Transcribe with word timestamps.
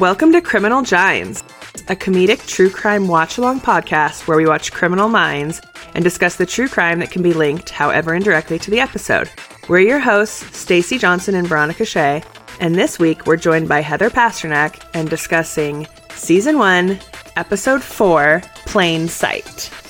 Welcome 0.00 0.30
to 0.30 0.40
Criminal 0.40 0.82
Gines, 0.82 1.40
a 1.88 1.96
comedic 1.96 2.46
true 2.46 2.70
crime 2.70 3.08
watch 3.08 3.36
along 3.36 3.62
podcast 3.62 4.28
where 4.28 4.36
we 4.36 4.46
watch 4.46 4.70
criminal 4.70 5.08
minds 5.08 5.60
and 5.94 6.04
discuss 6.04 6.36
the 6.36 6.46
true 6.46 6.68
crime 6.68 7.00
that 7.00 7.10
can 7.10 7.20
be 7.20 7.32
linked, 7.32 7.70
however 7.70 8.14
indirectly, 8.14 8.60
to 8.60 8.70
the 8.70 8.78
episode. 8.78 9.28
We're 9.68 9.80
your 9.80 9.98
hosts, 9.98 10.56
Stacy 10.56 10.98
Johnson 10.98 11.34
and 11.34 11.48
Veronica 11.48 11.84
Shea, 11.84 12.22
and 12.60 12.76
this 12.76 13.00
week 13.00 13.26
we're 13.26 13.38
joined 13.38 13.68
by 13.68 13.80
Heather 13.80 14.08
Pasternak 14.08 14.80
and 14.94 15.10
discussing 15.10 15.88
Season 16.10 16.58
1, 16.58 17.00
Episode 17.34 17.82
4, 17.82 18.40
Plain 18.66 19.08
Sight. 19.08 19.87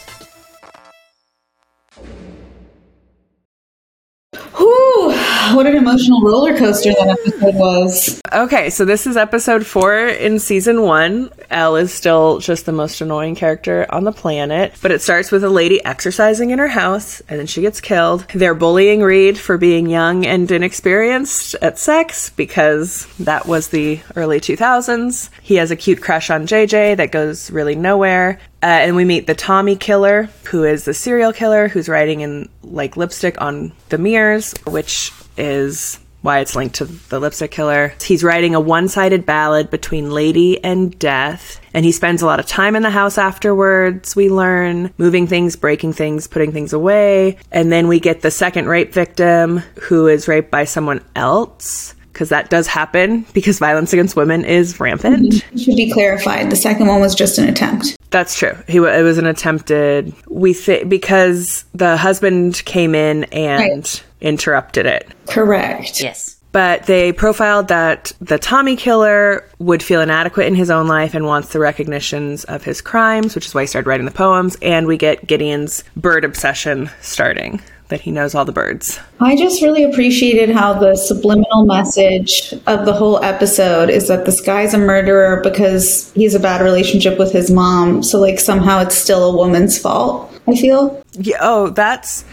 what 5.55 5.67
an 5.67 5.77
emotional 5.77 6.21
roller 6.21 6.57
coaster 6.57 6.93
that 6.93 7.09
episode 7.09 7.55
was. 7.55 8.21
Okay, 8.33 8.71
so 8.71 8.85
this 8.85 9.07
is 9.07 9.17
episode 9.17 9.65
four 9.65 9.95
in 9.97 10.39
season 10.39 10.83
one. 10.83 11.31
Elle 11.51 11.77
is 11.77 11.93
still 11.93 12.39
just 12.39 12.67
the 12.67 12.73
most 12.73 13.01
annoying 13.01 13.35
character 13.35 13.87
on 13.91 14.05
the 14.05 14.13
planet, 14.13 14.75
but 14.83 14.91
it 14.91 15.01
starts 15.01 15.31
with 15.31 15.45
a 15.45 15.49
lady 15.49 15.83
exercising 15.85 16.51
in 16.51 16.59
her 16.59 16.69
house 16.69 17.21
and 17.29 17.39
then 17.39 17.47
she 17.47 17.63
gets 17.63 17.81
killed. 17.81 18.27
They're 18.35 18.55
bullying 18.55 19.01
Reid 19.01 19.39
for 19.39 19.57
being 19.57 19.89
young 19.89 20.27
and 20.27 20.51
inexperienced 20.51 21.55
at 21.63 21.79
sex 21.79 22.31
because 22.31 23.07
that 23.19 23.47
was 23.47 23.69
the 23.69 24.01
early 24.17 24.41
2000s. 24.41 25.31
He 25.43 25.55
has 25.57 25.71
a 25.71 25.77
cute 25.77 26.03
crush 26.03 26.31
on 26.31 26.47
JJ 26.47 26.99
that 26.99 27.13
goes 27.13 27.51
really 27.51 27.75
nowhere. 27.75 28.39
Uh, 28.63 28.67
and 28.67 28.97
we 28.97 29.05
meet 29.05 29.27
the 29.27 29.35
Tommy 29.35 29.77
killer, 29.77 30.29
who 30.45 30.65
is 30.65 30.85
the 30.85 30.95
serial 30.95 31.33
killer 31.33 31.69
who's 31.69 31.89
writing 31.89 32.21
in 32.21 32.49
like 32.63 32.97
lipstick 32.97 33.41
on 33.41 33.73
the 33.89 33.99
mirrors, 33.99 34.55
which 34.67 35.13
is 35.37 36.01
why 36.23 36.41
it's 36.41 36.57
linked 36.57 36.75
to 36.77 36.85
the 36.85 37.21
lipstick 37.21 37.51
killer. 37.51 37.95
He's 38.03 38.25
writing 38.25 38.55
a 38.55 38.61
one 38.61 38.89
sided 38.89 39.25
ballad 39.25 39.71
between 39.71 40.11
lady 40.11 40.63
and 40.65 40.99
death, 40.99 41.61
and 41.73 41.85
he 41.85 41.93
spends 41.93 42.23
a 42.23 42.27
lot 42.27 42.41
of 42.41 42.47
time 42.47 42.75
in 42.75 42.83
the 42.83 42.91
house 42.91 43.19
afterwards. 43.19 44.17
We 44.17 44.29
learn 44.29 44.93
moving 44.99 45.27
things, 45.27 45.55
breaking 45.55 45.93
things, 45.93 46.27
putting 46.27 46.53
things 46.53 46.73
away. 46.73 47.39
And 47.53 47.71
then 47.71 47.87
we 47.87 48.01
get 48.01 48.23
the 48.23 48.31
second 48.31 48.67
rape 48.67 48.93
victim 48.93 49.59
who 49.83 50.09
is 50.09 50.27
raped 50.27 50.51
by 50.51 50.65
someone 50.65 51.05
else. 51.15 51.95
Because 52.13 52.31
that 52.31 52.51
does 52.51 52.67
happen 52.67 53.25
because 53.33 53.61
violence 53.61 53.93
against 53.93 54.17
women 54.17 54.45
is 54.45 54.81
rampant. 54.81 55.45
It 55.53 55.61
should 55.61 55.77
be 55.77 55.89
clarified. 55.93 56.51
The 56.51 56.57
second 56.57 56.89
one 56.89 57.01
was 57.01 57.15
just 57.15 57.39
an 57.39 57.49
attempt. 57.49 57.97
That's 58.11 58.39
true. 58.39 58.57
He 58.67 58.79
it 58.79 59.03
was 59.03 59.19
an 59.19 59.27
attempted. 59.27 60.13
We 60.29 60.55
think 60.55 60.89
because 60.89 61.65
the 61.75 61.97
husband 61.97 62.63
came 62.65 62.95
in 62.95 63.25
and 63.25 63.61
Right. 63.61 64.03
interrupted 64.21 64.87
it. 64.87 65.07
Correct. 65.29 66.01
Yes. 66.01 66.37
But 66.51 66.87
they 66.87 67.13
profiled 67.13 67.69
that 67.69 68.13
the 68.21 68.39
Tommy 68.39 68.75
killer 68.75 69.45
would 69.59 69.83
feel 69.83 70.01
inadequate 70.01 70.47
in 70.47 70.55
his 70.55 70.71
own 70.71 70.87
life 70.89 71.13
and 71.13 71.27
wants 71.27 71.53
the 71.53 71.59
recognitions 71.59 72.45
of 72.45 72.65
his 72.65 72.81
crimes, 72.81 73.35
which 73.35 73.45
is 73.47 73.55
why 73.55 73.61
he 73.63 73.67
started 73.67 73.87
writing 73.87 74.07
the 74.07 74.13
poems. 74.13 74.57
And 74.63 74.87
we 74.87 74.97
get 74.97 75.27
Gideon's 75.27 75.85
bird 75.95 76.25
obsession 76.25 76.89
starting, 77.03 77.61
that 77.89 78.03
he 78.03 78.11
knows 78.11 78.35
all 78.35 78.45
the 78.45 78.53
birds. 78.53 78.99
I 79.21 79.37
just 79.37 79.63
really 79.63 79.85
appreciated 79.85 80.51
how 80.51 80.75
the 80.75 80.95
subliminal 80.97 81.65
message 81.65 82.53
of 82.67 82.85
the 82.87 82.93
whole 82.93 83.23
episode 83.25 83.91
is 83.91 84.09
that 84.09 84.25
this 84.27 84.41
guy's 84.41 84.75
a 84.75 84.79
murderer 84.79 85.41
because 85.43 86.13
he's 86.13 86.35
a 86.35 86.41
bad 86.41 86.61
relationship 86.63 87.19
with 87.19 87.33
his 87.33 87.51
mom. 87.51 88.03
So, 88.03 88.21
like, 88.21 88.41
somehow 88.41 88.81
it's 88.81 88.97
still 88.97 89.31
a 89.31 89.37
woman's 89.37 89.79
fault, 89.79 90.33
I 90.47 90.55
feel. 90.55 91.03
Yeah, 91.13 91.39
oh, 91.41 91.71
that's 91.71 92.25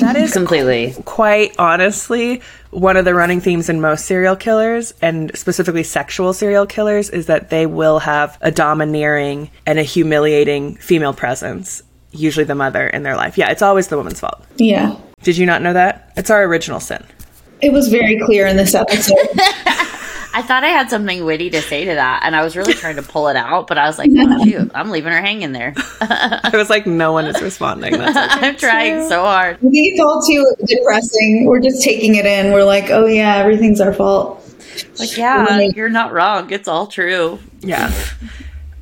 that 0.00 0.16
is 0.16 0.32
Completely. 0.34 0.94
quite 1.04 1.54
honestly 1.58 2.42
one 2.74 2.96
of 2.96 3.04
the 3.04 3.14
running 3.14 3.40
themes 3.40 3.68
in 3.68 3.80
most 3.80 4.04
serial 4.04 4.34
killers 4.34 4.92
and 5.00 5.30
specifically 5.36 5.84
sexual 5.84 6.32
serial 6.32 6.66
killers 6.66 7.08
is 7.08 7.26
that 7.26 7.48
they 7.48 7.66
will 7.66 8.00
have 8.00 8.36
a 8.40 8.50
domineering 8.50 9.48
and 9.64 9.78
a 9.78 9.82
humiliating 9.84 10.74
female 10.76 11.14
presence 11.14 11.82
usually 12.14 12.44
the 12.44 12.54
mother 12.54 12.86
in 12.86 13.02
their 13.02 13.16
life 13.16 13.36
yeah 13.36 13.50
it's 13.50 13.62
always 13.62 13.88
the 13.88 13.96
woman's 13.96 14.20
fault 14.20 14.44
Yeah. 14.56 14.96
did 15.22 15.36
you 15.36 15.46
not 15.46 15.60
know 15.62 15.72
that 15.72 16.12
it's 16.16 16.30
our 16.30 16.44
original 16.44 16.80
sin 16.80 17.04
It 17.60 17.72
was 17.72 17.88
very 17.88 18.18
clear 18.24 18.46
in 18.46 18.56
this 18.56 18.74
episode. 18.74 19.16
I 20.36 20.42
thought 20.42 20.64
I 20.64 20.68
had 20.68 20.90
something 20.90 21.24
witty 21.24 21.48
to 21.50 21.62
say 21.62 21.84
to 21.84 21.94
that, 21.94 22.22
and 22.24 22.34
I 22.34 22.42
was 22.42 22.56
really 22.56 22.74
trying 22.74 22.96
to 22.96 23.02
pull 23.02 23.28
it 23.28 23.36
out, 23.36 23.68
but 23.68 23.78
I 23.78 23.86
was 23.86 23.98
like, 24.00 24.10
oh, 24.16 24.44
shoot, 24.44 24.68
I'm 24.74 24.90
leaving 24.90 25.12
her 25.12 25.20
hanging 25.20 25.52
there. 25.52 25.72
i 26.00 26.50
was 26.52 26.68
like 26.68 26.86
no 26.86 27.12
one 27.12 27.26
is 27.26 27.40
responding 27.40 27.92
that's 27.96 28.16
okay. 28.34 28.46
I'm 28.48 28.56
trying 28.56 29.08
so 29.08 29.22
hard. 29.22 29.56
I 29.58 29.60
think 29.60 29.72
it's 29.74 30.00
all 30.00 30.20
too 30.26 30.44
depressing. 30.66 31.46
We're 31.46 31.60
just 31.60 31.82
taking 31.84 32.16
it 32.16 32.26
in. 32.26 32.52
We're 32.52 32.64
like, 32.64 32.90
oh, 32.90 33.06
yeah, 33.06 33.36
everything's 33.36 33.80
our 33.80 33.92
fault. 33.94 34.42
Like, 34.98 35.16
yeah, 35.16 35.60
you're 35.60 35.88
not 35.88 36.12
wrong. 36.12 36.50
It's 36.50 36.66
all 36.66 36.88
true. 36.88 37.38
yeah 37.60 37.92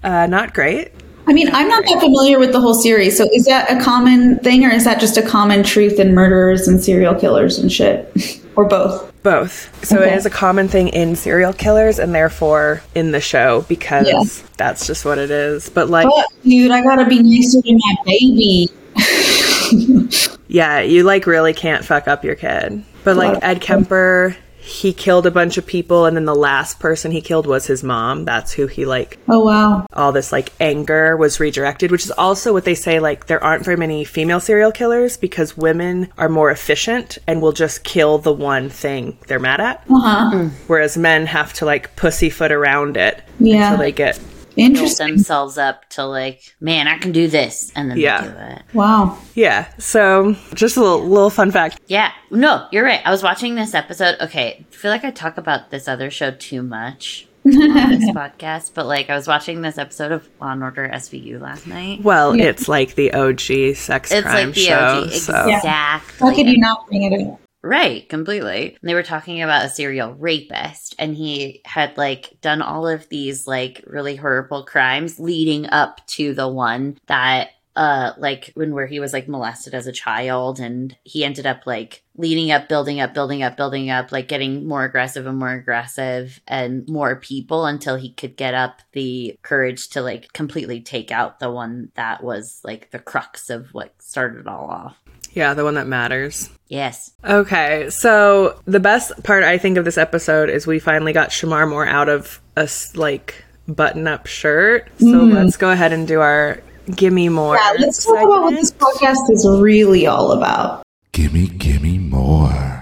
uh, 0.03 0.27
not 0.27 0.55
great 0.55 0.91
I 1.27 1.33
mean, 1.33 1.49
I'm 1.55 1.69
not 1.69 1.85
that 1.85 2.01
familiar 2.01 2.39
with 2.39 2.53
the 2.53 2.61
whole 2.61 2.75
series. 2.75 3.17
So 3.17 3.29
is 3.33 3.45
that 3.45 3.71
a 3.71 3.81
common 3.83 4.39
thing 4.41 4.65
or 4.65 4.71
is 4.71 4.85
that 4.85 4.99
just 5.01 5.17
a 5.17 5.23
common 5.23 5.63
truth 5.63 5.99
in 6.01 6.15
murderers 6.15 6.67
and 6.69 6.83
serial 6.83 7.15
killers 7.15 7.59
and 7.59 7.71
shit? 7.71 8.41
or 8.57 8.65
both? 8.67 9.11
Both. 9.23 9.87
So 9.87 9.99
Okay. 9.99 10.13
it 10.13 10.17
is 10.17 10.27
a 10.27 10.31
common 10.31 10.67
thing 10.67 10.89
in 10.89 11.15
serial 11.15 11.53
killers 11.53 12.01
and 12.01 12.13
therefore 12.13 12.83
in 12.97 13.13
the 13.13 13.21
show 13.21 13.65
because 13.69 14.09
Yeah. 14.09 14.23
that's 14.57 14.85
just 14.87 15.05
what 15.05 15.19
it 15.19 15.31
is. 15.31 15.69
But 15.71 15.89
like 15.91 16.09
But, 16.09 16.27
dude, 16.43 16.73
I 16.73 16.83
gotta 16.83 17.07
be 17.07 17.23
nicer 17.23 17.63
to 17.63 17.73
my 17.73 17.95
baby. 18.05 18.69
yeah, 20.49 20.81
you 20.81 21.05
like 21.05 21.27
really 21.27 21.55
can't 21.55 21.85
fuck 21.85 22.09
up 22.09 22.25
your 22.25 22.35
kid. 22.35 22.83
But 23.05 23.17
like 23.17 23.39
Ed 23.43 23.61
Kemper, 23.61 24.37
he 24.65 24.93
killed 24.93 25.27
a 25.27 25.31
bunch 25.33 25.59
of 25.59 25.67
people 25.67 26.07
and 26.07 26.17
then 26.17 26.25
the 26.25 26.35
last 26.37 26.79
person 26.79 27.11
he 27.11 27.21
killed 27.21 27.47
was 27.47 27.67
his 27.67 27.83
mom. 27.83 28.25
That's 28.25 28.53
who 28.53 28.69
he 28.69 28.87
like 28.87 29.19
Oh, 29.29 29.41
wow. 29.45 29.87
all 29.93 30.13
this 30.13 30.31
like 30.31 30.53
anger 30.61 31.17
was 31.17 31.41
redirected, 31.41 31.91
which 31.91 32.05
is 32.05 32.13
also 32.13 32.53
what 32.53 32.65
they 32.65 32.77
say 32.77 33.01
like 33.01 33.27
there 33.27 33.43
aren't 33.43 33.65
very 33.65 33.77
many 33.77 34.05
female 34.05 34.39
serial 34.41 34.71
killers 34.71 35.17
because 35.17 35.57
women 35.57 36.09
are 36.17 36.29
more 36.29 36.51
efficient 36.51 37.19
and 37.27 37.43
will 37.43 37.51
just 37.53 37.83
kill 37.83 38.19
the 38.19 38.33
one 38.33 38.69
thing 38.71 39.19
they're 39.27 39.41
mad 39.41 39.61
at. 39.61 39.83
Uh 39.91 39.99
huh. 40.31 40.49
Whereas 40.69 40.97
men 40.97 41.27
have 41.27 41.53
to 41.55 41.65
like 41.67 41.97
pussyfoot 41.97 42.53
around 42.53 42.97
it 42.97 43.21
Yeah. 43.41 43.73
until 43.73 43.79
they 43.85 43.91
get 43.93 44.21
Build 44.57 44.97
themselves 44.99 45.59
up 45.59 45.89
to 45.91 46.05
like, 46.05 46.43
man, 46.61 46.89
I 46.89 46.99
can 46.99 47.13
do 47.13 47.29
this, 47.29 47.73
and 47.75 47.91
then 47.91 47.99
Yeah. 47.99 48.21
they 48.21 48.29
do 48.29 48.55
it. 48.57 48.63
Wow. 48.75 49.19
yeah. 49.35 49.69
So 49.79 50.35
just 50.55 50.77
a 50.77 50.81
little, 50.81 51.07
little 51.09 51.31
fun 51.31 51.51
fact. 51.51 51.81
Yeah, 51.87 52.13
no, 52.31 52.67
you're 52.73 52.85
right. 52.85 53.01
I 53.05 53.11
was 53.11 53.23
watching 53.23 53.55
this 53.55 53.75
episode. 53.75 54.17
Okay, 54.21 54.65
I 54.71 54.75
feel 54.75 54.91
like 54.91 55.05
I 55.05 55.11
talk 55.11 55.37
about 55.39 55.71
this 55.71 55.89
other 55.89 56.11
show 56.11 56.31
too 56.33 56.63
much 56.63 57.27
on 57.45 57.51
this 57.53 58.11
podcast, 58.11 58.73
but 58.75 58.87
like 58.87 59.11
I 59.11 59.17
was 59.17 59.27
watching 59.27 59.63
this 59.63 59.77
episode 59.79 60.13
of 60.13 60.29
Law 60.41 60.53
and 60.53 60.63
Order 60.63 60.89
SVU 60.93 61.41
last 61.41 61.67
night. 61.67 62.03
Well, 62.03 62.37
Yeah. 62.37 62.45
it's 62.45 62.69
like 62.69 62.95
the 62.95 63.13
OG 63.15 63.75
sex 63.75 64.13
It's 64.13 64.23
crime 64.23 64.47
like 64.49 64.55
the 64.55 64.61
show. 64.61 65.03
OG, 65.05 65.11
so 65.11 65.49
exactly. 65.49 66.29
How 66.29 66.35
could 66.35 66.47
you 66.49 66.59
not 66.59 66.87
bring 66.89 67.03
it 67.03 67.27
up? 67.27 67.41
Right, 67.65 68.09
completely. 68.09 68.77
And 68.81 68.91
they 68.91 68.95
were 68.95 69.05
talking 69.05 69.41
about 69.41 69.65
a 69.65 69.71
serial 69.71 70.15
rapist, 70.15 70.97
and 70.99 71.15
he 71.15 71.63
had 71.65 71.97
like 71.97 72.41
done 72.41 72.61
all 72.61 72.89
of 72.89 73.09
these 73.09 73.47
like 73.47 73.85
really 73.87 74.17
horrible 74.17 74.65
crimes 74.65 75.21
leading 75.21 75.67
up 75.71 76.05
to 76.09 76.35
the 76.35 76.49
one 76.49 76.99
that 77.07 77.51
uh 77.75 78.13
like 78.19 78.51
when 78.55 78.75
where 78.75 78.87
he 78.87 79.01
was 79.01 79.15
like 79.15 79.29
molested 79.29 79.73
as 79.73 79.87
a 79.87 79.93
child 79.93 80.61
and 80.61 80.95
he 81.05 81.25
ended 81.25 81.47
up 81.47 81.63
like 81.65 82.03
leading 82.19 82.51
up 82.51 82.69
building 82.69 83.01
up 83.01 83.15
building 83.15 83.43
up 83.43 83.57
building 83.57 83.89
up 83.89 84.13
like 84.13 84.29
getting 84.29 84.69
more 84.69 84.85
aggressive 84.85 85.27
and 85.27 85.39
more 85.39 85.53
aggressive 85.53 86.39
and 86.47 86.87
more 86.87 87.17
people 87.17 87.65
until 87.65 87.97
he 87.97 88.13
could 88.13 88.37
get 88.37 88.53
up 88.53 88.83
the 88.93 89.39
courage 89.41 89.89
to 89.89 90.03
like 90.03 90.31
completely 90.35 90.83
take 90.83 91.11
out 91.11 91.39
the 91.39 91.51
one 91.51 91.91
that 91.95 92.23
was 92.23 92.61
like 92.63 92.91
the 92.91 92.99
crux 92.99 93.49
of 93.49 93.73
what 93.73 93.95
started 94.03 94.47
all 94.47 94.67
off 94.67 95.02
yeah, 95.33 95.55
the 95.55 95.65
one 95.65 95.75
that 95.75 95.87
matters. 95.87 96.49
yes 96.69 97.13
Okay, 97.25 97.91
so 97.91 98.61
the 98.65 98.81
best 98.81 99.23
part 99.23 99.45
I 99.45 99.59
think 99.59 99.77
of 99.79 99.85
this 99.85 99.99
episode 99.99 100.51
is 100.51 100.67
we 100.67 100.79
finally 100.79 101.13
got 101.13 101.31
Shemar 101.31 101.69
Moore 101.69 101.87
out 101.87 102.09
of 102.09 102.41
a 102.57 102.63
s- 102.63 102.97
like 102.97 103.45
button-up 103.69 104.27
shirt. 104.27 104.89
So 104.99 105.07
mm. 105.07 105.35
let's 105.35 105.57
go 105.57 105.71
ahead 105.71 105.93
and 105.93 106.07
do 106.07 106.21
our 106.21 106.61
gimme 106.95 107.29
more. 107.29 107.57
Yeah, 107.57 107.75
let's 107.79 108.05
talk 108.05 108.17
about 108.17 108.43
what 108.43 108.55
this 108.55 108.73
podcast 108.73 109.31
is 109.31 109.47
really 109.49 110.07
all 110.07 110.33
about. 110.33 110.83
Gimme, 111.13 111.47
gimme 111.49 111.99
more. 111.99 112.82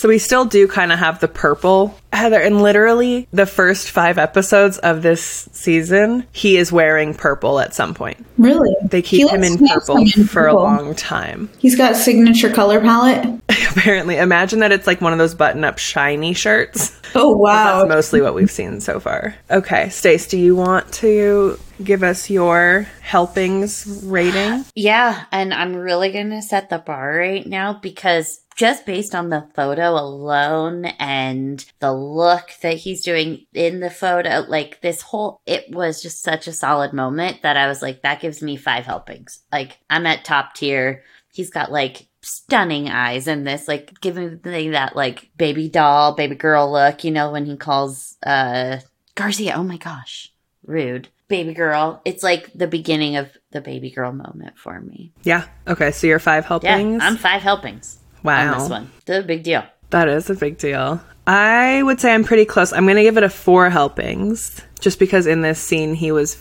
So 0.00 0.08
we 0.08 0.16
still 0.16 0.46
do 0.46 0.66
kind 0.66 0.92
of 0.92 0.98
have 0.98 1.20
the 1.20 1.28
purple 1.28 1.94
Heather, 2.10 2.40
and 2.40 2.62
literally 2.62 3.28
the 3.32 3.46
first 3.46 3.90
five 3.90 4.18
episodes 4.18 4.78
of 4.78 5.02
this 5.02 5.48
season, 5.52 6.26
he 6.32 6.56
is 6.56 6.72
wearing 6.72 7.14
purple 7.14 7.60
at 7.60 7.74
some 7.74 7.94
point. 7.94 8.26
Really? 8.36 8.74
They 8.82 9.00
keep 9.02 9.30
him 9.30 9.44
in 9.44 9.58
purple 9.58 9.96
handsome 9.98 10.22
in 10.22 10.26
for 10.26 10.46
a 10.46 10.54
long 10.54 10.94
time. 10.94 11.50
He's 11.58 11.76
got 11.76 11.96
signature 11.96 12.50
color 12.50 12.80
palette. 12.80 13.40
Apparently, 13.70 14.16
imagine 14.16 14.60
that 14.60 14.72
it's 14.72 14.86
like 14.86 15.00
one 15.00 15.12
of 15.12 15.18
those 15.18 15.34
button-up 15.34 15.78
shiny 15.78 16.32
shirts. 16.34 16.98
Oh 17.14 17.36
wow. 17.36 17.78
That's 17.78 17.88
mostly 17.88 18.20
what 18.20 18.34
we've 18.34 18.50
seen 18.50 18.80
so 18.80 19.00
far. 19.00 19.34
Okay, 19.50 19.88
Stace, 19.88 20.26
do 20.26 20.38
you 20.38 20.54
want 20.54 20.92
to 20.94 21.58
give 21.82 22.02
us 22.02 22.30
your 22.30 22.86
helpings 23.02 24.02
rating? 24.04 24.64
Yeah, 24.74 25.24
and 25.32 25.52
I'm 25.52 25.74
really 25.74 26.12
going 26.12 26.30
to 26.30 26.42
set 26.42 26.70
the 26.70 26.78
bar 26.78 27.16
right 27.16 27.46
now 27.46 27.74
because 27.74 28.40
just 28.60 28.84
based 28.84 29.14
on 29.14 29.30
the 29.30 29.48
photo 29.54 29.92
alone 29.92 30.84
and 30.84 31.64
the 31.78 31.94
look 31.94 32.50
that 32.60 32.74
he's 32.74 33.02
doing 33.02 33.46
in 33.54 33.80
the 33.80 33.88
photo, 33.88 34.44
like 34.46 34.82
this 34.82 35.00
whole, 35.00 35.40
it 35.46 35.64
was 35.70 36.02
just 36.02 36.22
such 36.22 36.46
a 36.46 36.52
solid 36.52 36.92
moment 36.92 37.40
that 37.40 37.56
I 37.56 37.68
was 37.68 37.80
like, 37.80 38.02
that 38.02 38.20
gives 38.20 38.42
me 38.42 38.56
five 38.56 38.84
helpings. 38.84 39.40
Like, 39.50 39.78
I'm 39.88 40.04
at 40.04 40.26
top 40.26 40.52
tier. 40.52 41.04
He's 41.32 41.48
got 41.48 41.72
like 41.72 42.06
stunning 42.20 42.90
eyes 42.90 43.26
in 43.26 43.44
this, 43.44 43.66
like 43.66 43.98
giving 44.02 44.38
me 44.44 44.68
that 44.68 44.94
like 44.94 45.30
baby 45.38 45.70
doll, 45.70 46.14
baby 46.14 46.34
girl 46.34 46.70
look, 46.70 47.02
you 47.02 47.12
know, 47.12 47.32
when 47.32 47.46
he 47.46 47.56
calls 47.56 48.18
uh 48.26 48.76
Garcia, 49.14 49.54
oh 49.56 49.64
my 49.64 49.78
gosh, 49.78 50.34
rude. 50.66 51.08
Baby 51.28 51.54
girl. 51.54 52.02
It's 52.04 52.22
like 52.22 52.52
the 52.52 52.66
beginning 52.66 53.16
of 53.16 53.34
the 53.52 53.62
baby 53.62 53.90
girl 53.90 54.12
moment 54.12 54.58
for 54.58 54.78
me. 54.78 55.12
Yeah. 55.22 55.46
Okay. 55.66 55.92
So 55.92 56.08
you're 56.08 56.18
five 56.18 56.44
helpings. 56.44 56.68
Yeah, 56.68 56.76
helpings. 56.76 57.02
I'm 57.02 57.16
five 57.16 57.40
helpings 57.40 57.99
wow. 58.22 58.52
on 58.52 58.58
this 58.58 58.68
one. 58.68 58.90
The 59.06 59.22
big 59.22 59.42
deal. 59.42 59.64
That 59.90 60.08
is 60.08 60.30
a 60.30 60.34
big 60.34 60.58
deal. 60.58 61.00
I 61.26 61.82
would 61.82 62.00
say 62.00 62.12
I'm 62.14 62.24
pretty 62.24 62.44
close. 62.44 62.72
I'm 62.72 62.84
going 62.84 62.96
to 62.96 63.02
give 63.02 63.16
it 63.16 63.22
a 63.22 63.28
four 63.28 63.70
helpings 63.70 64.60
just 64.80 64.98
because 64.98 65.26
in 65.26 65.42
this 65.42 65.60
scene 65.60 65.94
he 65.94 66.10
was 66.12 66.36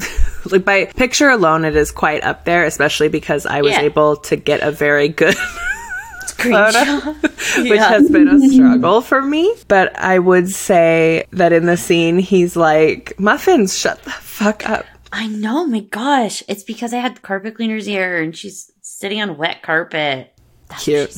like 0.52 0.64
by 0.66 0.86
picture 0.86 1.30
alone 1.30 1.66
it 1.66 1.76
is 1.76 1.92
quite 1.92 2.24
up 2.24 2.46
there, 2.46 2.64
especially 2.64 3.10
because 3.10 3.46
I 3.46 3.62
was 3.62 3.72
Yeah. 3.74 3.82
able 3.82 4.16
to 4.18 4.36
get 4.36 4.62
a 4.62 4.72
very 4.72 5.10
good 5.10 5.36
photo, 6.38 7.12
which 7.22 7.80
Yeah. 7.80 7.90
has 7.90 8.10
been 8.10 8.28
a 8.28 8.40
struggle 8.50 9.02
for 9.02 9.22
me. 9.22 9.54
But 9.68 9.98
I 10.00 10.20
would 10.20 10.50
say 10.50 11.26
that 11.32 11.52
in 11.54 11.66
the 11.66 11.78
scene 11.78 12.18
he's 12.20 12.56
like, 12.56 13.20
"Muffins, 13.20 13.78
shut 13.78 14.02
the 14.04 14.12
fuck 14.12 14.68
up." 14.70 14.86
I 15.12 15.28
know, 15.28 15.66
my 15.66 15.82
gosh. 15.82 16.44
It's 16.48 16.64
because 16.64 16.94
I 16.94 16.98
had 16.98 17.22
carpet 17.22 17.56
cleaner's 17.56 17.88
ear 17.90 18.22
and 18.22 18.36
she's 18.38 18.72
sitting 18.82 19.22
on 19.22 19.38
wet 19.38 19.62
carpet. 19.64 20.34
That's 20.70 20.88
what 20.88 21.10
she 21.10 21.14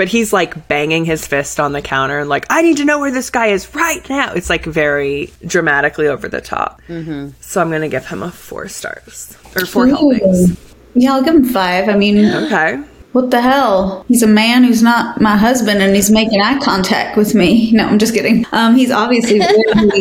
But 0.00 0.08
he's 0.08 0.32
like 0.32 0.66
banging 0.66 1.04
his 1.04 1.26
fist 1.26 1.60
on 1.60 1.72
the 1.72 1.82
counter 1.82 2.20
and 2.20 2.30
like, 2.30 2.46
I 2.48 2.62
need 2.62 2.78
to 2.78 2.86
know 2.86 3.00
where 3.00 3.10
this 3.10 3.28
guy 3.28 3.48
is 3.48 3.74
right 3.74 4.00
now. 4.08 4.32
It's 4.32 4.48
like 4.48 4.64
very 4.64 5.30
dramatically 5.46 6.06
over 6.08 6.26
the 6.26 6.40
top. 6.40 6.80
Mm-hmm. 6.88 7.32
So 7.42 7.60
I'm 7.60 7.68
going 7.68 7.82
to 7.82 7.88
give 7.88 8.06
him 8.06 8.22
a 8.22 8.30
four 8.30 8.66
stars 8.68 9.36
or 9.54 9.66
four 9.66 9.88
helpings. 9.88 10.56
Yeah, 10.94 11.12
I'll 11.12 11.22
give 11.22 11.34
him 11.34 11.44
five. 11.44 11.90
I 11.90 11.98
mean, 11.98 12.24
Okay. 12.46 12.76
what 13.12 13.30
the 13.30 13.42
hell? 13.42 14.06
He's 14.08 14.22
a 14.22 14.26
man 14.26 14.64
who's 14.64 14.82
not 14.82 15.20
my 15.20 15.36
husband 15.36 15.82
and 15.82 15.94
he's 15.94 16.10
making 16.10 16.40
eye 16.40 16.58
contact 16.60 17.18
with 17.18 17.34
me. 17.34 17.70
No, 17.72 17.84
I'm 17.86 17.98
just 17.98 18.14
kidding. 18.14 18.46
Um, 18.52 18.76
he's 18.76 18.90
obviously 18.90 19.38
very, 19.76 20.00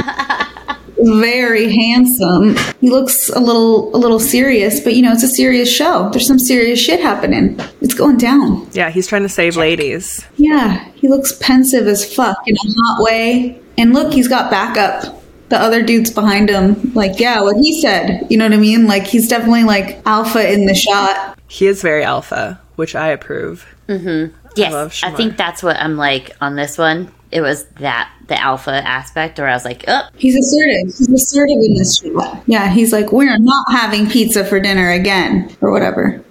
very 1.02 1.74
handsome. 1.74 2.56
He 2.82 2.90
looks 2.90 3.30
a 3.30 3.40
little 3.40 3.96
a 3.96 3.98
little 3.98 4.20
serious, 4.20 4.80
but 4.80 4.96
you 4.96 5.02
know, 5.02 5.12
it's 5.12 5.24
a 5.24 5.28
serious 5.28 5.72
show. 5.72 6.10
There's 6.10 6.28
some 6.28 6.40
serious 6.40 6.80
shit 6.80 7.00
happening. 7.00 7.60
It's 7.82 7.94
going 7.94 8.18
down. 8.18 8.68
Yeah, 8.74 8.90
he's 8.90 9.08
trying 9.08 9.24
to 9.24 9.30
save 9.30 9.56
ladies. 9.56 10.26
Yeah, 10.38 10.84
he 10.96 11.08
looks 11.08 11.34
pensive 11.40 11.88
as 11.88 12.14
fuck 12.14 12.38
in 12.48 12.56
a 12.56 12.60
hot 12.60 13.04
way. 13.04 13.62
And 13.78 13.94
look, 13.94 14.14
he's 14.14 14.28
got 14.28 14.52
backup. 14.52 15.22
The 15.50 15.58
other 15.58 15.82
dude's 15.82 16.12
behind 16.12 16.50
him. 16.50 16.94
Like, 16.94 17.20
yeah, 17.20 17.42
what 17.42 17.56
he 17.56 17.82
said. 17.82 18.28
You 18.30 18.38
know 18.38 18.46
what 18.46 18.54
I 18.54 18.58
mean? 18.58 18.86
Like, 18.86 19.08
he's 19.08 19.28
definitely 19.28 19.64
like 19.64 20.02
alpha 20.06 20.52
in 20.52 20.66
the 20.66 20.76
shot. 20.76 21.40
He 21.48 21.66
is 21.66 21.82
very 21.82 22.04
alpha, 22.04 22.62
which 22.76 22.96
I 22.96 23.08
approve. 23.08 23.66
Mm-hmm. 23.88 24.36
Yes, 24.56 24.74
love 24.74 25.00
I, 25.04 25.16
think 25.16 25.38
that's 25.38 25.64
what 25.64 25.78
I'm 25.78 25.98
like 25.98 26.36
on 26.42 26.56
this 26.56 26.78
one. 26.78 27.12
It 27.32 27.42
was 27.42 27.66
that 27.80 28.12
the 28.28 28.40
alpha 28.40 28.72
aspect 28.72 29.38
where 29.38 29.48
I 29.48 29.54
was 29.54 29.66
like, 29.66 29.86
oh, 29.88 30.02
He's 30.16 30.36
assertive. 30.36 30.86
He's 30.86 31.10
assertive 31.10 31.58
in 31.64 31.74
this 31.76 32.00
shot. 32.00 32.44
Yeah, 32.48 32.70
he's 32.70 32.92
like, 32.92 33.12
we're 33.12 33.38
not 33.38 33.66
having 33.72 34.10
pizza 34.10 34.44
for 34.46 34.60
dinner 34.60 34.92
again, 34.92 35.56
or 35.62 35.72
whatever. 35.72 36.24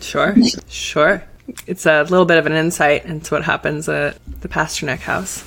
Sure. 0.00 0.34
sure. 0.68 1.24
It's 1.66 1.86
a 1.86 2.02
little 2.02 2.24
bit 2.24 2.38
of 2.38 2.46
an 2.46 2.52
insight 2.52 3.04
into 3.04 3.34
what 3.34 3.44
happens 3.44 3.88
at 3.88 4.18
the 4.40 4.48
Pasternak 4.48 5.00
house. 5.00 5.44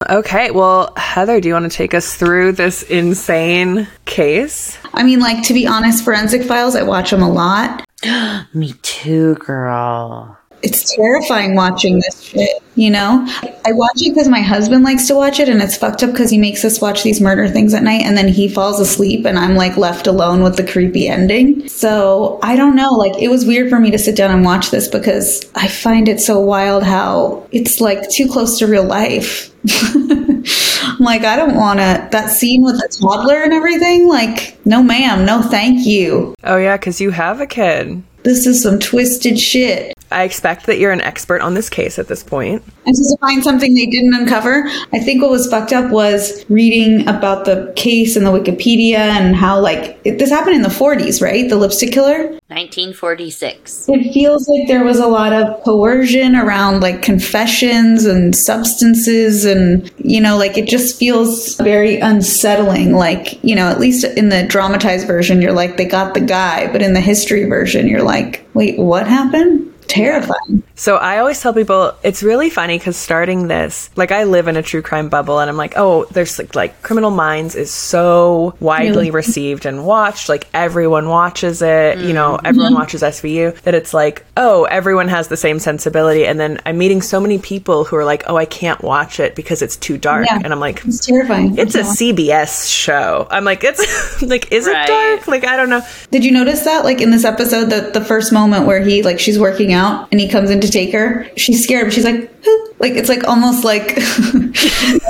okay, 0.10 0.50
well, 0.50 0.94
Heather, 0.96 1.40
do 1.40 1.48
you 1.48 1.54
want 1.54 1.70
to 1.70 1.76
take 1.76 1.92
us 1.92 2.14
through 2.14 2.52
this 2.52 2.82
insane 2.84 3.86
case? 4.06 4.78
I 4.94 5.02
mean, 5.02 5.20
like, 5.20 5.42
to 5.44 5.54
be 5.54 5.66
honest, 5.66 6.04
Forensic 6.04 6.42
Files, 6.44 6.74
I 6.74 6.82
watch 6.82 7.10
them 7.10 7.22
a 7.22 7.30
lot. 7.30 7.86
me 8.54 8.72
too, 8.82 9.34
girl. 9.36 10.39
It's 10.62 10.94
terrifying 10.94 11.54
watching 11.54 12.00
this 12.00 12.20
shit, 12.20 12.62
you 12.74 12.90
know? 12.90 13.24
I 13.64 13.72
watch 13.72 14.02
it 14.02 14.10
because 14.10 14.28
my 14.28 14.40
husband 14.40 14.84
likes 14.84 15.06
to 15.08 15.14
watch 15.14 15.40
it, 15.40 15.48
and 15.48 15.62
it's 15.62 15.76
fucked 15.76 16.02
up 16.02 16.10
because 16.10 16.30
he 16.30 16.38
makes 16.38 16.64
us 16.64 16.80
watch 16.80 17.02
these 17.02 17.20
murder 17.20 17.48
things 17.48 17.74
at 17.74 17.82
night, 17.82 18.02
and 18.02 18.16
then 18.16 18.28
he 18.28 18.48
falls 18.48 18.80
asleep, 18.80 19.24
and 19.24 19.38
I'm 19.38 19.54
like 19.54 19.76
left 19.76 20.06
alone 20.06 20.42
with 20.42 20.56
the 20.56 20.66
creepy 20.66 21.08
ending. 21.08 21.68
So 21.68 22.38
I 22.42 22.56
don't 22.56 22.76
know. 22.76 22.92
Like, 22.92 23.20
it 23.20 23.28
was 23.28 23.46
weird 23.46 23.70
for 23.70 23.80
me 23.80 23.90
to 23.90 23.98
sit 23.98 24.16
down 24.16 24.30
and 24.30 24.44
watch 24.44 24.70
this 24.70 24.88
because 24.88 25.50
I 25.54 25.68
find 25.68 26.08
it 26.08 26.20
so 26.20 26.38
wild 26.38 26.82
how 26.82 27.46
it's 27.52 27.80
like 27.80 28.10
too 28.10 28.28
close 28.28 28.58
to 28.58 28.66
real 28.66 28.84
life. 28.84 29.50
I'm 29.82 30.98
like, 30.98 31.24
I 31.24 31.36
don't 31.36 31.54
want 31.54 31.80
to. 31.80 32.08
That 32.10 32.30
scene 32.30 32.62
with 32.62 32.76
the 32.76 32.88
toddler 33.00 33.42
and 33.42 33.52
everything, 33.52 34.08
like, 34.08 34.58
no, 34.66 34.82
ma'am, 34.82 35.24
no, 35.24 35.42
thank 35.42 35.86
you. 35.86 36.34
Oh, 36.44 36.56
yeah, 36.56 36.76
because 36.76 37.00
you 37.00 37.10
have 37.10 37.40
a 37.40 37.46
kid. 37.46 38.02
This 38.22 38.46
is 38.46 38.62
some 38.62 38.78
twisted 38.78 39.38
shit. 39.38 39.94
I 40.12 40.24
expect 40.24 40.66
that 40.66 40.78
you're 40.78 40.90
an 40.90 41.00
expert 41.00 41.40
on 41.40 41.54
this 41.54 41.68
case 41.68 41.98
at 41.98 42.08
this 42.08 42.24
point. 42.24 42.62
And 42.86 42.96
so 42.96 43.14
to 43.14 43.20
find 43.20 43.44
something 43.44 43.74
they 43.74 43.86
didn't 43.86 44.14
uncover, 44.14 44.64
I 44.92 44.98
think 44.98 45.22
what 45.22 45.30
was 45.30 45.48
fucked 45.48 45.72
up 45.72 45.90
was 45.92 46.44
reading 46.48 47.06
about 47.08 47.44
the 47.44 47.72
case 47.76 48.16
and 48.16 48.26
the 48.26 48.30
Wikipedia 48.30 48.96
and 48.96 49.36
how, 49.36 49.60
like, 49.60 50.00
it, 50.04 50.18
this 50.18 50.30
happened 50.30 50.56
in 50.56 50.62
the 50.62 50.68
40s, 50.68 51.22
right? 51.22 51.48
The 51.48 51.56
lipstick 51.56 51.92
killer. 51.92 52.18
1946. 52.48 53.88
It 53.88 54.12
feels 54.12 54.48
like 54.48 54.66
there 54.66 54.82
was 54.82 54.98
a 54.98 55.06
lot 55.06 55.32
of 55.32 55.62
coercion 55.62 56.34
around, 56.34 56.80
like, 56.80 57.02
confessions 57.02 58.04
and 58.04 58.34
substances. 58.34 59.44
And, 59.44 59.92
you 59.98 60.20
know, 60.20 60.36
like, 60.36 60.58
it 60.58 60.68
just 60.68 60.98
feels 60.98 61.54
very 61.56 62.00
unsettling. 62.00 62.94
Like, 62.94 63.42
you 63.44 63.54
know, 63.54 63.68
at 63.68 63.78
least 63.78 64.04
in 64.04 64.30
the 64.30 64.42
dramatized 64.42 65.06
version, 65.06 65.40
you're 65.40 65.52
like, 65.52 65.76
they 65.76 65.84
got 65.84 66.14
the 66.14 66.20
guy. 66.20 66.66
But 66.72 66.82
in 66.82 66.94
the 66.94 67.00
history 67.00 67.44
version, 67.44 67.86
you're 67.86 68.02
like, 68.02 68.44
wait, 68.54 68.76
what 68.76 69.06
happened? 69.06 69.69
Terrifying. 69.88 70.62
So 70.76 70.96
I 70.96 71.18
always 71.18 71.40
tell 71.40 71.52
people 71.52 71.94
it's 72.02 72.22
really 72.22 72.48
funny 72.48 72.78
because 72.78 72.96
starting 72.96 73.48
this, 73.48 73.90
like 73.96 74.12
I 74.12 74.24
live 74.24 74.48
in 74.48 74.56
a 74.56 74.62
true 74.62 74.82
crime 74.82 75.08
bubble, 75.08 75.38
and 75.40 75.50
I'm 75.50 75.56
like, 75.56 75.74
oh, 75.76 76.04
there's 76.12 76.38
like, 76.38 76.54
like 76.54 76.82
Criminal 76.82 77.10
Minds 77.10 77.54
is 77.54 77.70
so 77.70 78.54
widely 78.60 78.90
Really? 78.90 79.10
received 79.20 79.66
and 79.66 79.84
watched. 79.84 80.28
Like 80.28 80.46
everyone 80.54 81.08
watches 81.08 81.60
it, 81.60 81.98
you 81.98 82.12
know, 82.12 82.36
mm-hmm. 82.36 82.46
everyone 82.46 82.74
watches 82.74 83.02
SVU. 83.02 83.60
That 83.62 83.74
it's 83.74 83.92
like, 83.92 84.24
oh, 84.36 84.64
everyone 84.64 85.08
has 85.08 85.28
the 85.28 85.36
same 85.36 85.58
sensibility. 85.58 86.24
And 86.26 86.38
then 86.40 86.60
I'm 86.64 86.78
meeting 86.78 87.02
so 87.02 87.20
many 87.20 87.38
people 87.38 87.84
who 87.84 87.96
are 87.96 88.04
like, 88.04 88.22
oh, 88.26 88.36
I 88.36 88.46
can't 88.46 88.80
watch 88.82 89.20
it 89.20 89.34
because 89.34 89.60
it's 89.62 89.76
too 89.76 89.98
dark, 89.98 90.26
Yeah. 90.30 90.40
and 90.42 90.52
I'm 90.52 90.60
like. 90.60 90.84
It's 90.84 91.04
terrifying. 91.04 91.58
It's 91.58 91.74
a 91.74 91.82
CBS 91.82 92.70
show. 92.72 93.26
I'm 93.30 93.44
like, 93.44 93.64
it's 93.64 94.22
like, 94.22 94.50
is 94.52 94.66
Right. 94.66 94.84
it 94.84 94.86
dark? 94.86 95.28
Like, 95.28 95.44
I 95.44 95.56
don't 95.56 95.68
know. 95.68 95.82
Did 96.10 96.24
you 96.24 96.30
notice 96.32 96.62
that, 96.62 96.84
like 96.84 97.00
in 97.00 97.10
this 97.10 97.24
episode, 97.24 97.66
that 97.70 97.92
the 97.92 98.04
first 98.04 98.32
moment 98.32 98.66
where 98.66 98.80
he, 98.80 99.02
like, 99.02 99.18
she's 99.18 99.38
working 99.38 99.72
out 99.72 99.79
and 100.10 100.20
he 100.20 100.28
comes 100.28 100.50
in 100.50 100.60
to 100.60 100.70
take 100.70 100.92
her, 100.92 101.28
she's 101.36 101.62
scared, 101.62 101.86
but 101.86 101.92
she's 101.92 102.04
like, 102.04 102.30
"Huh." 102.44 102.69
Like 102.80 102.94
it's 102.94 103.08
like 103.08 103.24
almost 103.28 103.62
like 103.62 103.96
a 103.98 104.52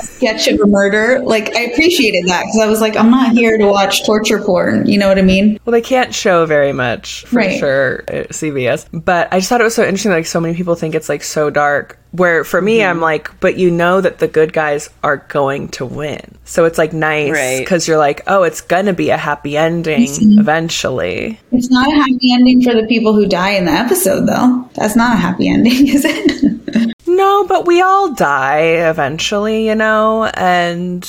sketch 0.03 0.49
of 0.49 0.61
a 0.61 0.67
murder. 0.67 1.21
Like 1.21 1.55
I 1.57 1.63
appreciated 1.63 2.27
that 2.29 2.43
because 2.43 2.61
I 2.61 2.67
was 2.67 2.81
like, 2.81 2.97
I'm 2.97 3.11
not 3.11 3.33
here 3.33 3.57
to 3.57 3.67
watch 3.67 4.05
torture 4.05 4.41
porn. 4.43 4.87
You 4.87 4.99
know 4.99 5.09
what 5.09 5.19
I 5.19 5.23
mean? 5.23 5.59
Well, 5.65 5.73
they 5.73 5.81
can't 5.81 6.15
show 6.15 6.47
very 6.47 6.73
much 6.73 7.25
for 7.27 7.37
Right. 7.37 7.59
sure 7.59 8.05
at 8.09 8.31
CBS. 8.31 8.87
But 8.93 9.33
I 9.33 9.39
just 9.39 9.49
thought 9.49 9.61
it 9.61 9.65
was 9.65 9.75
so 9.75 9.85
interesting. 9.85 10.13
Like, 10.13 10.27
so 10.27 10.41
many 10.41 10.55
people 10.55 10.75
think 10.75 10.95
it's 10.95 11.09
like 11.09 11.23
so 11.23 11.49
dark. 11.51 11.97
Where 12.13 12.43
for 12.43 12.61
me, 12.61 12.79
Mm-hmm. 12.79 12.91
I'm 12.91 13.01
like, 13.01 13.39
but 13.39 13.57
you 13.57 13.71
know 13.71 14.01
that 14.01 14.19
the 14.19 14.27
good 14.27 14.53
guys 14.53 14.91
are 15.05 15.19
going 15.29 15.69
to 15.69 15.87
win. 15.87 16.21
So 16.45 16.65
it's 16.65 16.77
like 16.77 16.93
nice 16.93 17.31
Right. 17.31 17.61
because 17.61 17.87
you're 17.87 17.99
like, 17.99 18.23
oh, 18.27 18.43
it's 18.43 18.61
gonna 18.63 18.93
be 18.93 19.11
a 19.11 19.17
happy 19.17 19.57
ending 19.57 20.09
eventually. 20.39 21.39
It's 21.53 21.71
not 21.71 21.87
a 21.89 21.95
happy 21.95 22.33
ending 22.33 22.63
for 22.63 22.75
the 22.75 22.85
people 22.89 23.15
who 23.15 23.27
die 23.27 23.51
in 23.51 23.65
the 23.65 23.71
episode, 23.73 24.27
though. 24.27 24.69
That's 24.75 24.97
not 24.97 25.15
a 25.15 25.21
happy 25.21 25.49
ending, 25.49 25.87
is 25.89 26.05
it? 26.05 26.91
No, 27.17 27.47
but 27.47 27.67
we 27.67 27.81
all 27.81 28.13
die 28.15 28.61
eventually, 28.89 29.67
you 29.67 29.75
know. 29.75 30.25
And 30.35 31.05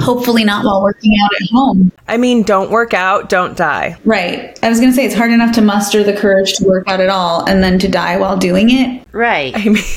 Hopefully, 0.00 0.44
not 0.44 0.64
while 0.64 0.82
working 0.82 1.14
out 1.22 1.30
at 1.34 1.48
home. 1.50 1.92
I 2.08 2.16
mean, 2.16 2.42
don't 2.42 2.70
work 2.70 2.94
out, 2.94 3.28
don't 3.28 3.56
die. 3.56 3.96
Right. 4.04 4.58
I 4.62 4.68
was 4.68 4.80
gonna 4.80 4.92
say 4.92 5.04
it's 5.04 5.14
hard 5.14 5.30
enough 5.30 5.54
to 5.54 5.62
muster 5.62 6.02
the 6.02 6.16
courage 6.16 6.54
to 6.54 6.64
work 6.64 6.88
out 6.88 7.00
at 7.00 7.08
all, 7.08 7.44
and 7.48 7.62
then 7.62 7.78
to 7.80 7.88
die 7.88 8.18
while 8.18 8.36
doing 8.36 8.70
it. 8.70 9.06
Right. 9.12 9.56
I 9.56 9.68
mean, 9.68 9.82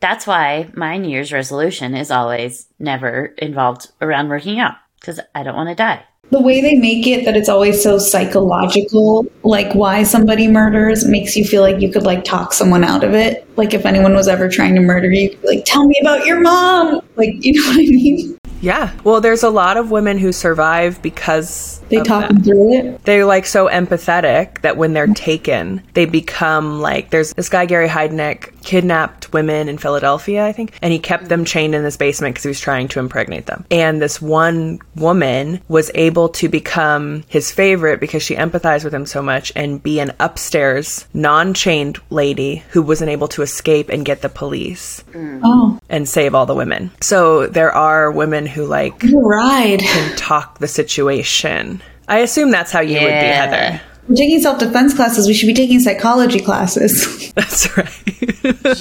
That's 0.00 0.26
why 0.26 0.68
my 0.74 0.98
New 0.98 1.08
Year's 1.08 1.32
resolution 1.32 1.94
is 1.94 2.10
always 2.10 2.66
never 2.78 3.26
involved 3.38 3.90
around 4.00 4.28
working 4.28 4.60
out 4.60 4.74
because 5.00 5.20
I 5.34 5.42
don't 5.42 5.56
want 5.56 5.70
to 5.70 5.74
die. 5.74 6.04
The 6.30 6.40
way 6.40 6.60
they 6.60 6.74
make 6.76 7.06
it 7.06 7.24
that 7.24 7.36
it's 7.36 7.48
always 7.48 7.82
so 7.82 7.98
psychological, 7.98 9.26
like 9.44 9.72
why 9.74 10.02
somebody 10.02 10.48
murders, 10.48 11.06
makes 11.06 11.36
you 11.36 11.44
feel 11.44 11.62
like 11.62 11.80
you 11.80 11.90
could 11.90 12.02
like 12.02 12.24
talk 12.24 12.52
someone 12.52 12.82
out 12.82 13.04
of 13.04 13.14
it. 13.14 13.46
Like 13.56 13.74
if 13.74 13.86
anyone 13.86 14.14
was 14.14 14.26
ever 14.26 14.48
trying 14.48 14.74
to 14.74 14.80
murder 14.80 15.10
you, 15.10 15.36
like, 15.44 15.64
tell 15.64 15.86
me 15.86 15.96
about 16.00 16.26
your 16.26 16.40
mom. 16.40 17.00
Like, 17.14 17.34
you 17.44 17.52
know 17.52 17.68
what 17.68 17.78
I 17.78 17.90
mean? 17.90 18.35
Yeah. 18.60 18.92
Well, 19.04 19.20
there's 19.20 19.42
a 19.42 19.50
lot 19.50 19.76
of 19.76 19.90
women 19.90 20.18
who 20.18 20.32
survive 20.32 21.00
because 21.02 21.80
They 21.88 22.02
talk 22.02 22.28
them 22.28 22.42
through 22.42 22.74
it. 22.74 23.04
They're 23.04 23.24
like 23.24 23.46
so 23.46 23.68
empathetic 23.68 24.62
that 24.62 24.76
when 24.76 24.92
they're 24.92 25.06
taken, 25.06 25.82
they 25.94 26.06
become 26.06 26.80
like 26.80 27.10
there's 27.10 27.32
this 27.34 27.48
guy 27.48 27.66
Gary 27.66 27.88
Heidnick 27.88 28.52
kidnapped 28.62 29.32
women 29.32 29.68
in 29.68 29.78
Philadelphia, 29.78 30.44
I 30.44 30.52
think, 30.52 30.72
and 30.82 30.92
he 30.92 30.98
kept 30.98 31.28
them 31.28 31.44
chained 31.44 31.74
in 31.74 31.84
this 31.84 31.96
basement 31.96 32.34
because 32.34 32.42
he 32.44 32.48
was 32.48 32.60
trying 32.60 32.88
to 32.88 32.98
impregnate 32.98 33.46
them. 33.46 33.64
And 33.70 34.02
this 34.02 34.20
one 34.20 34.80
woman 34.96 35.60
was 35.68 35.90
able 35.94 36.30
to 36.30 36.48
become 36.48 37.22
his 37.28 37.52
favorite 37.52 38.00
because 38.00 38.22
she 38.24 38.34
empathized 38.34 38.82
with 38.82 38.92
him 38.92 39.06
so 39.06 39.22
much 39.22 39.52
and 39.54 39.80
be 39.82 40.00
an 40.00 40.12
upstairs 40.18 41.06
non-chained 41.14 42.00
lady 42.10 42.64
who 42.70 42.82
wasn't 42.82 43.10
able 43.10 43.28
to 43.28 43.42
escape 43.42 43.88
and 43.88 44.04
get 44.04 44.22
the 44.22 44.28
police 44.28 45.04
Oh, 45.14 45.78
and 45.88 46.08
save 46.08 46.34
all 46.34 46.46
the 46.46 46.54
women. 46.54 46.90
So 47.00 47.46
there 47.46 47.72
are 47.72 48.10
women 48.10 48.45
who 48.46 48.64
like 48.64 49.02
what 49.02 49.22
a 49.22 49.26
ride. 49.26 49.80
can 49.80 50.16
talk 50.16 50.58
the 50.58 50.68
situation. 50.68 51.82
I 52.08 52.18
assume 52.18 52.50
that's 52.50 52.70
how 52.72 52.80
you 52.80 52.94
would 52.94 53.06
be, 53.06 53.10
Heather. 53.10 53.80
We're 54.08 54.14
taking 54.16 54.40
self 54.40 54.58
defense 54.58 54.94
classes. 54.94 55.26
We 55.26 55.34
should 55.34 55.46
be 55.48 55.54
taking 55.54 55.80
psychology 55.80 56.40
classes. 56.40 57.32
That's 57.34 57.76
right. 57.76 57.90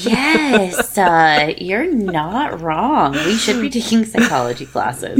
Yes, 0.05 0.97
uh, 0.97 1.53
you're 1.57 1.91
not 1.91 2.61
wrong. 2.61 3.13
We 3.13 3.35
should 3.35 3.59
be 3.61 3.69
taking 3.69 4.05
psychology 4.05 4.65
classes. 4.65 5.17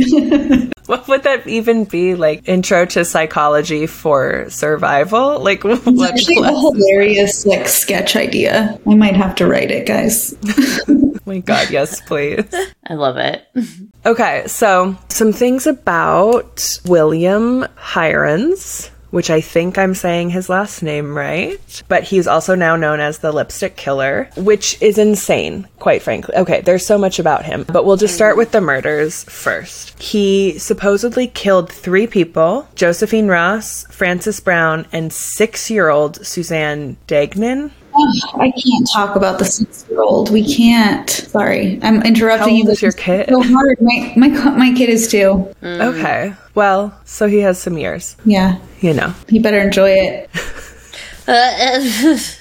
what 0.85 1.07
would 1.07 1.24
that 1.24 1.47
even 1.47 1.85
be? 1.85 2.15
Like 2.15 2.47
intro 2.47 2.85
to 2.85 3.03
psychology 3.03 3.88
for 3.88 4.50
survival? 4.50 5.39
Like 5.39 5.63
what 5.63 5.81
It's 5.85 6.01
actually 6.03 6.38
a 6.38 6.39
class? 6.41 6.62
hilarious 6.62 7.45
like 7.45 7.67
sketch 7.67 8.15
idea. 8.15 8.79
I 8.88 8.93
might 8.95 9.15
have 9.15 9.35
to 9.35 9.47
write 9.47 9.71
it, 9.71 9.85
guys. 9.88 10.35
Oh 10.88 11.19
my 11.25 11.39
god, 11.39 11.71
yes, 11.71 12.00
please. 12.01 12.45
I 12.85 12.93
love 12.93 13.17
it. 13.17 13.43
Okay, 14.05 14.43
so 14.45 14.95
some 15.09 15.33
things 15.33 15.65
about 15.65 16.79
William 16.85 17.65
Heirens, 17.95 18.91
which 19.15 19.29
I 19.29 19.39
think 19.39 19.77
I'm 19.77 19.93
saying 19.93 20.31
his 20.31 20.50
last 20.50 20.84
name 20.84 21.15
right, 21.15 21.84
but 21.88 22.03
he's 22.03 22.27
also 22.27 22.53
now 22.53 22.75
known 22.75 23.00
as 23.00 23.19
the 23.19 23.31
lipstick 23.31 23.77
killer, 23.77 24.29
which 24.36 24.77
is 24.81 24.98
insane, 24.98 25.69
quite 25.79 26.01
frankly. 26.01 26.36
Okay, 26.36 26.60
there's 26.60 26.86
so 26.86 26.98
much 26.98 27.17
about 27.17 27.45
him, 27.45 27.63
but 27.72 27.86
we'll 27.86 27.95
just 27.95 28.13
start 28.13 28.36
with 28.36 28.51
the 28.51 28.60
murders 28.60 29.24
first. 29.24 29.98
He 30.03 30.60
supposedly 30.60 31.27
killed 31.27 31.72
three 31.72 32.07
people 32.07 32.67
Josephine 32.75 33.29
Ross, 33.29 33.86
Frances 33.89 34.41
Brown, 34.41 34.86
and 34.91 35.13
six 35.13 35.72
year 35.72 35.88
old 35.88 36.25
Suzanne 36.25 36.98
Degnan. 37.07 37.72
Ugh, 37.97 38.41
I 38.41 38.51
can't 38.51 38.89
talk 38.91 39.15
about 39.15 39.39
the 39.39 39.45
six 39.45 39.85
year 39.89 40.01
old. 40.01 40.29
We 40.31 40.43
can't. 40.43 41.09
Sorry, 41.09 41.79
I'm 41.81 42.01
interrupting 42.03 42.49
How 42.49 42.55
you. 42.55 42.57
old 42.63 42.65
but 42.67 42.71
is 42.73 42.81
your 42.81 42.91
kid? 42.91 43.29
So 43.29 43.41
hard. 43.41 43.77
My 43.81 44.13
my 44.17 44.27
my 44.27 44.73
kid 44.73 44.89
is 44.89 45.07
two. 45.07 45.47
Mm. 45.61 45.93
Okay, 45.93 46.33
well, 46.55 46.93
so 47.05 47.27
he 47.27 47.39
has 47.39 47.57
some 47.61 47.77
years, 47.77 48.17
Yeah, 48.25 48.57
you 48.81 48.93
know. 48.93 49.13
you 49.29 49.41
better 49.41 49.59
enjoy 49.59 49.91
it. 49.91 50.29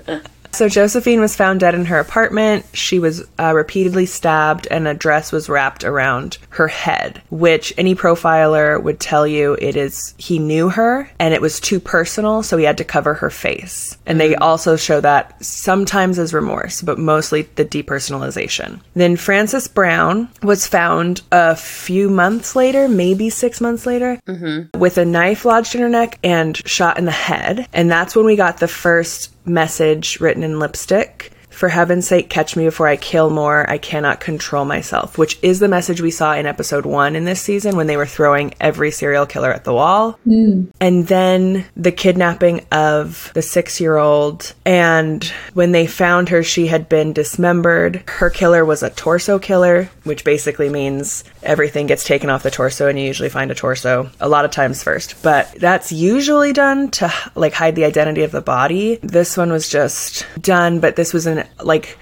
So 0.58 0.68
Josephine 0.68 1.20
was 1.20 1.36
found 1.36 1.60
dead 1.60 1.76
in 1.76 1.84
her 1.84 2.00
apartment. 2.00 2.66
She 2.72 2.98
was 2.98 3.24
uh, 3.38 3.52
repeatedly 3.54 4.06
stabbed, 4.06 4.66
and 4.72 4.88
a 4.88 4.92
dress 4.92 5.30
was 5.30 5.48
wrapped 5.48 5.84
around 5.84 6.38
her 6.48 6.66
head, 6.66 7.22
which 7.30 7.72
any 7.78 7.94
profiler 7.94 8.82
would 8.82 8.98
tell 8.98 9.24
you 9.24 9.56
it 9.60 9.76
is. 9.76 10.16
He 10.18 10.40
knew 10.40 10.68
her, 10.68 11.08
and 11.20 11.32
it 11.32 11.40
was 11.40 11.60
too 11.60 11.78
personal, 11.78 12.42
so 12.42 12.56
he 12.56 12.64
had 12.64 12.78
to 12.78 12.84
cover 12.84 13.14
her 13.14 13.30
face. 13.30 13.96
And 14.04 14.20
they 14.20 14.34
also 14.34 14.74
show 14.74 15.00
that 15.00 15.40
sometimes 15.44 16.18
as 16.18 16.34
remorse, 16.34 16.82
but 16.82 16.98
mostly 16.98 17.42
the 17.42 17.64
depersonalization. 17.64 18.80
Then 18.94 19.14
Frances 19.14 19.68
Brown 19.68 20.28
was 20.42 20.66
found 20.66 21.22
a 21.30 21.54
few 21.54 22.10
months 22.10 22.56
later, 22.56 22.88
maybe 22.88 23.30
six 23.30 23.60
months 23.60 23.86
later, 23.86 24.18
with 24.74 24.98
a 24.98 25.04
knife 25.04 25.44
lodged 25.44 25.76
in 25.76 25.82
her 25.82 25.88
neck 25.88 26.18
and 26.24 26.56
shot 26.68 26.98
in 26.98 27.04
the 27.04 27.12
head. 27.12 27.68
And 27.72 27.88
that's 27.88 28.16
when 28.16 28.26
we 28.26 28.34
got 28.34 28.58
the 28.58 28.66
first 28.66 29.30
message 29.48 30.20
written 30.20 30.42
lipstick. 30.56 31.32
For 31.58 31.68
heaven's 31.68 32.06
sake, 32.06 32.30
catch 32.30 32.54
me 32.54 32.66
before 32.66 32.86
I 32.86 32.94
kill 32.94 33.30
more. 33.30 33.68
I 33.68 33.78
cannot 33.78 34.20
control 34.20 34.64
myself, 34.64 35.18
which 35.18 35.40
is 35.42 35.58
the 35.58 35.66
message 35.66 36.00
we 36.00 36.12
saw 36.12 36.34
in 36.34 36.46
episode 36.46 36.86
one 36.86 37.16
in 37.16 37.24
this 37.24 37.40
season 37.40 37.74
when 37.74 37.88
they 37.88 37.96
were 37.96 38.06
throwing 38.06 38.54
every 38.60 38.92
serial 38.92 39.26
killer 39.26 39.52
at 39.52 39.64
the 39.64 39.74
wall. 39.74 40.12
Hmm. 40.22 40.66
And 40.80 41.08
then 41.08 41.66
the 41.76 41.90
kidnapping 41.90 42.64
of 42.70 43.32
the 43.34 43.42
six 43.42 43.80
year 43.80 43.96
old. 43.96 44.54
And 44.64 45.24
when 45.52 45.72
they 45.72 45.88
found 45.88 46.28
her, 46.28 46.44
she 46.44 46.68
had 46.68 46.88
been 46.88 47.12
dismembered. 47.12 48.04
Her 48.06 48.30
killer 48.30 48.64
was 48.64 48.84
a 48.84 48.90
torso 48.90 49.40
killer, 49.40 49.90
which 50.04 50.22
basically 50.22 50.68
means 50.68 51.24
everything 51.42 51.88
gets 51.88 52.04
taken 52.04 52.30
off 52.30 52.44
the 52.44 52.52
torso, 52.52 52.86
and 52.86 52.96
you 52.96 53.06
usually 53.06 53.30
find 53.30 53.50
a 53.50 53.56
torso 53.56 54.10
a 54.20 54.28
lot 54.28 54.44
of 54.44 54.52
times 54.52 54.84
first. 54.84 55.20
But 55.24 55.50
that's 55.54 55.90
usually 55.90 56.52
done 56.52 56.92
to 56.92 57.12
like 57.34 57.52
hide 57.52 57.74
the 57.74 57.84
identity 57.84 58.22
of 58.22 58.30
the 58.30 58.40
body. 58.40 59.00
This 59.02 59.36
one 59.36 59.50
was 59.50 59.68
just 59.68 60.24
done, 60.40 60.78
but 60.78 60.94
this 60.94 61.12
was 61.12 61.26
an 61.26 61.47
like 61.62 61.98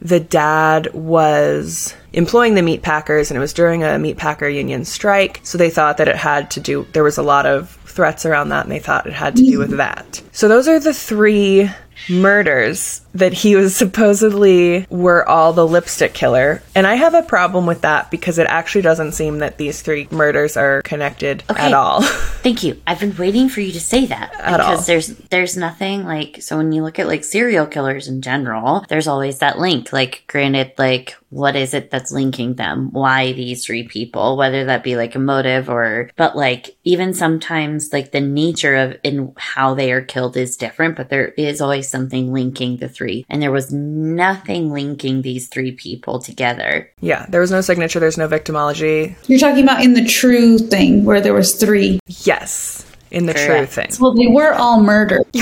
the 0.00 0.20
dad 0.20 0.92
was 0.92 1.94
employing 2.12 2.54
the 2.54 2.62
meat 2.62 2.82
packers 2.82 3.30
and 3.30 3.38
it 3.38 3.40
was 3.40 3.52
during 3.52 3.82
a 3.82 3.98
meat 3.98 4.16
packer 4.16 4.48
union 4.48 4.84
strike 4.84 5.40
so 5.42 5.56
they 5.56 5.70
thought 5.70 5.96
that 5.96 6.08
it 6.08 6.16
had 6.16 6.50
to 6.50 6.60
do 6.60 6.86
there 6.92 7.02
was 7.02 7.18
a 7.18 7.22
lot 7.22 7.46
of 7.46 7.78
threats 7.94 8.26
around 8.26 8.48
that 8.48 8.64
and 8.64 8.72
they 8.72 8.80
thought 8.80 9.06
it 9.06 9.12
had 9.12 9.36
to 9.36 9.44
do 9.44 9.58
with 9.58 9.76
that. 9.76 10.20
So 10.32 10.48
those 10.48 10.66
are 10.66 10.80
the 10.80 10.92
three 10.92 11.70
murders 12.08 13.00
that 13.14 13.32
he 13.32 13.54
was 13.54 13.76
supposedly 13.76 14.86
were 14.90 15.26
all 15.28 15.52
the 15.52 15.66
lipstick 15.66 16.14
killer 16.14 16.62
and 16.74 16.86
i 16.86 16.94
have 16.94 17.14
a 17.14 17.22
problem 17.22 17.64
with 17.66 17.80
that 17.82 18.10
because 18.10 18.38
it 18.38 18.46
actually 18.48 18.82
doesn't 18.82 19.12
seem 19.12 19.38
that 19.38 19.56
these 19.58 19.82
three 19.82 20.08
murders 20.10 20.56
are 20.56 20.82
connected 20.82 21.42
Okay. 21.50 21.62
at 21.66 21.72
all 21.72 22.02
Thank 22.44 22.62
you. 22.62 22.78
I've 22.86 23.00
been 23.00 23.16
waiting 23.16 23.48
for 23.48 23.62
you 23.62 23.72
to 23.72 23.80
say 23.80 24.04
that 24.04 24.34
At 24.34 24.58
because 24.58 24.80
all. 24.80 24.84
there's 24.84 25.06
there's 25.30 25.56
nothing 25.56 26.04
like 26.04 26.42
so 26.42 26.58
when 26.58 26.72
you 26.72 26.82
look 26.82 26.98
at 26.98 27.06
like 27.06 27.24
serial 27.24 27.64
killers 27.66 28.06
in 28.06 28.20
general, 28.20 28.84
there's 28.90 29.08
always 29.08 29.38
that 29.38 29.58
link. 29.58 29.94
Like 29.94 30.24
granted, 30.26 30.72
like 30.76 31.16
what 31.30 31.56
is 31.56 31.72
it 31.72 31.90
that's 31.90 32.12
linking 32.12 32.56
them? 32.56 32.92
Why 32.92 33.32
these 33.32 33.64
three 33.64 33.88
people? 33.88 34.36
Whether 34.36 34.66
that 34.66 34.84
be 34.84 34.94
like 34.96 35.14
a 35.14 35.18
motive 35.18 35.70
or 35.70 36.10
but 36.16 36.36
like 36.36 36.76
even 36.84 37.14
sometimes 37.14 37.94
like 37.94 38.12
the 38.12 38.20
nature 38.20 38.76
of 38.76 38.98
in 39.02 39.32
how 39.38 39.74
they 39.74 39.90
are 39.90 40.02
killed 40.02 40.36
is 40.36 40.58
different, 40.58 40.96
but 40.96 41.08
there 41.08 41.28
is 41.28 41.62
always 41.62 41.88
something 41.94 42.32
linking 42.32 42.72
the 42.78 42.88
three. 42.88 43.24
And 43.30 43.40
there 43.42 43.52
was 43.52 43.72
nothing 43.72 44.62
linking 44.72 45.22
these 45.22 45.44
three 45.54 45.72
people 45.86 46.18
together. 46.30 46.72
yeah 47.00 47.26
there 47.28 47.40
was 47.40 47.50
no 47.56 47.60
signature 47.60 48.00
there's 48.00 48.18
no 48.24 48.28
victimology 48.28 49.14
You're 49.28 49.38
talking 49.46 49.62
about 49.62 49.82
in 49.86 49.92
the 49.94 50.04
true 50.20 50.58
thing 50.58 51.04
where 51.08 51.20
there 51.20 51.34
was 51.42 51.54
three. 51.54 52.00
yes 52.30 52.84
in 53.10 53.26
the 53.26 53.34
true 53.34 53.66
thing 53.76 53.90
Well, 54.00 54.14
they 54.14 54.26
were 54.38 54.52
all 54.54 54.80
murdered. 54.82 55.22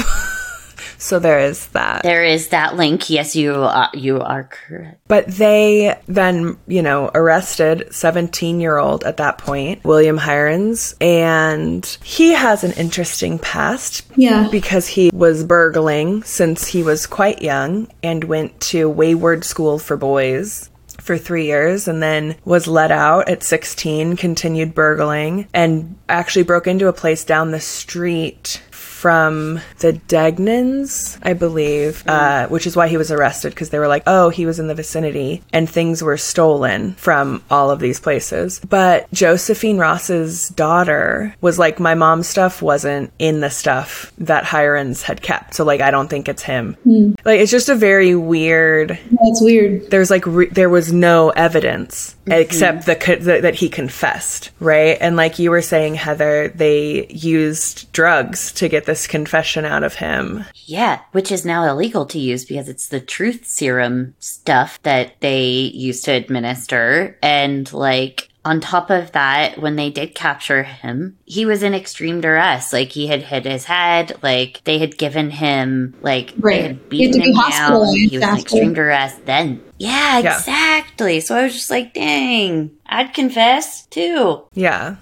so 1.02 1.18
there 1.18 1.40
is 1.40 1.66
that 1.68 2.02
There 2.02 2.25
is 2.25 2.49
that 2.49 2.76
link. 2.76 3.11
Yes, 3.11 3.35
you 3.35 3.52
uh, 3.54 3.88
you 3.92 4.21
are 4.21 4.44
correct. 4.44 5.00
But 5.09 5.26
they 5.26 5.99
then, 6.06 6.56
you 6.66 6.82
know, 6.82 7.11
arrested 7.14 7.88
17 7.92 8.61
year 8.61 8.78
old 8.78 9.04
at 9.04 9.16
that 9.18 9.38
point, 9.38 9.85
William 9.85 10.18
Heirens, 10.18 10.94
and 11.00 11.85
he 12.02 12.32
has 12.32 12.64
an 12.64 12.73
interesting 12.73 13.38
past 13.38 14.02
Yeah. 14.16 14.49
because 14.50 14.87
he 14.87 15.11
was 15.12 15.44
burgling 15.44 16.23
since 16.23 16.66
he 16.68 16.82
was 16.82 17.06
quite 17.06 17.42
young 17.42 17.88
and 18.02 18.25
went 18.25 18.59
to 18.73 18.88
Wayward 18.88 19.44
School 19.44 19.78
for 19.78 19.97
Boys 19.97 20.71
for 21.00 21.18
three 21.18 21.47
years 21.47 21.88
and 21.88 22.00
then 22.00 22.37
was 22.44 22.68
let 22.68 22.92
out 22.92 23.28
at 23.28 23.42
16, 23.42 24.16
continued 24.16 24.73
burgling, 24.73 25.49
and 25.52 25.97
actually 26.09 26.44
broke 26.44 26.68
into 26.68 26.87
a 26.87 26.92
place 26.92 27.25
down 27.25 27.50
the 27.50 27.59
street 27.61 28.62
from 29.02 29.59
the 29.80 29.94
Degnans, 30.06 31.18
I 31.25 31.32
believe, 31.32 32.04
uh, 32.06 32.47
which 32.47 32.68
is 32.68 32.76
why 32.76 32.87
he 32.87 32.97
was 32.97 33.11
arrested 33.11 33.50
because 33.50 33.71
they 33.71 33.80
were 33.80 33.88
like, 33.88 34.04
oh, 34.06 34.28
he 34.28 34.47
was 34.47 34.61
in 34.61 34.68
the 34.68 34.76
vicinity 34.76 35.42
and 35.52 35.68
things 35.68 36.04
were 36.04 36.16
stolen 36.16 36.94
from 36.94 37.42
all 37.50 37.73
of 37.73 37.80
these 37.80 37.99
places. 37.99 38.61
But 38.61 39.11
Josephine 39.12 39.78
Ross's 39.78 40.50
daughter 40.50 41.35
was 41.40 41.59
like, 41.59 41.80
my 41.80 41.97
mom's 41.97 42.28
stuff 42.28 42.62
wasn't 42.62 43.12
in 43.18 43.40
the 43.40 43.50
stuff 43.50 44.12
that 44.18 44.54
Heirens 44.54 45.02
had 45.02 45.21
kept. 45.21 45.54
So, 45.54 45.64
like, 45.64 45.80
I 45.80 45.90
don't 45.90 46.09
think 46.09 46.28
it's 46.28 46.44
him. 46.44 46.76
Like, 47.25 47.40
it's 47.40 47.50
just 47.50 47.68
a 47.68 47.75
very 47.75 48.14
weird 48.14 48.90
That's 49.11 49.42
weird. 49.42 49.90
there's 49.90 50.11
like 50.11 50.25
re- 50.26 50.47
there 50.47 50.71
was 50.71 50.92
no 50.92 51.30
evidence 51.30 52.14
Mm-hmm. 52.23 52.41
except 52.41 52.87
the, 52.87 52.95
the 52.95 53.41
that 53.41 53.57
he 53.57 53.69
confessed 53.69 54.52
right? 54.61 54.97
And 55.00 55.17
like 55.17 55.38
you 55.38 55.50
were 55.50 55.61
saying 55.61 55.97
heather 55.97 56.49
they 56.49 57.07
used 57.09 57.91
drugs 57.93 58.52
to 58.52 58.69
get 58.69 58.87
this 58.87 59.07
confession 59.07 59.64
out 59.64 59.83
of 59.83 59.95
him. 59.95 60.45
Yeah, 60.55 61.00
which 61.12 61.33
is 61.33 61.45
now 61.45 61.64
illegal 61.64 62.07
to 62.07 62.19
use 62.19 62.45
because 62.45 62.69
it's 62.69 62.88
the 62.88 63.00
truth 63.00 63.47
serum 63.47 64.14
stuff 64.21 64.81
that 64.83 65.21
they 65.21 65.45
used 65.45 66.05
to 66.05 66.12
administer. 66.12 67.19
And 67.23 67.71
like, 67.73 68.29
on 68.44 68.61
top 68.61 68.90
of 68.90 69.12
that, 69.12 69.58
when 69.58 69.76
they 69.76 69.88
did 69.90 70.14
capture 70.16 70.64
him, 70.64 71.16
he 71.25 71.46
was 71.46 71.62
in 71.62 71.75
extreme 71.75 72.20
duress. 72.20 72.72
Like 72.72 72.88
he 72.90 73.06
had 73.06 73.22
hit 73.22 73.44
his 73.44 73.64
head. 73.66 74.16
Like 74.22 74.61
they 74.64 74.78
had 74.78 74.99
given 74.99 75.30
him 75.30 75.94
like 76.02 76.32
Right. 76.38 76.56
they 76.56 76.62
had 76.62 76.70
He 76.90 77.04
had 77.04 77.12
beaten 77.12 77.12
to 77.12 77.18
be 77.20 77.25
him 77.28 77.34
down. 77.34 77.42
hospitalized 77.50 77.96
He 78.11 78.18
was 78.18 78.28
in 78.28 78.34
extreme 78.38 78.75
duress. 78.75 79.14
Then 79.25 79.62
yeah, 79.78 80.18
Yeah. 80.18 80.37
exactly. 80.38 81.20
So 81.20 81.37
I 81.37 81.44
was 81.44 81.54
just 81.54 81.70
like, 81.70 81.94
dang, 81.94 82.70
I'd 82.87 83.14
confess 83.14 83.87
too. 83.87 84.42
Yeah. 84.54 84.96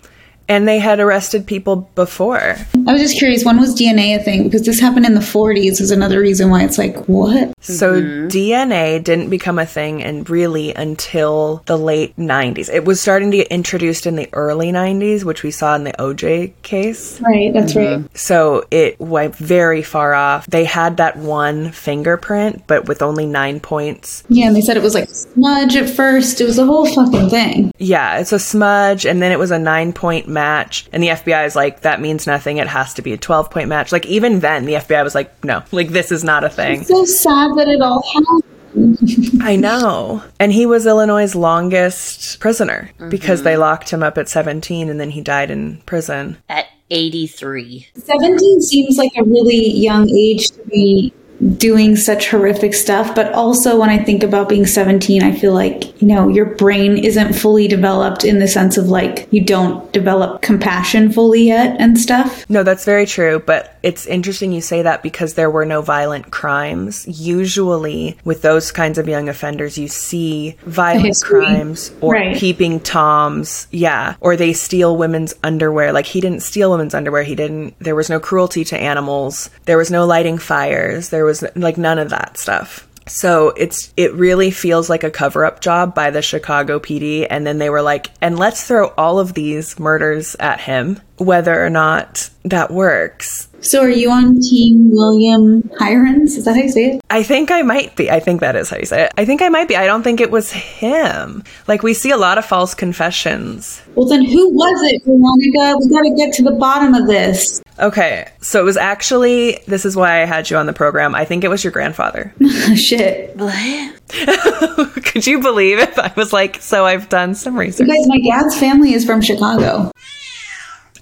And 0.51 0.67
they 0.67 0.81
had 0.81 0.99
arrested 0.99 1.47
people 1.47 1.89
before. 1.95 2.57
I 2.75 2.93
was 2.93 3.01
just 3.01 3.17
curious, 3.17 3.45
when 3.45 3.61
was 3.61 3.75
DNA 3.81 4.17
a 4.17 4.23
thing? 4.23 4.43
Because 4.43 4.67
this 4.67 4.81
happened 4.81 5.07
in 5.07 5.15
the 5.15 5.21
40s 5.21 5.81
is 5.81 5.93
another 5.93 6.19
reason 6.19 6.51
why 6.51 6.65
it's 6.65 6.77
like, 6.77 7.09
what? 7.09 7.55
So 7.61 8.03
mm-hmm. 8.03 8.27
DNA 8.27 9.03
didn't 9.03 9.31
become 9.31 9.61
a 9.61 9.67
thing 9.67 10.03
and 10.03 10.29
really 10.29 10.75
until 10.75 11.63
the 11.67 11.79
late 11.79 12.17
90s. 12.17 12.69
It 12.69 12.85
was 12.85 13.01
starting 13.01 13.31
to 13.31 13.37
get 13.37 13.47
introduced 13.47 14.07
in 14.07 14.17
the 14.17 14.29
early 14.33 14.73
90s, 14.73 15.23
which 15.23 15.45
we 15.45 15.53
saw 15.53 15.77
in 15.77 15.85
the 15.85 15.93
OJ 15.93 16.53
case. 16.63 17.21
Right, 17.21 17.53
that's 17.53 17.75
mm-hmm. 17.75 18.03
right. 18.03 18.19
So 18.19 18.67
it 18.73 18.99
went 18.99 19.37
very 19.37 19.83
far 19.83 20.15
off. 20.15 20.47
They 20.47 20.65
had 20.65 20.97
that 20.97 21.17
one 21.17 21.71
fingerprint, 21.71 22.67
but 22.67 22.89
with 22.89 23.03
only 23.03 23.27
nine 23.27 23.61
points. 23.61 24.25
Yeah, 24.29 24.49
and 24.49 24.57
they 24.57 24.63
said 24.63 24.77
it 24.77 24.83
was 24.83 24.95
like 24.95 25.09
smudge 25.11 25.77
at 25.77 25.89
first. 25.89 26.41
It 26.41 26.47
was 26.47 26.59
a 26.59 26.67
whole 26.67 26.87
fucking 26.93 27.31
thing. 27.31 27.71
Yeah, 27.79 28.19
it's 28.19 28.33
a 28.33 28.41
smudge, 28.41 29.07
and 29.07 29.23
then 29.23 29.31
it 29.31 29.39
was 29.39 29.53
a 29.53 29.59
nine 29.61 29.93
point 29.93 30.27
match. 30.41 30.87
And 30.93 31.03
the 31.03 31.09
FBI 31.09 31.47
is 31.47 31.55
like, 31.55 31.83
that 31.83 32.01
means 32.01 32.27
nothing. 32.27 32.57
It 32.57 32.69
has 32.69 32.95
to 32.95 33.03
be 33.03 33.13
a 33.13 33.19
12 33.19 33.51
point 33.51 33.69
match. 33.69 33.93
Like, 33.93 34.07
even 34.07 34.41
then, 34.41 34.65
the 34.65 34.75
FBI 34.75 35.05
was 35.05 35.15
like, 35.15 35.45
no, 35.45 35.63
like, 35.71 35.91
this 35.91 36.11
is 36.11 36.25
not 36.25 36.45
a 36.45 36.49
thing. 36.49 36.85
So 36.85 37.05
sad 37.05 37.57
that 37.57 37.69
it 37.69 37.83
all 37.83 38.03
happened. 38.03 39.43
I 39.43 39.57
know. 39.57 40.23
And 40.39 40.53
he 40.53 40.65
was 40.65 40.87
Illinois' 40.87 41.35
longest 41.35 42.41
prisoner 42.41 42.91
mm-hmm. 42.95 43.11
because 43.11 43.43
they 43.43 43.57
locked 43.57 43.91
him 43.91 44.03
up 44.03 44.17
at 44.17 44.29
17 44.29 44.89
and 44.89 44.99
then 45.01 45.11
he 45.11 45.21
died 45.21 45.51
in 45.51 45.83
prison. 45.87 46.39
At 46.49 46.67
83. 46.91 47.89
17 47.95 48.61
seems 48.63 48.97
like 48.97 49.13
a 49.17 49.25
really 49.25 49.71
young 49.71 50.09
age 50.09 50.49
to 50.51 50.63
be 50.69 51.13
doing 51.57 51.97
such 51.97 52.29
horrific 52.31 52.75
stuff. 52.75 53.15
But 53.15 53.33
also, 53.33 53.79
when 53.79 53.91
I 53.91 53.99
think 54.03 54.23
about 54.23 54.49
being 54.49 54.67
17, 54.67 55.23
I 55.23 55.33
feel 55.33 55.53
like, 55.53 56.01
you 56.01 56.09
know, 56.09 56.29
your 56.29 56.45
brain 56.47 56.99
isn't 56.99 57.33
fully 57.35 57.69
developed 57.69 58.25
in 58.25 58.39
the 58.39 58.49
sense 58.49 58.77
of 58.77 58.89
like 58.89 59.27
you 59.31 59.43
don't 59.45 59.91
develop 59.93 60.43
compassion 60.43 61.11
fully 61.13 61.45
yet 61.45 61.77
and 61.81 61.99
stuff. 61.99 62.45
No, 62.51 62.63
that's 62.63 62.85
very 62.85 63.07
true, 63.07 63.39
but 63.39 63.77
it's 63.83 64.07
interesting 64.07 64.53
you 64.53 64.61
say 64.61 64.83
that 64.83 65.03
because 65.03 65.35
there 65.35 65.51
were 65.51 65.65
no 65.65 65.81
violent 65.83 66.31
crimes. 66.31 67.07
Usually, 67.09 68.19
with 68.25 68.43
those 68.43 68.71
kinds 68.71 68.99
of 68.99 69.09
young 69.09 69.29
offenders, 69.29 69.79
you 69.79 69.89
see 69.89 70.57
violent 70.67 71.21
crimes 71.23 71.91
or 72.01 72.13
Right. 72.15 72.37
peeping 72.37 72.81
toms, 72.81 73.67
yeah, 73.71 74.15
or 74.21 74.37
they 74.37 74.53
steal 74.53 74.97
women's 74.97 75.35
underwear. 75.43 75.93
Like 75.93 76.07
he 76.07 76.21
didn't 76.21 76.43
steal 76.43 76.71
women's 76.71 76.95
underwear. 76.95 77.23
He 77.23 77.35
didn't. 77.35 77.79
There 77.79 77.95
was 77.95 78.11
no 78.11 78.21
cruelty 78.21 78.65
to 78.65 78.77
animals. 78.79 79.49
There 79.65 79.79
was 79.79 79.91
no 79.91 80.05
lighting 80.07 80.39
fires. 80.39 81.09
There 81.11 81.25
was 81.25 81.30
like 81.55 81.79
none 81.79 81.99
of 81.99 82.11
that 82.11 82.39
stuff. 82.39 82.87
So 83.07 83.49
it's 83.57 83.93
it 83.97 84.15
really 84.15 84.51
feels 84.51 84.89
like 84.89 85.03
a 85.03 85.11
cover 85.11 85.45
up 85.45 85.61
job 85.61 85.95
by 85.95 86.11
the 86.11 86.23
Chicago 86.23 86.79
PD 86.79 87.27
and 87.29 87.45
then 87.45 87.59
they 87.59 87.69
were 87.69 87.83
like 87.83 88.11
and 88.21 88.39
let's 88.39 88.65
throw 88.65 88.89
all 88.97 89.19
of 89.19 89.35
these 89.35 89.81
murders 89.81 90.37
at 90.39 90.61
him 90.61 91.01
whether 91.17 91.65
or 91.65 91.71
not 91.71 92.31
that 92.45 92.71
works. 92.71 93.49
So, 93.63 93.83
are 93.83 93.91
you 93.91 94.11
on 94.11 94.41
Team 94.41 94.91
William 94.91 95.69
Heirens? 95.81 96.37
Is 96.37 96.47
that 96.47 96.57
how 96.57 96.63
you 96.63 96.71
say 96.71 96.85
it? 96.93 97.01
I 97.11 97.23
think 97.23 97.51
I 97.51 97.61
might 97.61 97.95
be. 97.95 98.11
I 98.11 98.19
think 98.19 98.41
that 98.41 98.57
is 98.57 98.71
how 98.71 98.79
you 98.79 98.87
say 98.87 99.05
it. 99.05 99.13
I 99.19 99.27
think 99.27 99.43
I 99.43 99.51
might 99.51 99.69
be. 99.69 99.77
I 99.77 99.85
don't 99.87 100.03
think 100.03 100.21
it 100.21 100.31
was 100.31 100.51
him. 100.51 101.45
Like 101.69 101.83
we 101.83 101.93
see 101.93 102.11
a 102.11 102.17
lot 102.17 102.39
of 102.39 102.47
false 102.47 102.73
confessions. 102.73 103.83
Well, 103.95 104.07
then 104.09 104.25
who 104.25 104.49
was 104.51 104.93
it, 104.93 105.03
Veronica? 105.05 105.79
We 105.79 105.91
got 105.91 106.03
to 106.03 106.15
get 106.17 106.33
to 106.37 106.43
the 106.43 106.53
bottom 106.53 106.95
of 106.95 107.07
this. 107.07 107.63
Okay, 107.79 108.31
so 108.41 108.61
it 108.61 108.65
was 108.65 108.79
actually 108.79 109.61
this 109.67 109.85
is 109.85 109.95
why 109.95 110.23
I 110.23 110.25
had 110.25 110.49
you 110.49 110.57
on 110.57 110.65
the 110.67 110.73
program. 110.73 111.15
I 111.15 111.27
think 111.27 111.45
it 111.45 111.49
was 111.49 111.63
your 111.63 111.73
grandfather. 111.73 112.33
Shit. 112.75 113.37
What? 113.37 113.95
Could 115.05 115.27
you 115.27 115.41
believe 115.41 115.79
it? 115.79 115.99
I 115.99 116.13
was 116.17 116.33
like, 116.33 116.63
so 116.63 116.87
I've 116.87 117.09
done 117.11 117.35
some 117.35 117.59
research. 117.59 117.87
You 117.89 117.95
guys, 117.95 118.07
my 118.09 118.21
dad's 118.21 118.59
family 118.59 118.95
is 118.95 119.05
from 119.05 119.21
Chicago. 119.21 119.93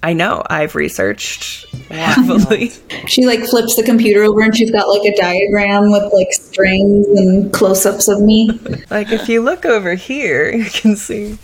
I 0.01 0.13
know. 0.13 0.43
I've 0.49 0.75
researched 0.75 1.73
heavily. 1.89 2.71
She 3.07 3.25
like 3.25 3.39
flips 3.41 3.75
the 3.75 3.81
computer 3.83 4.23
over 4.23 4.41
and 4.41 4.55
she's 4.55 4.69
got 4.69 4.87
like 4.87 5.01
a 5.01 5.15
diagram 5.15 5.91
with 5.91 6.13
like 6.13 6.31
strings 6.31 7.07
and 7.07 7.51
close 7.51 7.85
ups 7.85 8.07
of 8.07 8.21
me. 8.21 8.49
Like 8.91 9.11
if 9.11 9.27
you 9.29 9.41
look 9.41 9.65
over 9.65 9.95
here, 9.95 10.51
you 10.51 10.65
can 10.65 10.95
see. 10.95 11.37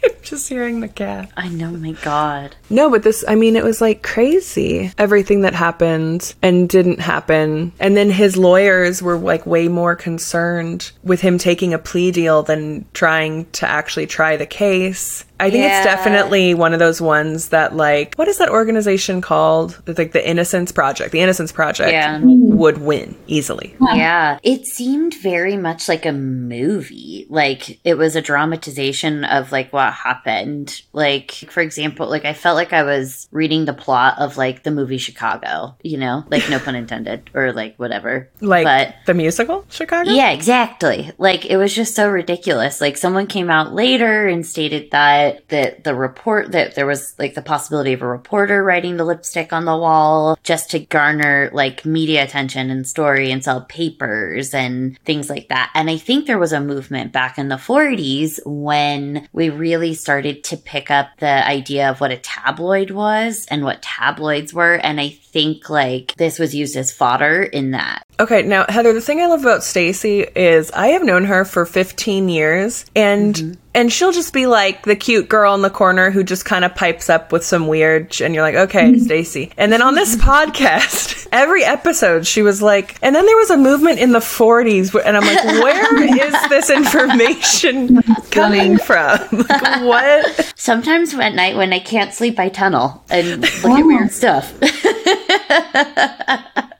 I'm 0.04 0.10
just 0.22 0.48
hearing 0.48 0.80
the 0.80 0.88
cat. 0.88 1.30
I 1.36 1.48
know, 1.48 1.70
my 1.72 1.92
God. 1.92 2.56
No, 2.68 2.90
but 2.90 3.02
this, 3.02 3.24
I 3.26 3.34
mean, 3.34 3.56
it 3.56 3.64
was 3.64 3.80
like 3.80 4.02
crazy. 4.02 4.92
Everything 4.96 5.42
that 5.42 5.54
happened 5.54 6.34
and 6.42 6.68
didn't 6.68 7.00
happen. 7.00 7.72
And 7.78 7.96
then 7.96 8.10
his 8.10 8.36
lawyers 8.36 9.02
were 9.02 9.18
like 9.18 9.44
way 9.46 9.68
more 9.68 9.96
concerned 9.96 10.92
with 11.02 11.20
him 11.20 11.38
taking 11.38 11.74
a 11.74 11.78
plea 11.78 12.12
deal 12.12 12.42
than 12.42 12.86
trying 12.94 13.50
to 13.52 13.68
actually 13.68 14.06
try 14.06 14.36
the 14.36 14.46
case. 14.46 15.24
I 15.40 15.50
think 15.50 15.64
Yeah. 15.64 15.78
it's 15.78 15.84
definitely 15.86 16.54
one 16.54 16.72
of 16.72 16.78
those 16.78 17.00
ones 17.00 17.48
that, 17.48 17.74
like, 17.74 18.14
what 18.16 18.28
is 18.28 18.38
that 18.38 18.48
organization 18.50 19.20
called? 19.20 19.80
It's 19.86 19.98
like 19.98 20.12
the 20.12 20.26
Innocence 20.28 20.70
Project. 20.72 21.12
The 21.12 21.20
Innocence 21.20 21.50
Project 21.52 21.92
Yeah. 21.92 22.20
would 22.22 22.78
win 22.78 23.16
easily. 23.26 23.74
Yeah, 23.94 24.38
it 24.42 24.66
seemed 24.66 25.14
very 25.14 25.56
much 25.56 25.88
like 25.88 26.04
a 26.06 26.12
movie. 26.12 27.26
Like 27.30 27.80
it 27.84 27.94
was 27.94 28.16
a 28.16 28.20
dramatization 28.22 29.24
of 29.24 29.52
like 29.52 29.72
what 29.72 29.92
happened. 29.92 30.82
Like 30.92 31.32
for 31.48 31.60
example, 31.60 32.08
like 32.08 32.24
I 32.24 32.32
felt 32.32 32.56
like 32.56 32.72
I 32.72 32.82
was 32.82 33.28
reading 33.32 33.64
the 33.64 33.72
plot 33.72 34.18
of 34.18 34.36
like 34.36 34.62
the 34.62 34.70
movie 34.70 34.98
Chicago, 34.98 35.76
you 35.82 35.96
know? 35.96 36.24
Like 36.28 36.48
no 36.50 36.58
pun 36.58 36.74
intended 36.74 37.30
or 37.34 37.52
like 37.52 37.76
whatever. 37.76 38.28
Like 38.40 38.64
but 38.64 38.94
the 39.06 39.14
musical 39.14 39.64
Chicago? 39.70 40.10
yeah, 40.10 40.30
exactly. 40.30 41.10
Like 41.18 41.46
it 41.46 41.56
was 41.56 41.74
just 41.74 41.94
so 41.94 42.08
ridiculous. 42.08 42.80
Like 42.80 42.96
someone 42.96 43.26
came 43.26 43.50
out 43.50 43.72
later 43.74 44.26
and 44.26 44.44
stated 44.46 44.90
that 44.90 45.29
that 45.48 45.84
the 45.84 45.94
report 45.94 46.52
that 46.52 46.74
there 46.74 46.86
was 46.86 47.14
like 47.18 47.34
the 47.34 47.42
possibility 47.42 47.92
of 47.92 48.02
a 48.02 48.06
reporter 48.06 48.62
writing 48.62 48.96
the 48.96 49.04
lipstick 49.04 49.52
on 49.52 49.64
the 49.64 49.76
wall 49.76 50.38
just 50.42 50.70
to 50.70 50.78
garner 50.78 51.50
like 51.52 51.84
media 51.84 52.24
attention 52.24 52.70
and 52.70 52.86
story 52.86 53.30
and 53.30 53.42
sell 53.44 53.62
papers 53.62 54.54
and 54.54 54.98
things 55.04 55.28
like 55.28 55.48
that. 55.48 55.70
And 55.74 55.90
I 55.90 55.96
think 55.96 56.26
there 56.26 56.38
was 56.38 56.52
a 56.52 56.60
movement 56.60 57.12
back 57.12 57.38
in 57.38 57.48
the 57.48 57.56
40s 57.56 58.40
when 58.44 59.28
we 59.32 59.50
really 59.50 59.94
started 59.94 60.44
to 60.44 60.56
pick 60.56 60.90
up 60.90 61.08
the 61.18 61.46
idea 61.46 61.90
of 61.90 62.00
what 62.00 62.10
a 62.10 62.18
tabloid 62.18 62.90
was 62.90 63.46
and 63.50 63.64
what 63.64 63.82
tabloids 63.82 64.52
were 64.54 64.74
and 64.74 65.00
I 65.00 65.08
think 65.08 65.70
like 65.70 66.14
this 66.16 66.38
was 66.38 66.54
used 66.54 66.76
as 66.76 66.92
fodder 66.92 67.42
in 67.42 67.70
that. 67.72 68.04
Okay, 68.18 68.42
now 68.42 68.66
Heather, 68.68 68.92
the 68.92 69.00
thing 69.00 69.20
I 69.20 69.26
love 69.26 69.40
about 69.40 69.64
Stacy 69.64 70.26
is 70.34 70.70
I 70.72 70.88
have 70.88 71.04
known 71.04 71.24
her 71.24 71.44
for 71.44 71.64
15 71.64 72.28
years 72.28 72.84
and 72.94 73.34
mm-hmm. 73.34 73.52
And 73.74 73.92
she'll 73.92 74.12
just 74.12 74.32
be 74.32 74.46
like 74.46 74.82
the 74.84 74.96
cute 74.96 75.28
girl 75.28 75.54
in 75.54 75.62
the 75.62 75.70
corner 75.70 76.10
who 76.10 76.24
just 76.24 76.44
kind 76.44 76.64
of 76.64 76.74
pipes 76.74 77.08
up 77.08 77.32
with 77.32 77.44
some 77.44 77.68
weird 77.68 78.12
sh- 78.12 78.20
and 78.22 78.34
you're 78.34 78.42
like, 78.42 78.54
"Okay, 78.56 78.98
Stacy." 78.98 79.52
And 79.56 79.72
then 79.72 79.82
on 79.82 79.94
this 79.94 80.16
podcast, 80.16 81.28
every 81.32 81.64
episode 81.64 82.26
she 82.26 82.42
was 82.42 82.60
like, 82.60 82.96
and 83.02 83.14
then 83.14 83.24
there 83.26 83.36
was 83.36 83.50
a 83.50 83.56
movement 83.56 83.98
in 83.98 84.12
the 84.12 84.18
40s 84.18 84.94
and 85.04 85.16
I'm 85.16 85.24
like, 85.24 85.44
"Where 85.62 86.26
is 86.26 86.48
this 86.48 86.70
information 86.70 88.02
coming 88.30 88.78
from?" 88.78 89.20
Like, 89.32 89.82
what? 89.82 90.52
Sometimes 90.56 91.14
at 91.14 91.34
night 91.34 91.56
when 91.56 91.72
I 91.72 91.78
can't 91.78 92.12
sleep, 92.12 92.38
I 92.38 92.48
tunnel 92.48 93.04
and 93.08 93.40
look 93.40 93.50
at 93.64 93.86
weird 93.86 94.10
stuff. 94.10 94.52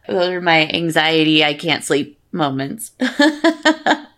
Those 0.09 0.29
are 0.31 0.41
my 0.41 0.67
anxiety, 0.69 1.45
I 1.45 1.55
can't 1.55 1.85
sleep 1.85 2.19
moments. 2.33 2.93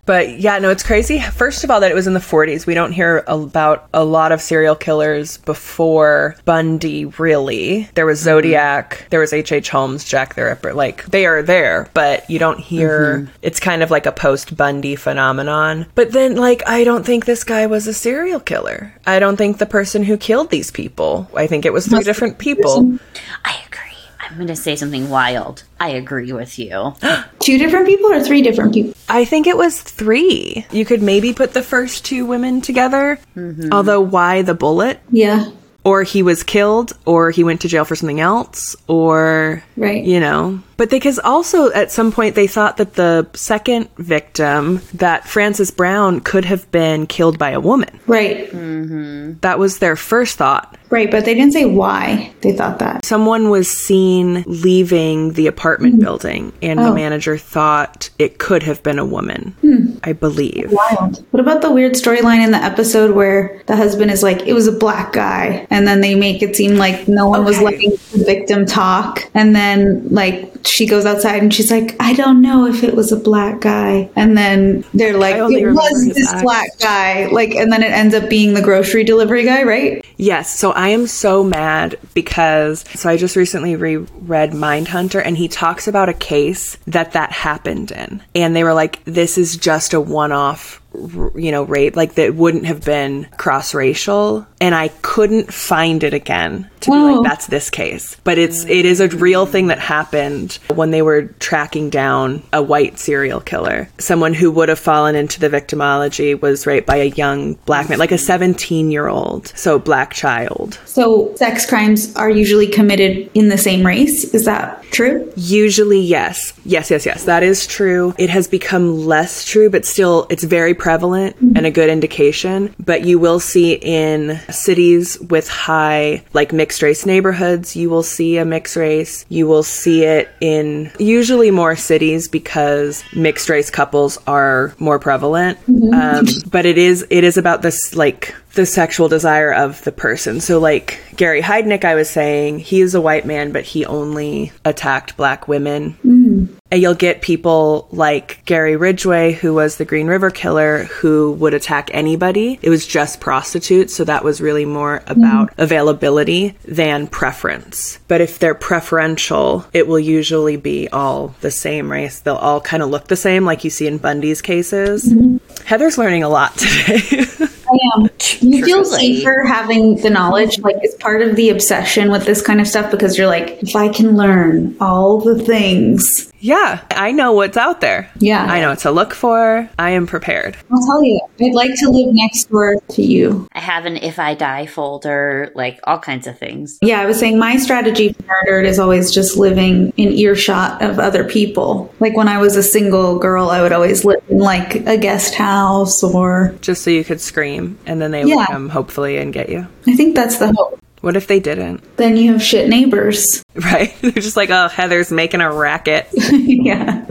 But 0.05 0.41
yeah, 0.41 0.59
no, 0.59 0.71
it's 0.71 0.83
crazy. 0.83 1.21
First 1.21 1.63
of 1.63 1.71
all, 1.71 1.79
that 1.79 1.93
it 1.93 1.95
was 1.95 2.09
in 2.09 2.13
the 2.13 2.19
40s. 2.19 2.67
We 2.67 2.75
don't 2.75 2.91
hear 2.91 3.23
about 3.29 3.89
a 3.95 4.05
lot 4.05 4.33
of 4.33 4.41
serial 4.41 4.75
killers 4.75 5.37
before 5.37 6.35
Bundy, 6.45 7.05
really. 7.05 7.89
There 7.95 8.05
was 8.05 8.19
mm-hmm. 8.19 8.25
Zodiac, 8.25 9.07
there 9.11 9.21
was 9.21 9.33
H.H. 9.33 9.71
Holmes, 9.71 10.03
Jack 10.03 10.35
the 10.35 10.43
Ripper. 10.43 10.75
Like, 10.75 11.05
they 11.05 11.25
are 11.25 11.41
there, 11.41 11.89
but 11.95 12.29
you 12.29 12.41
don't 12.41 12.59
hear. 12.59 13.19
Mm-hmm. 13.19 13.33
It's 13.43 13.61
kind 13.61 13.81
of 13.81 13.93
like 13.93 14.07
a 14.07 14.13
post 14.13 14.57
Bundy 14.57 14.97
phenomenon. 14.97 15.87
But 15.95 16.11
then, 16.11 16.35
like, 16.35 16.69
I 16.69 16.83
don't 16.83 17.07
think 17.07 17.25
this 17.25 17.45
guy 17.45 17.67
was 17.67 17.87
a 17.87 17.95
serial 17.95 18.41
killer. 18.41 18.93
I 19.07 19.21
don't 19.21 19.37
think 19.37 19.59
the 19.59 19.67
person 19.67 20.03
who 20.03 20.17
killed 20.17 20.51
these 20.51 20.73
people, 20.73 21.31
I 21.37 21.47
think 21.47 21.65
it 21.65 21.73
was 21.73 21.87
three 21.87 22.03
different 22.03 22.39
people. 22.39 22.99
I 23.45 23.57
agree. 23.69 23.92
I'm 24.33 24.39
going 24.39 24.49
to 24.49 24.57
say 24.57 24.77
something 24.77 25.11
wild. 25.11 25.65
I 25.79 25.91
agree 25.91 26.33
with 26.33 26.59
you. 26.59 26.95
Two 27.39 27.59
different 27.59 27.87
people 27.87 28.11
or 28.13 28.23
three 28.23 28.41
different 28.41 28.73
people? 28.73 28.95
I 29.09 29.27
think 29.27 29.47
it 29.47 29.59
was 29.59 29.81
three. 29.83 30.65
You 30.73 30.85
could 30.87 31.03
maybe 31.03 31.35
put 31.35 31.53
the 31.53 31.63
first 31.63 32.05
two 32.07 32.25
women 32.25 32.63
together. 32.63 33.19
Mm-hmm. 33.37 33.69
Although, 33.73 34.01
why 34.01 34.41
the 34.43 34.55
bullet? 34.55 35.01
Yeah. 35.11 35.51
or 35.85 36.03
he 36.05 36.23
was 36.23 36.45
killed, 36.45 36.93
or 37.05 37.31
he 37.31 37.43
went 37.45 37.61
to 37.63 37.69
jail 37.69 37.85
for 37.85 37.95
something 37.97 38.21
else, 38.21 38.75
or 38.87 39.63
Right. 39.77 40.03
you 40.05 40.19
know. 40.21 40.61
But 40.77 40.91
because 40.91 41.19
also 41.19 41.71
at 41.73 41.91
some 41.91 42.13
point 42.13 42.35
they 42.35 42.47
thought 42.47 42.77
that 42.79 42.95
the 42.95 43.29
second 43.35 43.89
victim, 43.97 44.81
that 44.95 45.29
Frances 45.29 45.71
Brown, 45.71 46.21
could 46.21 46.45
have 46.45 46.71
been 46.71 47.07
killed 47.07 47.39
by 47.39 47.51
a 47.51 47.61
woman. 47.61 48.01
Right. 48.07 48.51
Mm-hmm. 48.51 49.39
That 49.41 49.59
was 49.59 49.79
their 49.79 49.97
first 49.97 50.37
thought. 50.39 50.77
Right. 50.91 51.11
But 51.11 51.25
they 51.25 51.35
didn't 51.35 51.53
say 51.53 51.65
why 51.65 52.33
they 52.43 52.53
thought 52.53 52.79
that. 52.81 53.05
Someone 53.05 53.49
was 53.49 53.71
seen 53.71 54.45
leaving 54.47 55.33
the 55.33 55.47
apartment 55.47 55.95
mm-hmm. 55.95 56.05
building, 56.05 56.53
and 56.61 56.79
the 56.79 56.89
Oh. 56.89 56.95
manager 56.95 57.39
thought 57.39 58.11
it 58.19 58.39
could 58.39 58.63
have 58.65 58.83
been 58.83 58.99
a 58.99 59.05
woman. 59.05 59.55
Hmm. 59.63 59.97
I 60.05 60.13
believe. 60.13 60.71
Wild. 60.73 61.25
What 61.31 61.41
about 61.41 61.63
the 61.63 61.71
weird 61.71 61.95
storyline 61.95 62.45
in 62.45 62.51
the 62.51 62.59
episode 62.59 63.15
where 63.15 63.63
the 63.67 63.77
husband 63.77 64.11
is 64.11 64.23
like, 64.23 64.43
it 64.47 64.53
was 64.53 64.67
a 64.67 64.73
black 64.73 65.13
guy, 65.13 65.67
and 65.71 65.87
then 65.87 66.01
they 66.01 66.15
make 66.15 66.43
it 66.43 66.57
seem 66.57 66.77
like 66.77 67.09
no 67.09 67.29
one 67.29 67.45
was 67.45 67.61
letting 67.61 67.91
the 68.13 68.25
victim 68.25 68.67
talk, 68.67 69.31
and 69.33 69.55
then 69.57 70.09
like 70.11 70.52
she 70.67 70.87
goes 70.87 71.07
outside 71.07 71.43
and 71.43 71.53
she's 71.53 71.71
like, 71.71 71.97
I 72.01 72.13
don't 72.15 72.43
know 72.43 72.67
if 72.67 72.83
it 72.83 72.95
was 72.95 73.13
a 73.13 73.17
black 73.17 73.61
guy, 73.61 74.11
and 74.17 74.37
then 74.37 74.85
they're 74.95 75.17
like, 75.17 75.37
it 75.37 75.67
was 75.73 76.13
this 76.15 76.33
act. 76.33 76.43
black 76.43 76.69
guy, 76.79 77.27
like, 77.27 77.55
and 77.55 77.73
then 77.73 77.83
it 77.83 77.93
ends 77.93 78.15
up 78.15 78.29
being 78.29 78.55
the 78.55 78.63
grocery 78.63 79.05
delivery 79.05 79.45
guy, 79.45 79.63
right? 79.63 80.05
Yes, 80.17 80.57
so 80.59 80.73
I 80.73 80.89
am 80.89 81.07
so 81.07 81.43
mad 81.43 81.99
because 82.15 82.85
so 82.95 83.09
I 83.09 83.17
just 83.17 83.37
recently 83.37 83.77
reread 83.77 84.53
Mindhunter 84.53 85.23
and 85.25 85.37
he 85.37 85.49
talks 85.49 85.89
about 85.89 86.09
a 86.09 86.15
case 86.15 86.77
that 86.87 87.13
that 87.13 87.33
happened 87.33 87.91
in. 87.91 88.23
And 88.35 88.55
they 88.55 88.65
were 88.65 88.75
like 88.75 89.03
this 89.05 89.39
is 89.39 89.57
just 89.57 89.95
a 89.95 90.01
one-off 90.01 90.81
r- 90.81 90.82
you 90.95 91.51
know 91.51 91.63
rape 91.63 91.97
like 91.97 92.15
that 92.15 92.35
wouldn't 92.35 92.67
have 92.67 92.85
been 92.85 93.27
cross-racial 93.39 94.47
and 94.61 94.75
I 94.75 94.89
couldn't 95.03 95.53
find 95.53 96.03
it 96.05 96.15
again 96.15 96.69
to 96.81 96.91
be 96.91 96.97
Oh. 96.97 97.15
like 97.21 97.29
that's 97.31 97.47
this 97.47 97.71
case. 97.71 98.17
But 98.25 98.39
it's 98.39 98.65
it 98.67 98.85
is 98.85 99.01
a 99.01 99.09
real 99.09 99.47
thing 99.47 99.69
that 99.69 99.79
happened 99.79 100.59
when 100.75 100.91
they 100.91 101.03
were 101.03 101.23
tracking 101.41 101.91
down 101.91 102.43
a 102.53 102.63
white 102.63 102.99
serial 102.99 103.41
killer. 103.41 103.89
Someone 103.99 104.35
who 104.35 104.51
would 104.53 104.69
have 104.69 104.79
fallen 104.79 105.15
into 105.17 105.41
the 105.41 105.49
victimology 105.49 106.41
was 106.41 106.67
raped 106.67 106.87
by 106.87 106.97
a 106.97 107.07
young 107.07 107.55
black 107.67 107.89
man, 107.89 107.99
like 107.99 108.13
a 108.13 108.17
17-year-old, 108.17 109.49
so 109.57 109.79
black 109.79 110.13
child. 110.13 110.79
So 110.85 111.35
sex 111.37 111.67
crimes 111.67 112.15
are 112.17 112.31
usually 112.31 112.67
committed 112.67 113.31
in 113.35 113.49
the 113.49 113.59
same 113.59 113.85
race. 113.85 114.25
Is 114.35 114.45
that 114.45 114.83
true? 114.91 115.31
Usually, 115.37 116.01
yes. 116.01 116.53
Yes, 116.65 116.91
yes, 116.91 117.07
yes. 117.07 117.25
That 117.25 117.43
is 117.43 117.67
true. 117.67 118.15
It 118.19 118.31
has 118.31 118.47
become 118.49 119.07
less 119.07 119.45
true, 119.45 119.71
but 119.71 119.85
still, 119.85 120.27
it's 120.31 120.45
very 120.45 120.75
prevalent 120.83 121.37
mm-hmm. 121.37 121.57
and 121.57 121.65
a 121.65 121.71
good 121.71 121.89
indication. 121.89 122.75
But 122.85 123.05
you 123.07 123.19
will 123.21 123.39
see 123.39 123.75
in 123.75 124.39
cities 124.51 125.19
with 125.21 125.49
high, 125.49 126.25
like 126.33 126.53
mixed 126.53 126.83
race 126.83 127.07
neighborhoods, 127.07 127.77
you 127.77 127.89
will 127.89 128.03
see 128.03 128.37
a 128.37 128.45
mixed 128.45 128.75
race. 128.77 129.25
You 129.29 129.47
will 129.47 129.63
see 129.63 130.03
it 130.03 130.29
in 130.41 130.91
usually 130.99 131.53
more 131.53 131.77
cities 131.77 132.27
because 132.27 133.05
mixed 133.15 133.49
race 133.49 133.71
couples 133.71 134.19
are 134.27 134.75
more 134.79 134.99
prevalent. 134.99 135.59
Mm-hmm. 135.67 135.95
Um, 135.95 136.51
but 136.51 136.67
it 136.67 136.77
is, 136.77 137.07
it 137.09 137.23
is 137.23 137.39
about 137.39 137.63
this, 137.63 137.95
like, 137.95 138.35
the 138.55 138.67
sexual 138.67 139.09
desire 139.09 139.53
of 139.53 139.83
the 139.85 139.93
person. 139.93 140.41
So, 140.41 140.59
like 140.59 141.01
Gary 141.17 141.41
Heidnick, 141.41 141.85
I 141.85 141.95
was 141.95 142.11
saying, 142.11 142.59
he 142.59 142.81
is 142.81 142.95
a 142.95 143.01
white 143.01 143.25
man, 143.25 143.53
but 143.53 143.65
he 143.65 143.87
only 143.87 144.53
attacked 144.65 145.17
black 145.17 145.49
women. 145.49 145.93
Mm-hmm. 146.05 146.52
And 146.73 146.81
you'll 146.81 146.95
get 146.95 147.21
people 147.21 147.87
like 147.93 148.43
Gary 148.47 148.77
Ridgway, 148.77 149.33
who 149.33 149.53
was 149.53 149.77
the 149.77 149.85
Green 149.85 150.07
River 150.07 150.31
Killer, 150.31 150.85
who 150.85 151.33
would 151.33 151.53
attack 151.53 151.91
anybody. 151.93 152.59
It 152.63 152.71
was 152.71 152.87
just 152.87 153.21
prostitutes, 153.21 153.95
so 153.95 154.05
that 154.05 154.25
was 154.25 154.41
really 154.41 154.65
more 154.65 155.03
about 155.07 155.51
mm-hmm. 155.51 155.61
availability 155.61 156.57
than 156.65 157.09
preference. 157.09 157.99
But 158.09 158.23
if 158.23 158.39
they're 158.39 158.55
preferential, 158.55 159.67
it 159.75 159.87
will 159.87 159.99
usually 159.99 160.57
be 160.57 160.89
all 160.89 161.35
the 161.43 161.51
same 161.51 161.93
race. 161.93 162.21
They'll 162.21 162.37
all 162.37 162.63
kind 162.63 162.83
of 162.83 162.89
look 162.89 163.09
the 163.09 163.17
same, 163.17 163.45
like 163.45 163.65
you 163.65 163.71
see 163.71 163.87
in 163.87 163.99
Bundy's 163.99 164.41
cases. 164.41 165.05
Mm-hmm. 165.05 165.65
Heather's 165.67 165.99
learning 165.99 166.23
a 166.23 166.31
lot 166.31 166.57
today. 166.57 167.27
I 167.73 167.79
am. 167.97 168.09
You 168.41 168.65
feel 168.65 168.85
safer 168.85 169.45
having 169.45 169.97
the 169.97 170.11
knowledge. 170.11 170.59
Like 170.61 170.77
it's 170.81 170.97
part 170.97 171.23
of 171.23 171.37
the 171.37 171.51
obsession 171.51 172.11
with 172.11 172.25
this 172.25 172.43
kind 172.43 172.61
of 172.61 172.67
stuff 172.67 172.91
because 172.91 173.17
you're 173.17 173.27
like, 173.27 173.63
if 173.63 173.77
I 173.77 173.89
can 173.89 174.17
learn 174.17 174.77
all 174.81 175.21
the 175.21 175.43
things, 175.43 176.32
yeah, 176.43 176.81
I 176.91 177.13
know 177.13 177.33
what's 177.33 177.57
out 177.57 177.81
there. 177.81 178.11
Yeah. 178.19 178.45
I 178.45 178.61
know 178.61 178.71
what 178.71 178.81
to 178.81 178.91
look 178.91 179.15
for. 179.15 179.71
I 179.79 179.91
am 179.91 180.07
prepared. 180.09 180.57
I'll 180.73 180.85
tell 180.87 181.03
you, 181.05 181.21
I'd 181.41 181.55
like 181.55 181.71
to 181.79 181.89
live 181.89 182.13
next 182.13 182.51
door 182.51 182.77
to 182.91 183.03
you. 183.03 183.47
I 183.53 183.61
have 183.61 183.87
an 183.87 183.97
if 183.97 184.19
I 184.19 184.35
die 184.35 184.67
folder, 184.67 185.53
like 185.55 185.79
all 185.85 185.99
kinds 186.01 186.27
of 186.27 186.37
things. 186.39 186.79
Yeah, 186.83 187.01
I 187.01 187.07
was 187.07 187.19
saying 187.19 187.39
my 187.39 187.57
strategy 187.57 188.13
for 188.13 188.25
murdered 188.27 188.67
is 188.67 188.79
always 188.81 189.13
just 189.13 189.37
living 189.37 189.93
in 189.97 190.13
earshot 190.13 190.83
of 190.83 190.99
other 190.99 191.23
people. 191.25 191.95
Like 192.01 192.17
when 192.17 192.27
I 192.29 192.39
was 192.39 192.57
a 192.57 192.63
single 192.63 193.19
girl, 193.21 193.49
I 193.51 193.63
would 193.63 193.73
always 193.73 194.05
live 194.05 194.23
in 194.29 194.39
like 194.39 194.75
a 194.87 194.97
guest 194.99 195.35
house 195.35 196.03
or 196.03 196.55
Just 196.61 196.83
so 196.83 196.91
you 196.91 197.05
could 197.05 197.21
scream 197.21 197.79
and 197.87 198.03
then 198.03 198.11
they 198.11 198.25
Yeah. 198.25 198.37
would 198.37 198.47
come 198.49 198.69
hopefully 198.69 199.17
and 199.19 199.33
get 199.33 199.49
you. 199.49 199.67
I 199.87 199.95
think 199.95 200.17
that's 200.17 200.39
the 200.39 200.53
hope. 200.53 200.81
What 201.03 201.17
if 201.17 201.27
they 201.27 201.41
didn't? 201.41 201.83
Then 201.99 202.17
you 202.17 202.33
have 202.33 202.43
shit 202.43 202.69
neighbors. 202.69 203.43
Right? 203.55 203.95
They're 204.01 204.13
just 204.13 204.35
like, 204.35 204.49
oh, 204.49 204.69
Heather's 204.69 205.13
making 205.13 205.43
a 205.43 205.53
racket. 205.53 206.09
yeah. 206.33 207.05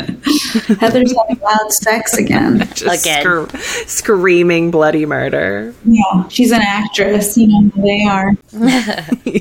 Heather's 0.80 1.14
having 1.16 1.40
loud 1.40 1.72
sex 1.72 2.18
again. 2.18 2.68
Just 2.74 3.06
Again. 3.06 3.48
scr- 3.48 3.58
screaming 3.86 4.72
bloody 4.72 5.06
murder. 5.06 5.72
Yeah, 5.86 6.28
she's 6.30 6.50
an 6.52 6.62
actress. 6.64 7.38
You 7.38 7.46
know 7.48 7.70
who 7.70 7.82
they 7.84 8.04
are. 8.06 8.32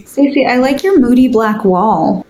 Stacy, 0.04 0.44
I 0.44 0.58
like 0.58 0.82
your 0.82 1.00
moody 1.00 1.28
black 1.28 1.64
wall. 1.64 2.26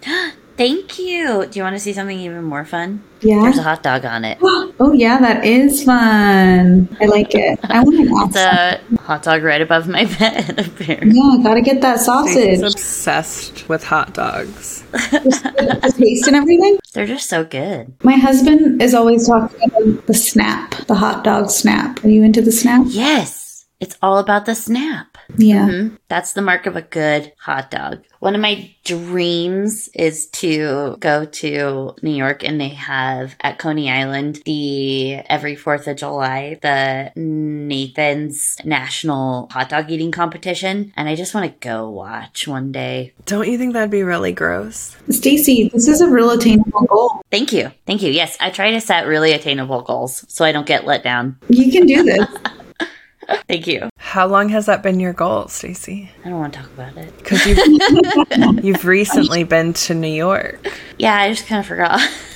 Thank 0.61 0.99
you. 0.99 1.46
Do 1.46 1.59
you 1.59 1.62
want 1.62 1.75
to 1.75 1.81
see 1.81 1.94
something 1.94 2.18
even 2.20 2.44
more 2.44 2.66
fun? 2.66 3.03
Yeah. 3.23 3.40
There's 3.40 3.57
a 3.57 3.62
hot 3.62 3.83
dog 3.83 4.05
on 4.05 4.27
it. 4.27 4.37
Oh 4.83 4.92
yeah, 4.92 5.18
that 5.20 5.44
is 5.44 5.85
fun. 5.85 6.88
I 7.03 7.05
like 7.05 7.35
it. 7.35 7.59
I 7.64 7.83
want 7.83 7.99
an 8.01 8.09
It's 8.29 8.37
a 8.37 8.96
hot 9.03 9.23
dog 9.23 9.42
right 9.42 9.61
above 9.61 9.87
my 9.88 10.05
bed, 10.18 10.59
apparently. 10.59 11.18
Yeah, 11.18 11.37
gotta 11.42 11.61
get 11.61 11.83
that 11.83 11.99
She's 11.99 12.07
sausage. 12.07 12.62
obsessed 12.62 13.68
with 13.68 13.85
hot 13.85 14.14
dogs. 14.14 14.83
the 14.92 15.94
taste 15.99 16.27
and 16.29 16.37
everything. 16.37 16.79
They're 16.94 17.07
just 17.07 17.29
so 17.29 17.44
good. 17.44 17.94
My 18.03 18.14
husband 18.16 18.81
is 18.81 18.94
always 18.94 19.29
talking 19.29 19.61
about 19.70 20.07
the 20.07 20.14
snap, 20.14 20.70
the 20.87 20.94
hot 20.94 21.25
dog 21.25 21.51
snap. 21.51 22.03
Are 22.05 22.09
you 22.09 22.23
into 22.23 22.40
the 22.40 22.53
snap? 22.53 22.87
Yes, 22.88 23.66
it's 23.81 23.96
all 24.01 24.16
about 24.16 24.46
the 24.46 24.55
snap. 24.55 25.10
Yeah. 25.37 25.66
Mhm. 25.69 25.99
That's 26.09 26.33
the 26.33 26.43
mark 26.43 26.66
of 26.66 26.77
a 26.77 26.83
good 26.83 27.33
hot 27.38 27.71
dog. 27.71 28.01
One 28.19 28.35
of 28.35 28.40
my 28.40 28.71
dreams 28.85 29.88
is 29.95 30.27
to 30.31 30.97
go 31.01 31.25
to 31.25 31.95
New 32.03 32.14
York 32.14 32.45
and 32.45 32.61
they 32.61 32.69
have 32.71 33.35
at 33.40 33.59
Coney 33.59 33.90
Island 33.90 34.40
the 34.45 35.16
every 35.29 35.57
4th 35.57 35.87
of 35.87 35.97
July, 35.97 36.59
the 36.61 37.12
Nathan's 37.16 38.57
National 38.64 39.49
Hot 39.53 39.69
Dog 39.69 39.90
Eating 39.90 40.11
Competition. 40.11 40.93
And 40.97 41.09
I 41.09 41.14
just 41.14 41.35
want 41.35 41.47
to 41.47 41.66
go 41.69 41.88
watch 41.88 42.47
one 42.49 42.73
day. 42.73 43.12
Don't 43.27 43.49
you 43.49 43.57
think 43.57 43.73
that'd 43.73 43.90
be 43.90 44.03
really 44.03 44.33
gross? 44.33 44.97
Stacy, 45.09 45.71
this 45.73 45.88
is 45.88 46.01
a 46.01 46.09
real 46.11 46.31
attainable 46.31 46.83
goal. 46.83 47.23
Thank 47.31 47.53
you. 47.53 47.71
Thank 47.87 48.03
you. 48.03 48.11
Yes, 48.11 48.37
I 48.40 48.51
try 48.51 48.71
to 48.73 48.81
set 48.81 49.07
really 49.07 49.33
attainable 49.33 49.83
goals 49.83 50.25
so 50.29 50.45
I 50.45 50.53
don't 50.53 50.66
get 50.66 50.85
let 50.87 51.03
down. 51.03 51.37
You 51.49 51.71
can 51.71 51.87
do 51.87 52.03
this. 52.03 52.27
Thank 53.49 53.66
you. 53.69 53.89
How 54.11 54.27
long 54.27 54.49
has 54.49 54.66
that 54.66 54.83
been 54.83 54.99
your 54.99 55.12
goal, 55.12 55.46
Stacy? 55.46 56.11
I 56.25 56.31
don't 56.31 56.40
want 56.40 56.53
to 56.53 56.59
talk 56.59 56.68
about 56.73 56.96
it. 56.96 57.16
Because 57.18 57.46
you've, 57.46 58.64
you've 58.64 58.85
recently 58.85 59.44
been 59.44 59.73
to 59.75 59.94
New 59.94 60.09
York. 60.09 60.66
Yeah, 60.99 61.16
I 61.16 61.29
just 61.29 61.46
kind 61.46 61.61
of 61.61 61.66
forgot. 61.66 62.01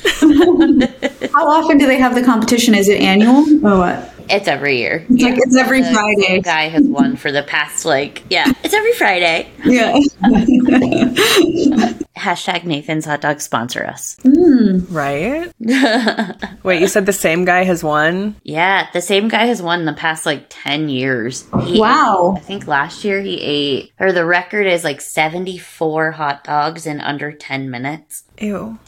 How 1.33 1.49
often 1.49 1.79
do 1.79 1.89
they 1.89 1.99
have 1.99 2.15
the 2.15 2.23
competition? 2.25 2.77
Is 2.77 2.89
it 2.89 3.01
annual 3.01 3.41
or 3.67 3.79
what? 3.79 4.14
It's 4.31 4.49
every 4.49 4.79
year. 4.79 5.05
It's 5.09 5.23
like 5.23 5.39
it's 5.39 5.57
every 5.57 5.83
The 5.83 5.93
Friday. 5.93 6.41
guy 6.41 6.69
has 6.69 6.85
won 6.87 7.17
for 7.17 7.31
the 7.33 7.43
past 7.43 7.85
like 7.85 8.23
yeah, 8.31 8.51
it's 8.63 8.75
every 8.75 8.93
Friday. 8.93 9.49
Yeah. 9.65 9.99
Hashtag 12.17 12.65
Nathan's 12.65 13.05
hot 13.05 13.21
dog 13.21 13.41
sponsor 13.41 13.85
us. 13.85 14.17
Hmm, 14.23 14.79
right? 14.95 15.53
Wait, 16.63 16.81
you 16.81 16.89
said 16.89 17.07
the 17.07 17.13
same 17.13 17.45
guy 17.45 17.65
has 17.65 17.83
won? 17.85 18.37
Yeah, 18.45 18.87
the 18.93 19.03
same 19.03 19.29
guy 19.29 19.47
has 19.47 19.61
won 19.61 19.85
the 19.85 19.93
past 19.93 20.25
like 20.25 20.47
ten 20.49 20.89
years. 20.89 21.45
He 21.65 21.79
Wow. 21.81 22.35
I 22.37 22.41
think 22.41 22.67
last 22.67 23.05
year 23.05 23.21
he 23.21 23.41
ate 23.41 23.93
or 24.01 24.13
the 24.13 24.25
record 24.25 24.67
is 24.67 24.85
like 24.85 25.01
seventy 25.01 25.59
four 25.59 26.13
hot 26.13 26.45
dogs 26.45 26.87
in 26.87 27.01
under 27.01 27.31
ten 27.33 27.69
minutes. 27.71 28.25
Ew. 28.41 28.79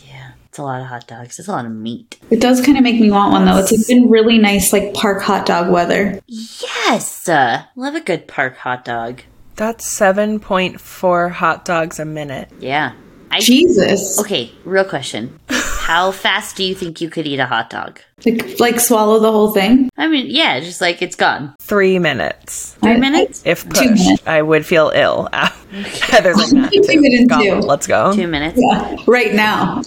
Yeah. 0.56 0.58
It's 0.58 0.58
a 0.58 0.62
lot 0.62 0.80
of 0.80 0.86
hot 0.86 1.06
dogs. 1.06 1.38
It's 1.38 1.48
a 1.48 1.52
lot 1.52 1.66
of 1.66 1.72
meat. 1.72 2.18
It 2.30 2.40
does 2.40 2.64
kind 2.64 2.78
of 2.78 2.84
make 2.84 2.98
me 3.00 3.10
want 3.10 3.32
one 3.32 3.44
though. 3.44 3.58
It's 3.58 3.86
been 3.88 4.08
really 4.08 4.38
nice, 4.38 4.72
like 4.72 4.94
park 4.94 5.22
hot 5.22 5.44
dog 5.44 5.70
weather. 5.70 6.20
Yes. 6.26 7.28
Uh, 7.28 7.64
love 7.76 7.94
a 7.94 8.00
good 8.00 8.26
park 8.26 8.56
hot 8.56 8.84
dog. 8.84 9.22
That's 9.56 9.86
7.4 9.98 11.30
hot 11.30 11.64
dogs 11.64 11.98
a 11.98 12.04
minute. 12.04 12.50
Yeah. 12.60 12.92
I 13.30 13.40
Jesus. 13.40 14.18
Okay, 14.20 14.52
real 14.64 14.84
question. 14.84 15.38
How 15.48 16.10
fast 16.10 16.56
do 16.56 16.64
you 16.64 16.74
think 16.74 17.00
you 17.00 17.08
could 17.10 17.26
eat 17.26 17.38
a 17.38 17.46
hot 17.46 17.70
dog? 17.70 18.00
Like, 18.24 18.58
like 18.58 18.80
swallow 18.80 19.18
the 19.20 19.30
whole 19.30 19.52
thing. 19.52 19.88
I 19.96 20.08
mean, 20.08 20.26
yeah, 20.28 20.58
just 20.60 20.80
like 20.80 21.00
it's 21.02 21.16
gone. 21.16 21.54
Three 21.60 21.98
minutes. 21.98 22.74
Three 22.82 22.96
minutes? 22.98 23.42
If 23.44 23.62
Two 23.64 23.88
pushed, 23.90 24.04
minutes. 24.04 24.26
I 24.26 24.42
would 24.42 24.66
feel 24.66 24.90
ill. 24.94 25.28
Heather's 25.32 26.36
like, 26.38 26.52
nah, 26.52 26.68
Keep 26.70 26.84
two. 26.84 26.90
it 27.04 27.20
in 27.20 27.28
two. 27.28 27.66
Let's 27.66 27.86
go. 27.86 28.12
Two 28.14 28.26
minutes. 28.26 28.58
Yeah, 28.60 28.96
right 29.06 29.32
now. 29.34 29.82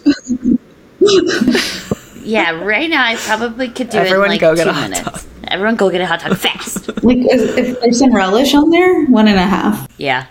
Yeah, 2.21 2.51
right 2.63 2.88
now 2.89 3.03
I 3.03 3.15
probably 3.15 3.69
could 3.69 3.89
do 3.89 3.97
Everyone 3.97 4.25
it 4.25 4.25
in 4.25 4.31
like 4.33 4.41
go 4.41 4.55
get 4.55 4.65
two 4.65 4.69
a 4.69 4.73
hot 4.73 4.89
minutes. 4.91 5.23
dog. 5.23 5.31
Everyone 5.47 5.75
go 5.77 5.89
get 5.89 6.01
a 6.01 6.05
hot 6.05 6.19
dog 6.19 6.38
fast. 6.45 6.88
Like, 7.03 7.17
if 7.17 7.57
if 7.57 7.79
there's 7.79 7.97
some 7.97 8.13
relish 8.13 8.53
on 8.53 8.69
there, 8.69 9.05
one 9.05 9.27
and 9.27 9.39
a 9.39 9.41
half. 9.47 9.88
yeah. 9.97 10.27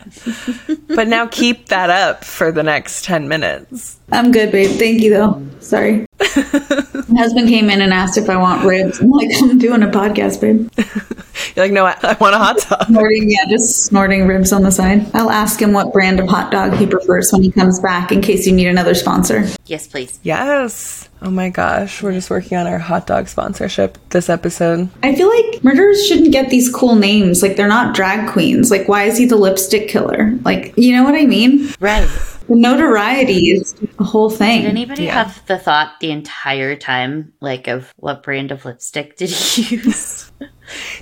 But 0.95 1.09
now 1.09 1.27
keep 1.27 1.67
that 1.69 1.91
up 1.91 2.25
for 2.25 2.53
the 2.53 2.63
next 2.63 3.05
10 3.05 3.27
minutes. 3.27 3.98
I'm 4.11 4.33
good, 4.33 4.53
babe. 4.53 4.79
Thank 4.79 5.03
you, 5.03 5.11
though. 5.11 5.45
Sorry. 5.61 6.07
My 6.19 7.21
husband 7.21 7.49
came 7.49 7.69
in 7.69 7.81
and 7.81 7.93
asked 7.93 8.17
if 8.17 8.31
I 8.31 8.37
want 8.37 8.65
ribs. 8.65 9.01
I'm 9.01 9.11
like, 9.11 9.29
I'm 9.43 9.59
doing 9.59 9.83
a 9.83 9.89
podcast, 9.89 10.41
babe. 10.41 10.71
You're 11.57 11.65
like, 11.65 11.73
no, 11.73 11.85
I, 11.85 11.97
I 12.03 12.17
want 12.21 12.35
a 12.35 12.39
hot 12.39 12.57
dog. 12.69 12.87
Snorting, 12.87 13.31
yeah, 13.31 13.45
just 13.49 13.87
snorting 13.87 14.27
ribs 14.27 14.53
on 14.53 14.63
the 14.63 14.71
side. 14.71 15.07
I'll 15.15 15.31
ask 15.31 15.61
him 15.61 15.73
what 15.73 15.93
brand 15.93 16.21
of 16.21 16.29
hot 16.29 16.51
dog 16.51 16.75
he 16.75 16.87
prefers 16.87 17.31
when 17.33 17.43
he 17.43 17.51
comes 17.51 17.81
back 17.81 18.13
in 18.13 18.21
case 18.21 18.47
you 18.47 18.53
need 18.53 18.67
another 18.69 18.95
sponsor. 18.95 19.47
Yes, 19.67 19.87
please. 19.87 20.19
Yes. 20.23 21.09
Oh 21.21 21.31
my 21.31 21.51
gosh. 21.51 22.03
We're 22.03 22.13
just 22.13 22.31
working 22.31 22.57
on 22.57 22.67
our 22.67 22.79
hot 22.79 23.07
dog 23.07 23.29
sponsorship 23.29 23.99
this 24.11 24.29
episode. 24.29 24.89
I 25.03 25.15
feel 25.15 25.29
like 25.29 25.63
murderers 25.65 26.07
shouldn't 26.07 26.33
get 26.33 26.51
these 26.51 26.73
cool 26.73 26.95
names. 26.95 27.43
Like, 27.43 27.57
they're 27.57 27.69
not 27.69 27.95
drag 27.95 28.31
queens. 28.31 28.71
Like, 28.71 28.89
why 28.89 29.05
is 29.05 29.19
he 29.19 29.27
the 29.27 29.37
lipstick 29.37 29.89
killer? 29.89 30.33
Like, 30.45 30.75
you 30.77 30.95
know 30.95 31.05
what 31.05 31.15
I 31.15 31.27
mean? 31.27 31.69
Right. 31.81 32.09
The 32.49 32.57
notoriety 32.57 33.51
is 33.51 33.75
a 33.99 34.05
whole 34.05 34.31
thing. 34.31 34.63
Did 34.63 34.71
anybody 34.71 35.05
Yeah. 35.05 35.23
have 35.25 35.45
the 35.47 35.59
thought 35.59 36.01
the 36.01 36.11
entire 36.11 36.75
time, 36.77 37.33
like, 37.41 37.69
of 37.69 37.93
what 37.97 38.23
brand 38.23 38.51
of 38.53 38.65
lipstick 38.65 39.17
did 39.17 39.31
he 39.31 39.77
use? 39.77 40.31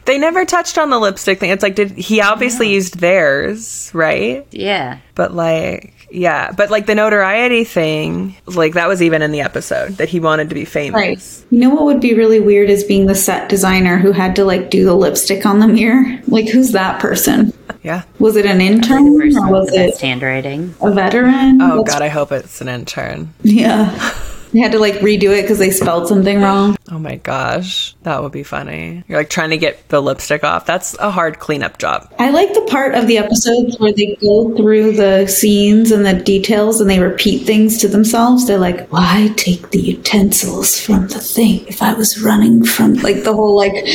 They 0.05 0.19
never 0.19 0.45
touched 0.45 0.77
on 0.79 0.91
the 0.91 0.99
lipstick 0.99 1.39
thing. 1.41 1.51
It's 1.51 1.63
like, 1.63 1.75
did 1.77 1.91
he 1.93 2.21
obviously 2.21 2.73
used 2.73 2.99
theirs, 2.99 3.91
right? 3.95 4.47
yeah. 4.51 4.99
But 5.15 5.35
like, 5.35 5.95
yeah, 6.17 6.51
but 6.51 6.71
like 6.71 6.87
the 6.87 6.95
notoriety 6.95 7.65
thing, 7.65 8.37
like 8.47 8.73
that 8.73 8.89
was 8.89 9.03
even 9.03 9.21
in 9.21 9.33
the 9.33 9.43
episode 9.43 9.93
that 9.99 10.09
he 10.09 10.19
wanted 10.19 10.49
to 10.49 10.55
be 10.55 10.65
famous. 10.65 10.95
Right. 10.95 11.53
You 11.53 11.61
know 11.61 11.75
what 11.75 11.85
would 11.85 12.01
be 12.01 12.15
really 12.15 12.41
weird 12.41 12.71
is 12.71 12.85
being 12.85 13.05
the 13.05 13.15
set 13.15 13.51
designer 13.51 13.99
who 13.99 14.13
had 14.13 14.35
to 14.37 14.45
like 14.47 14.71
do 14.71 14.85
the 14.87 14.95
lipstick 14.95 15.45
on 15.45 15.59
the 15.61 15.69
mirror. 15.69 16.19
Like, 16.27 16.49
who's 16.49 16.73
that 16.73 17.01
person? 17.03 17.53
Yeah. 17.83 18.05
Was 18.19 18.37
it 18.37 18.47
an 18.47 18.63
intern 18.63 19.09
or 19.09 19.19
with 19.27 19.51
was 19.51 19.69
it 19.75 19.91
best 19.91 20.01
handwriting. 20.01 20.75
a 20.81 20.91
veteran? 20.91 21.61
Oh 21.61 21.83
That's- 21.85 21.93
god, 21.95 22.03
I 22.03 22.09
hope 22.09 22.33
it's 22.33 22.63
an 22.63 22.69
intern. 22.69 23.35
Yeah. 23.43 24.13
They 24.53 24.61
had 24.63 24.73
to 24.73 24.79
like 24.79 24.95
redo 25.01 25.37
it 25.37 25.43
because 25.43 25.59
they 25.59 25.71
spelled 25.71 26.09
something 26.09 26.41
wrong. 26.41 26.79
Oh 26.91 26.99
my 27.01 27.17
gosh, 27.17 27.97
that 28.05 28.23
would 28.23 28.31
be 28.31 28.45
funny. 28.45 29.03
You're 29.09 29.19
like 29.19 29.29
trying 29.31 29.51
to 29.51 29.57
get 29.57 29.89
the 29.89 30.01
lipstick 30.01 30.45
off. 30.45 30.67
That's 30.67 30.97
a 30.99 31.11
hard 31.11 31.41
cleanup 31.41 31.79
job. 31.79 32.13
I 32.19 32.31
like 32.31 32.55
the 32.55 32.61
part 32.63 32.95
of 32.95 33.09
the 33.09 33.19
episodes 33.19 33.77
where 33.81 33.93
they 33.93 34.17
go 34.23 34.55
through 34.57 34.93
the 34.93 35.27
scenes 35.27 35.91
and 35.91 36.07
the 36.07 36.15
details 36.15 36.81
and 36.81 36.89
they 36.89 37.01
repeat 37.01 37.45
things 37.45 37.79
to 37.79 37.89
themselves. 37.89 38.47
They're 38.47 38.59
like, 38.59 38.89
why 38.93 39.33
take 39.37 39.71
the 39.71 39.81
utensils 39.81 40.79
from 40.81 41.09
the 41.09 41.19
thing 41.19 41.67
if 41.67 41.83
I 41.83 41.93
was 41.93 42.23
running 42.23 42.65
from 42.65 42.95
like 42.95 43.25
the 43.25 43.35
whole 43.35 43.57
like 43.57 43.75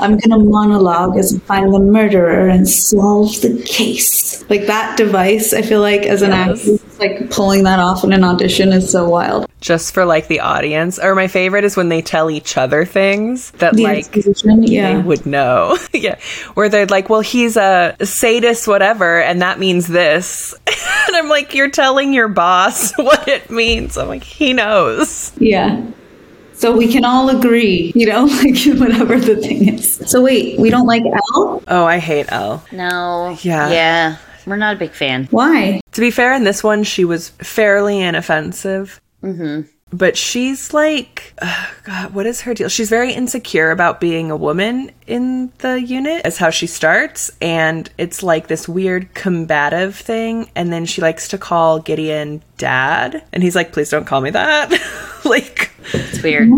I'm 0.00 0.16
gonna 0.16 0.38
monologue 0.42 1.18
as 1.18 1.34
I 1.34 1.38
find 1.40 1.72
the 1.74 1.80
murderer 1.80 2.48
and 2.48 2.66
solve 2.66 3.40
the 3.42 3.62
case. 3.66 4.42
Like 4.48 4.66
that 4.66 4.96
device, 4.96 5.52
I 5.52 5.60
feel 5.62 5.80
like 5.80 6.02
as 6.02 6.22
an 6.22 6.30
Yes. 6.30 6.66
actor, 6.66 6.84
like 6.98 7.30
pulling 7.30 7.64
that 7.64 7.78
off 7.78 8.04
in 8.04 8.12
an 8.14 8.24
audition 8.24 8.72
is 8.72 8.90
so 8.90 9.06
wild. 9.08 9.46
Just 9.60 9.92
for 9.92 10.06
like 10.06 10.28
the 10.28 10.40
audience. 10.40 10.98
Or 10.98 11.14
my 11.14 11.26
favorite 11.28 11.64
is 11.64 11.76
when 11.76 11.89
they 11.90 12.02
tell 12.02 12.30
each 12.30 12.56
other 12.56 12.84
things 12.84 13.50
that 13.52 13.76
The 13.76 13.84
like 13.84 13.98
exposition, 13.98 14.62
they 14.62 14.96
would 14.96 15.26
know. 15.26 15.76
yeah. 15.92 16.18
Where 16.54 16.68
they're 16.68 16.86
like, 16.86 17.08
well, 17.08 17.20
he's 17.20 17.56
a 17.56 17.96
sadist, 18.02 18.66
whatever, 18.66 19.20
and 19.20 19.42
that 19.42 19.58
means 19.58 19.86
this. 19.86 20.54
and 20.66 21.16
I'm 21.16 21.28
like, 21.28 21.54
you're 21.54 21.70
telling 21.70 22.14
your 22.14 22.28
boss 22.28 22.92
what 22.96 23.28
it 23.28 23.50
means. 23.50 23.96
I'm 23.96 24.08
like, 24.08 24.24
he 24.24 24.52
knows. 24.52 25.32
Yeah. 25.38 25.84
So 26.54 26.76
we 26.76 26.92
can 26.92 27.06
all 27.06 27.30
agree, 27.30 27.90
you 27.94 28.06
know, 28.06 28.24
like 28.24 28.78
whatever 28.78 29.18
the 29.18 29.36
thing 29.36 29.68
is. 29.68 29.94
So 30.06 30.20
wait, 30.22 30.58
we 30.58 30.68
don't 30.68 30.86
like 30.86 31.04
Elle? 31.04 31.62
Oh, 31.68 31.86
I 31.86 31.98
hate 31.98 32.30
Elle. 32.30 32.62
No. 32.70 33.38
Yeah. 33.40 33.70
Yeah. 33.70 34.16
We're 34.46 34.56
not 34.56 34.76
a 34.76 34.78
big 34.78 34.90
fan. 34.92 35.26
Why? 35.30 35.80
To 35.92 36.00
be 36.00 36.10
fair, 36.10 36.34
in 36.34 36.44
this 36.44 36.62
one, 36.62 36.84
she 36.84 37.04
was 37.04 37.30
fairly 37.30 38.00
inoffensive. 38.00 39.00
Mm-hmm. 39.22 39.68
But 39.92 40.16
she's 40.16 40.72
like, 40.72 41.34
ugh, 41.42 41.68
God, 41.84 42.14
what 42.14 42.26
is 42.26 42.42
her 42.42 42.54
deal? 42.54 42.68
She's 42.68 42.88
very 42.88 43.12
insecure 43.12 43.70
about 43.70 44.00
being 44.00 44.30
a 44.30 44.36
woman 44.36 44.92
in 45.06 45.52
the 45.58 45.80
unit, 45.80 46.26
is 46.26 46.36
how 46.38 46.50
she 46.50 46.66
starts. 46.66 47.30
And 47.40 47.90
it's 47.98 48.22
like 48.22 48.46
this 48.46 48.68
weird 48.68 49.12
combative 49.14 49.96
thing. 49.96 50.50
And 50.54 50.72
then 50.72 50.86
she 50.86 51.02
likes 51.02 51.28
to 51.28 51.38
call 51.38 51.80
Gideon 51.80 52.42
dad. 52.56 53.24
And 53.32 53.42
he's 53.42 53.56
like, 53.56 53.72
please 53.72 53.90
don't 53.90 54.06
call 54.06 54.20
me 54.20 54.30
that. 54.30 54.70
like, 55.24 55.69
It's 55.92 56.22
weird. 56.22 56.48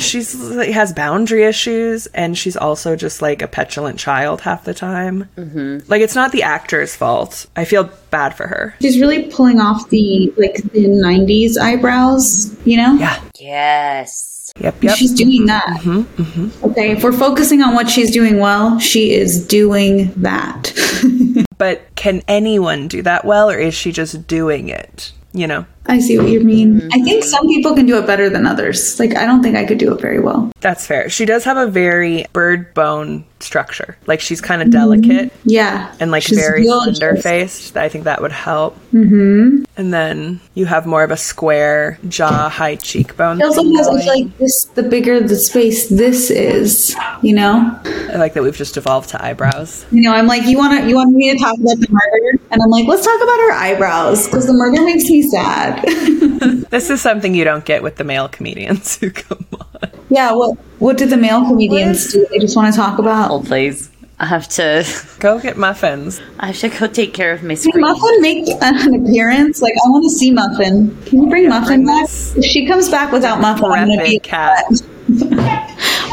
she's 0.00 0.34
like, 0.34 0.70
has 0.70 0.92
boundary 0.92 1.44
issues. 1.44 2.06
And 2.08 2.36
she's 2.36 2.56
also 2.56 2.96
just 2.96 3.22
like 3.22 3.42
a 3.42 3.48
petulant 3.48 3.98
child 3.98 4.40
half 4.42 4.64
the 4.64 4.74
time. 4.74 5.28
Mm-hmm. 5.36 5.90
Like, 5.90 6.02
it's 6.02 6.14
not 6.14 6.32
the 6.32 6.42
actor's 6.42 6.94
fault. 6.94 7.46
I 7.56 7.64
feel 7.64 7.90
bad 8.10 8.34
for 8.34 8.46
her. 8.46 8.74
She's 8.80 9.00
really 9.00 9.30
pulling 9.30 9.60
off 9.60 9.88
the 9.90 10.32
like 10.36 10.56
the 10.72 10.86
'90s 10.86 11.58
eyebrows, 11.58 12.56
you 12.64 12.76
know. 12.76 12.94
Yeah. 12.94 13.22
Yes. 13.38 14.52
Yep, 14.60 14.82
yep. 14.82 14.96
She's 14.96 15.12
doing 15.12 15.46
mm-hmm. 15.46 15.46
that. 15.46 15.80
Mm-hmm, 15.82 16.22
mm-hmm. 16.22 16.64
Okay, 16.70 16.92
if 16.92 17.04
we're 17.04 17.12
focusing 17.12 17.62
on 17.62 17.74
what 17.74 17.88
she's 17.88 18.10
doing 18.10 18.38
well, 18.38 18.78
she 18.78 19.12
is 19.12 19.46
doing 19.46 20.12
that. 20.16 20.72
But 21.58 21.92
can 21.96 22.22
anyone 22.28 22.86
do 22.86 23.02
that 23.02 23.24
well, 23.24 23.50
or 23.50 23.58
is 23.58 23.74
she 23.74 23.90
just 23.90 24.26
doing 24.26 24.68
it? 24.68 25.12
You 25.32 25.46
know, 25.46 25.66
I 25.88 25.98
see 26.00 26.18
what 26.18 26.28
you 26.28 26.40
mean. 26.40 26.88
I 26.92 27.00
think 27.00 27.24
some 27.24 27.46
people 27.48 27.74
can 27.74 27.86
do 27.86 27.96
it 27.98 28.06
better 28.06 28.28
than 28.28 28.46
others. 28.46 28.98
Like, 29.00 29.16
I 29.16 29.24
don't 29.24 29.42
think 29.42 29.56
I 29.56 29.64
could 29.64 29.78
do 29.78 29.92
it 29.94 30.00
very 30.00 30.20
well. 30.20 30.52
that's 30.60 30.86
fair. 30.86 31.08
She 31.08 31.24
does 31.24 31.44
have 31.44 31.56
a 31.56 31.66
very 31.66 32.26
bird 32.32 32.74
bone 32.74 33.24
structure. 33.40 33.96
Like 34.06 34.20
she's 34.20 34.40
kind 34.40 34.60
of 34.62 34.70
delicate 34.70 35.32
Yeah. 35.44 35.94
and 36.00 36.10
like 36.10 36.24
She's 36.24 36.38
very 36.38 36.64
slender 36.64 37.14
faced. 37.16 37.76
I 37.76 37.88
think 37.88 38.04
that 38.04 38.20
would 38.20 38.32
help. 38.32 38.76
Mm-hmm. 38.92 39.62
And 39.76 39.94
then 39.94 40.40
you 40.54 40.66
have 40.66 40.86
more 40.86 41.04
of 41.04 41.12
a 41.12 41.16
square 41.16 42.00
jaw, 42.08 42.48
high 42.48 42.74
cheekbone. 42.74 43.40
It 43.40 43.44
also 43.44 43.62
has 43.76 43.86
like 44.06 44.36
this. 44.38 44.64
The 44.74 44.82
bigger 44.82 45.20
the 45.20 45.36
space 45.36 45.88
this 45.88 46.30
is, 46.30 46.96
you 47.22 47.32
know. 47.32 47.78
I 48.12 48.16
like 48.16 48.34
that 48.34 48.42
we've 48.42 48.56
just 48.56 48.76
evolved 48.76 49.10
to 49.10 49.24
eyebrows. 49.24 49.86
You 49.92 50.02
know, 50.02 50.12
I'm 50.12 50.26
like, 50.26 50.42
you 50.44 50.58
want 50.58 50.80
to, 50.82 50.88
you 50.88 50.96
want 50.96 51.12
me 51.12 51.32
to 51.32 51.38
talk 51.38 51.56
about 51.56 51.78
the 51.78 51.86
murder, 51.90 52.42
and 52.50 52.60
I'm 52.60 52.70
like, 52.70 52.88
let's 52.88 53.04
talk 53.04 53.16
about 53.22 53.38
her 53.38 53.52
eyebrows 53.52 54.26
because 54.26 54.46
the 54.48 54.52
murder 54.52 54.82
makes 54.84 55.04
me 55.08 55.22
sad. 55.22 55.77
This 56.70 56.90
is 56.90 57.00
something 57.00 57.34
you 57.34 57.44
don't 57.44 57.64
get 57.64 57.82
with 57.82 57.96
the 57.96 58.04
male 58.04 58.28
comedians 58.28 58.96
who 58.98 59.10
come 59.10 59.46
on. 59.58 59.90
yeah. 60.10 60.32
What 60.32 60.56
What 60.78 60.98
do 60.98 61.06
the 61.06 61.16
male 61.16 61.44
comedians 61.46 62.12
do? 62.12 62.26
They 62.30 62.38
just 62.38 62.56
want 62.56 62.72
to 62.72 62.78
talk 62.78 62.98
about. 62.98 63.28
Hold, 63.28 63.46
please. 63.46 63.90
I 64.20 64.26
have 64.26 64.48
to. 64.50 64.84
Go 65.20 65.38
get 65.40 65.56
muffins. 65.56 66.20
I 66.40 66.48
have 66.48 66.58
to 66.58 66.68
go 66.68 66.86
take 66.88 67.14
care 67.14 67.32
of 67.32 67.42
my 67.42 67.54
Can. 67.54 67.80
Muffin 67.80 68.20
make 68.20 68.48
an 68.62 68.94
appearance? 69.06 69.62
Like, 69.62 69.74
I 69.74 69.88
want 69.90 70.04
to 70.04 70.10
see 70.10 70.30
Muffin. 70.30 70.96
Can 71.06 71.22
you 71.22 71.28
bring 71.28 71.48
Muffin 71.48 71.84
bring 71.84 71.86
back? 71.86 72.02
this 72.02 72.36
If 72.36 72.44
she 72.44 72.66
comes 72.66 72.88
back 72.88 73.12
without 73.12 73.40
Muffin, 73.40 73.66
I'm 73.70 73.88
gonna 73.88 74.02
be 74.02 74.20
Rapid 74.20 74.22
cat. 74.24 74.64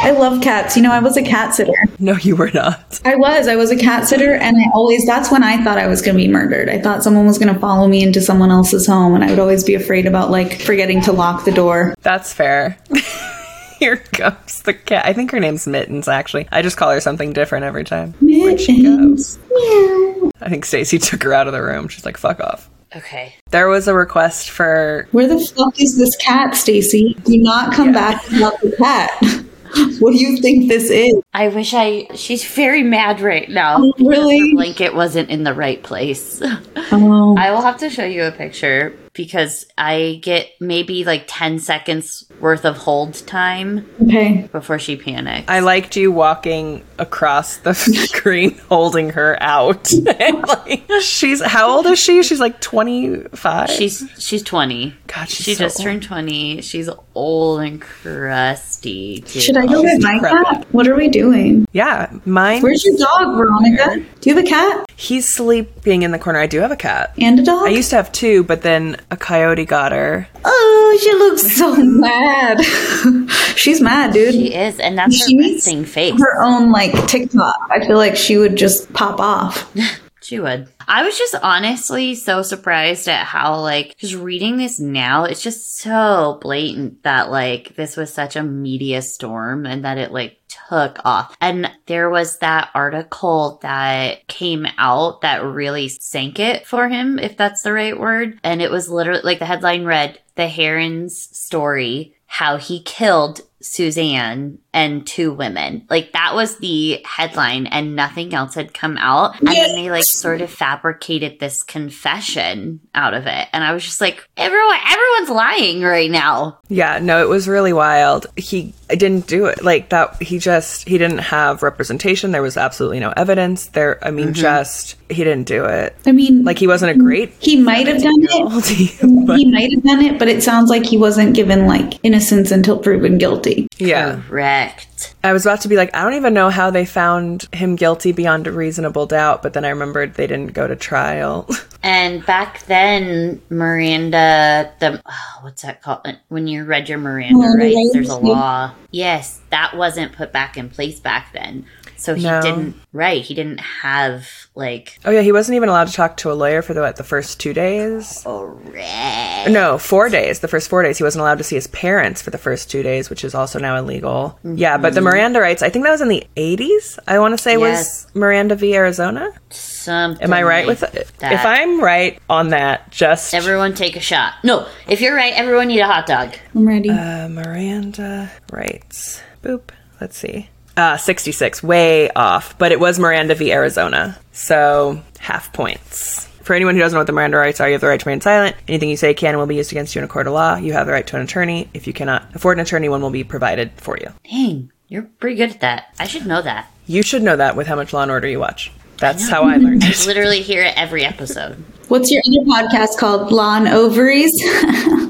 I 0.04 0.12
love 0.12 0.42
cats. 0.42 0.76
You 0.78 0.84
know, 0.84 0.92
I 0.92 1.00
was 1.00 1.18
a 1.18 1.24
cat 1.24 1.54
sitter. 1.56 1.74
No, 2.00 2.16
you 2.16 2.36
were 2.36 2.52
not. 2.52 3.02
I 3.06 3.16
was. 3.16 3.48
I 3.48 3.56
was 3.56 3.72
a 3.72 3.78
cat 3.78 4.08
sitter, 4.08 4.34
and 4.34 4.58
I 4.58 4.70
always, 4.74 5.06
that's 5.06 5.32
when 5.32 5.44
I 5.44 5.64
thought 5.64 5.78
I 5.78 5.88
was 5.88 6.02
going 6.02 6.18
to 6.18 6.24
be 6.24 6.28
murdered. 6.28 6.70
I 6.70 6.80
thought 6.80 7.04
someone 7.04 7.26
was 7.26 7.38
going 7.38 7.54
to 7.54 7.60
follow 7.60 7.88
me 7.88 8.04
into 8.04 8.22
someone 8.22 8.52
else's 8.52 8.88
home, 8.88 9.16
and 9.16 9.24
I 9.24 9.30
would 9.30 9.40
always 9.40 9.64
be 9.64 9.76
afraid 9.76 10.06
about, 10.06 10.32
like, 10.32 10.62
forgetting 10.62 11.02
to 11.02 11.12
lock 11.12 11.46
the 11.46 11.52
door. 11.52 11.96
That's 12.02 12.34
fair. 12.34 12.78
Here 13.80 13.98
comes 13.98 14.62
the 14.62 14.74
cat. 14.74 15.06
I 15.06 15.14
think 15.14 15.32
her 15.32 15.40
name's 15.40 15.68
Mittens, 15.68 16.08
actually. 16.08 16.48
I 16.52 16.62
just 16.62 16.78
call 16.78 16.92
her 16.92 17.02
something 17.02 17.34
different 17.34 17.66
every 17.66 17.84
time. 17.84 18.14
Where'd 18.22 18.60
she 18.60 18.82
go? 18.82 18.90
Mittens. 18.90 19.38
Meow. 19.52 20.32
I 20.42 20.50
think 20.50 20.66
Stacy 20.66 20.98
took 21.00 21.24
her 21.24 21.34
out 21.34 21.48
of 21.48 21.54
the 21.54 21.62
room. 21.62 21.88
She's 21.88 22.06
like, 22.06 22.18
fuck 22.18 22.40
off. 22.40 22.70
Okay. 22.96 23.36
There 23.52 23.68
was 23.68 23.88
a 23.88 23.94
request 23.94 24.50
for. 24.50 25.08
Where 25.12 25.28
the 25.28 25.40
fuck 25.40 25.82
is 25.82 25.98
this 25.98 26.16
cat, 26.16 26.56
Stacy? 26.56 27.18
Do 27.26 27.38
not 27.38 27.74
come 27.74 27.92
back 27.92 28.24
without 28.30 28.60
the 28.62 28.74
cat. 28.78 29.12
what 30.00 30.12
do 30.12 30.18
you 30.18 30.38
think 30.38 30.70
this 30.70 30.90
is? 30.90 31.16
I 31.36 31.50
wish 31.50 31.74
I. 31.74 32.08
She's 32.16 32.46
very 32.46 32.82
mad 32.82 33.20
right 33.20 33.50
now. 33.50 33.80
Oh, 33.80 33.94
really? 34.00 34.40
Her 34.40 34.56
blanket 34.56 34.96
wasn't 34.96 35.30
in 35.30 35.44
the 35.44 35.54
right 35.54 35.84
place. 35.84 36.42
Oh, 36.42 37.36
I 37.38 37.52
will 37.52 37.62
have 37.62 37.76
to 37.80 37.90
show 37.90 38.06
you 38.06 38.24
a 38.24 38.32
picture 38.32 38.98
because 39.16 39.66
I 39.78 40.20
get 40.22 40.50
maybe 40.60 41.04
like 41.06 41.24
10 41.28 41.60
seconds 41.60 42.26
worth 42.40 42.66
of 42.66 42.78
hold 42.78 43.14
time 43.26 43.90
okay. 44.02 44.48
before 44.52 44.78
she 44.78 44.98
panics. 44.98 45.48
I 45.48 45.62
liked 45.62 45.96
you 45.96 46.12
walking 46.12 46.84
across 47.00 47.58
the 47.58 47.74
screen 47.74 48.58
holding 48.70 49.12
her 49.12 49.38
out. 49.42 49.92
like, 50.02 50.84
she's 51.02 51.44
how 51.44 51.70
old 51.70 51.86
is 51.88 51.98
she? 51.98 52.24
She's 52.24 52.40
like 52.40 52.62
25. 52.62 53.70
She's 53.70 54.10
she's 54.18 54.44
20. 54.44 54.96
God, 55.08 55.30
she's 55.30 55.46
she 55.46 55.56
so 55.56 55.66
just 55.66 55.82
turned 55.82 56.04
20. 56.04 56.62
She's 56.62 56.90
old 57.14 57.62
and 57.62 57.82
crusty. 57.82 59.22
Too. 59.22 59.40
Should 59.40 59.58
I 59.58 59.66
go 59.66 59.82
get 59.82 60.02
my 60.02 60.14
decrepit. 60.16 60.46
cat? 60.46 60.68
What 60.72 60.88
are 60.88 60.96
we 60.96 61.08
doing? 61.08 61.25
Yeah, 61.72 62.12
mine. 62.26 62.62
Where's 62.62 62.84
your 62.86 62.98
dog, 62.98 63.36
Veronica? 63.36 64.04
Do 64.22 64.30
you 64.30 64.36
have 64.36 64.46
a 64.46 64.48
cat 64.48 64.86
He's 64.98 65.28
sleeping 65.28 66.04
in 66.04 66.12
the 66.12 66.20
corner. 66.20 66.40
I 66.40 66.48
do 66.48 66.60
have 66.62 66.72
a 66.72 66.76
cat. 66.78 67.14
and 67.20 67.40
a 67.40 67.44
dog? 67.44 67.68
I 67.68 67.70
used 67.72 67.90
to 67.90 67.98
have 67.98 68.12
two, 68.14 68.44
but 68.44 68.62
then 68.62 68.96
a 69.12 69.18
coyote 69.18 69.66
got 69.66 69.92
her. 69.92 70.28
oh, 70.46 71.00
she 71.02 71.14
looks 71.14 71.56
so 71.58 71.76
mad. 71.84 72.62
She's 73.58 73.82
mad, 73.82 74.14
dude. 74.14 74.34
She 74.34 74.54
is, 74.54 74.80
and 74.80 74.98
that's 74.98 75.20
her 75.20 75.28
She 75.28 75.36
needs 75.36 75.56
resting 75.66 75.84
face. 75.86 76.20
her 76.20 76.42
own 76.42 76.72
like 76.72 76.94
TikTok. 77.08 77.56
I 77.70 77.86
feel 77.86 77.98
like 77.98 78.16
she 78.16 78.38
would 78.38 78.56
just 78.56 78.92
pop 78.94 79.20
off. 79.20 79.70
She 80.26 80.40
would. 80.40 80.70
I 80.88 81.04
was 81.04 81.20
just 81.20 81.36
honestly 81.44 82.16
so 82.16 82.42
surprised 82.42 83.08
at 83.08 83.28
how, 83.28 83.60
like, 83.60 83.96
just 83.98 84.16
reading 84.16 84.58
this 84.58 84.80
now, 84.80 85.26
it's 85.26 85.44
just 85.44 85.78
so 85.78 86.40
blatant 86.42 87.04
that, 87.04 87.30
like, 87.30 87.76
this 87.76 87.96
was 87.96 88.12
such 88.12 88.36
a 88.36 88.42
media 88.42 89.04
storm 89.04 89.68
and 89.68 89.86
that 89.86 90.00
it, 90.00 90.12
like, 90.12 90.40
took 90.68 90.98
off. 91.06 91.38
And 91.40 91.70
there 91.86 92.10
was 92.10 92.40
that 92.40 92.72
article 92.74 93.60
that 93.62 94.28
came 94.28 94.66
out 94.80 95.22
that 95.22 95.44
really 95.44 95.90
sank 95.90 96.40
it 96.40 96.66
for 96.66 96.90
him, 96.90 97.20
if 97.20 97.38
that's 97.38 97.62
the 97.62 97.74
right 97.74 98.00
word. 98.00 98.40
And 98.44 98.64
it 98.64 98.72
was 98.72 98.90
literally, 98.90 99.22
like, 99.24 99.38
the 99.38 99.46
headline 99.46 99.86
read, 99.86 100.18
The 100.34 100.50
Heirens' 100.50 101.20
Story 101.20 102.16
How 102.26 102.58
He 102.58 102.82
Killed 102.82 103.42
Suzanne 103.66 104.60
and 104.74 105.08
two 105.08 105.34
women. 105.34 105.88
Like 105.90 106.12
that 106.14 106.36
was 106.36 106.58
the 106.58 107.02
headline 107.04 107.66
and 107.66 107.96
nothing 107.96 108.34
else 108.34 108.54
had 108.54 108.74
come 108.74 108.98
out. 108.98 109.40
And 109.40 109.48
then 109.48 109.76
they 109.76 109.90
like 109.90 110.04
sort 110.04 110.42
of 110.42 110.52
fabricated 110.52 111.40
this 111.40 111.64
confession 111.64 112.82
out 112.94 113.14
of 113.14 113.26
it. 113.26 113.48
And 113.54 113.64
I 113.64 113.74
was 113.74 113.84
just 113.84 114.02
like, 114.02 114.28
everyone 114.38 114.78
everyone's 114.88 115.30
lying 115.30 115.82
right 115.82 116.12
now. 116.12 116.60
Yeah, 116.70 117.00
no, 117.00 117.24
it 117.24 117.30
was 117.30 117.48
really 117.48 117.74
wild. 117.74 118.28
He 118.36 118.74
didn't 118.90 119.28
do 119.28 119.46
it 119.46 119.64
like 119.64 119.90
that. 119.90 120.22
He 120.22 120.38
just 120.38 120.88
he 120.88 120.98
didn't 120.98 121.20
have 121.20 121.64
representation. 121.64 122.32
There 122.32 122.42
was 122.44 122.58
absolutely 122.58 123.00
no 123.00 123.14
evidence. 123.18 123.68
There, 123.68 124.06
I 124.06 124.12
mean, 124.12 124.28
mm-hmm. 124.28 124.34
just 124.34 124.96
he 125.10 125.24
didn't 125.24 125.48
do 125.48 125.66
it. 125.66 125.96
I 126.06 126.12
mean, 126.12 126.44
Like 126.44 126.60
he 126.60 126.68
wasn't 126.68 126.92
a 126.92 127.00
great. 127.00 127.34
he 127.40 127.60
might 127.60 127.88
have 127.88 128.02
done 128.02 128.14
it. 128.20 129.26
but 129.28 129.36
He 129.38 129.52
might 129.52 129.72
have 129.72 129.84
done 129.84 130.02
it, 130.02 130.20
but 130.20 130.28
it 130.28 130.44
sounds 130.44 130.70
like 130.70 130.86
he 130.86 130.98
wasn't 130.98 131.36
given 131.36 131.66
like 131.66 132.00
innocence 132.04 132.52
until 132.52 132.78
proven 132.78 133.18
guilty. 133.18 133.55
Yeah, 133.78 134.22
Correct. 134.28 135.16
I 135.24 135.34
was 135.34 135.46
about 135.46 135.62
to 135.62 135.68
be 135.68 135.76
like, 135.76 135.96
I 135.96 136.04
don't 136.04 136.14
even 136.14 136.34
know 136.34 136.50
how 136.50 136.70
they 136.70 136.86
found 136.86 137.48
him 137.54 137.76
guilty 137.76 138.12
beyond 138.12 138.48
a 138.48 138.52
reasonable 138.52 139.06
doubt. 139.06 139.42
But 139.42 139.54
then 139.54 139.66
I 139.66 139.70
remembered 139.70 140.14
they 140.14 140.28
didn't 140.28 140.54
go 140.54 140.68
to 140.68 140.76
trial. 140.76 141.50
And 141.88 142.26
back 142.26 142.64
then, 142.66 143.44
Miranda, 143.52 144.74
the 144.80 145.00
oh, 145.06 145.40
what's 145.42 145.62
that 145.62 145.84
called? 145.84 146.02
When 146.30 146.48
you 146.48 146.66
read 146.66 146.90
your 146.90 146.98
Miranda 146.98 147.36
Miranda 147.36 147.64
rights, 147.64 147.76
rights, 147.76 147.94
there's 147.94 148.10
a 148.10 148.18
law. 148.18 148.74
Yes, 148.90 149.40
that 149.52 149.78
wasn't 149.78 150.14
put 150.14 150.34
back 150.34 150.58
in 150.58 150.72
place 150.72 151.00
back 151.00 151.32
then. 151.32 151.68
So 152.06 152.14
he 152.16 152.24
No. 152.24 152.40
didn't. 152.42 152.76
Right, 152.94 153.22
he 153.24 153.34
didn't 153.34 153.60
have 153.60 154.28
like. 154.54 155.00
oh 155.06 155.12
yeah, 155.12 155.22
he 155.22 155.32
wasn't 155.32 155.56
even 155.56 155.70
allowed 155.70 155.88
to 155.88 155.94
talk 155.94 156.18
to 156.18 156.32
a 156.32 156.34
lawyer 156.34 156.62
for 156.62 156.74
the 156.76 156.82
what, 156.82 156.96
the 156.98 157.04
first 157.04 157.40
two 157.40 157.52
days. 157.54 158.22
Correct. 158.24 159.50
No, 159.50 159.78
four 159.78 160.10
days. 160.10 160.40
The 160.40 160.48
first 160.48 160.70
four 160.70 160.84
days, 160.84 160.98
he 160.98 161.04
wasn't 161.04 161.22
allowed 161.22 161.40
to 161.40 161.44
see 161.44 161.56
his 161.56 161.68
parents 161.68 162.22
for 162.22 162.30
the 162.30 162.38
first 162.38 162.70
two 162.70 162.84
days, 162.84 163.10
which 163.10 163.24
is 163.24 163.34
also 163.36 163.60
now 163.60 163.76
illegal. 163.78 164.38
Yeah, 164.44 164.78
but 164.78 164.94
the 164.94 165.02
Miranda 165.02 165.40
rights, 165.42 165.62
I 165.64 165.70
think 165.70 165.84
that 165.86 165.92
was 165.92 166.02
in 166.02 166.08
the 166.10 166.26
80s, 166.38 167.00
I 167.08 167.20
want 167.20 167.34
to 167.34 167.38
say, 167.42 167.58
Yes. 167.58 168.06
was 168.06 168.16
Miranda 168.16 168.56
v. 168.56 168.76
Arizona. 168.76 169.32
Something. 169.50 170.24
Am 170.24 170.34
I 170.34 170.44
right 170.44 170.66
with 170.68 170.82
like 170.82 170.96
it? 170.96 171.12
that. 171.20 171.34
If 171.34 171.46
I'm 171.46 171.82
right 171.82 172.20
on 172.30 172.50
that, 172.50 172.92
just 172.92 173.34
Everyone 173.34 173.74
take 173.74 173.96
a 173.96 174.00
shot. 174.00 174.34
No, 174.44 174.68
if 174.88 175.02
you're 175.02 175.16
right, 175.16 175.34
everyone 175.34 175.68
need 175.68 175.80
a 175.80 175.88
hot 175.88 176.06
dog. 176.06 176.34
I'm 176.56 176.68
ready. 176.68 176.90
uh, 176.90 177.28
Miranda 177.30 178.32
rights. 178.52 179.22
Boop. 179.44 179.70
Let's 180.02 180.18
see. 180.18 180.50
Uh, 180.78 180.98
66, 180.98 181.64
way 181.64 182.10
off, 182.12 182.58
but 182.58 182.72
it 182.72 182.80
was 182.80 183.00
Miranda 183.00 183.34
v. 183.36 183.52
Arizona. 183.54 184.18
So 184.34 185.02
half 185.20 185.54
points. 185.54 186.26
For 186.44 186.54
anyone 186.54 186.76
who 186.76 186.82
doesn't 186.82 186.96
know 186.96 187.00
what 187.00 187.08
the 187.08 187.14
Miranda 187.14 187.38
rights 187.38 187.60
are, 187.62 187.68
you 187.68 187.72
have 187.74 187.82
the 187.82 187.88
right 187.88 188.00
to 188.00 188.06
remain 188.06 188.22
silent. 188.22 188.56
Anything 188.68 188.90
you 188.90 188.98
say 188.98 189.14
can 189.14 189.30
and 189.30 189.40
will 189.40 189.48
be 189.48 189.56
used 189.56 189.72
against 189.72 189.96
you 189.96 190.00
in 190.00 190.06
a 190.06 190.08
court 190.10 190.28
of 190.28 190.34
law. 190.34 190.58
You 190.58 190.74
have 190.74 190.86
the 190.86 190.92
right 190.94 191.08
to 191.08 191.16
an 191.16 191.22
attorney. 191.24 191.70
If 191.74 191.88
you 191.88 191.94
cannot 191.94 192.36
afford 192.36 192.58
an 192.58 192.62
attorney, 192.64 192.90
one 192.90 193.02
will 193.02 193.10
be 193.10 193.24
provided 193.24 193.72
for 193.78 193.98
you. 193.98 194.12
Dang, 194.30 194.72
you're 194.88 195.04
pretty 195.04 195.38
good 195.38 195.50
at 195.52 195.62
that. 195.62 195.96
I 195.98 196.06
should 196.08 196.28
know 196.28 196.42
that. 196.42 196.70
You 196.88 197.02
should 197.02 197.24
know 197.24 197.38
that 197.38 197.56
with 197.56 197.68
how 197.68 197.76
much 197.76 197.94
Law 197.94 198.04
and 198.04 198.12
Order 198.12 198.28
you 198.28 198.40
watch. 198.40 198.72
That's 198.98 199.28
how 199.28 199.44
I 199.44 199.56
learned 199.56 199.84
it. 199.86 200.06
Literally 200.06 200.42
hear 200.42 200.62
it 200.62 200.78
every 200.78 201.04
episode. 201.04 201.56
What's 201.88 202.12
your 202.12 202.22
other 202.28 202.46
podcast 202.46 202.98
called? 202.98 203.32
Lawn 203.32 203.68
Ovaries? 203.68 204.40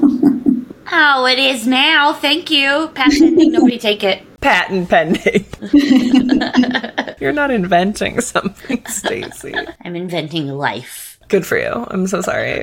Oh, 0.88 1.26
it 1.26 1.38
is 1.38 1.66
now. 1.66 2.12
Thank 2.12 2.50
you. 2.50 2.88
Patent 2.94 3.20
pending. 3.36 3.52
Nobody 3.52 3.76
take 3.78 4.04
it. 4.04 4.22
Patent 4.46 4.88
pending. 4.88 5.44
You're 7.18 7.32
not 7.32 7.50
inventing 7.50 8.20
something, 8.20 8.86
Stacy. 8.88 9.52
I'm 9.84 9.96
inventing 9.96 10.46
life. 10.46 11.18
Good 11.26 11.44
for 11.44 11.58
you. 11.58 11.84
I'm 11.90 12.06
so 12.06 12.20
sorry. 12.20 12.60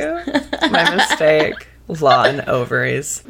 My 0.71 0.95
mistake. 0.95 1.67
Law 1.89 2.23
and 2.23 2.47
ovaries. 2.47 3.21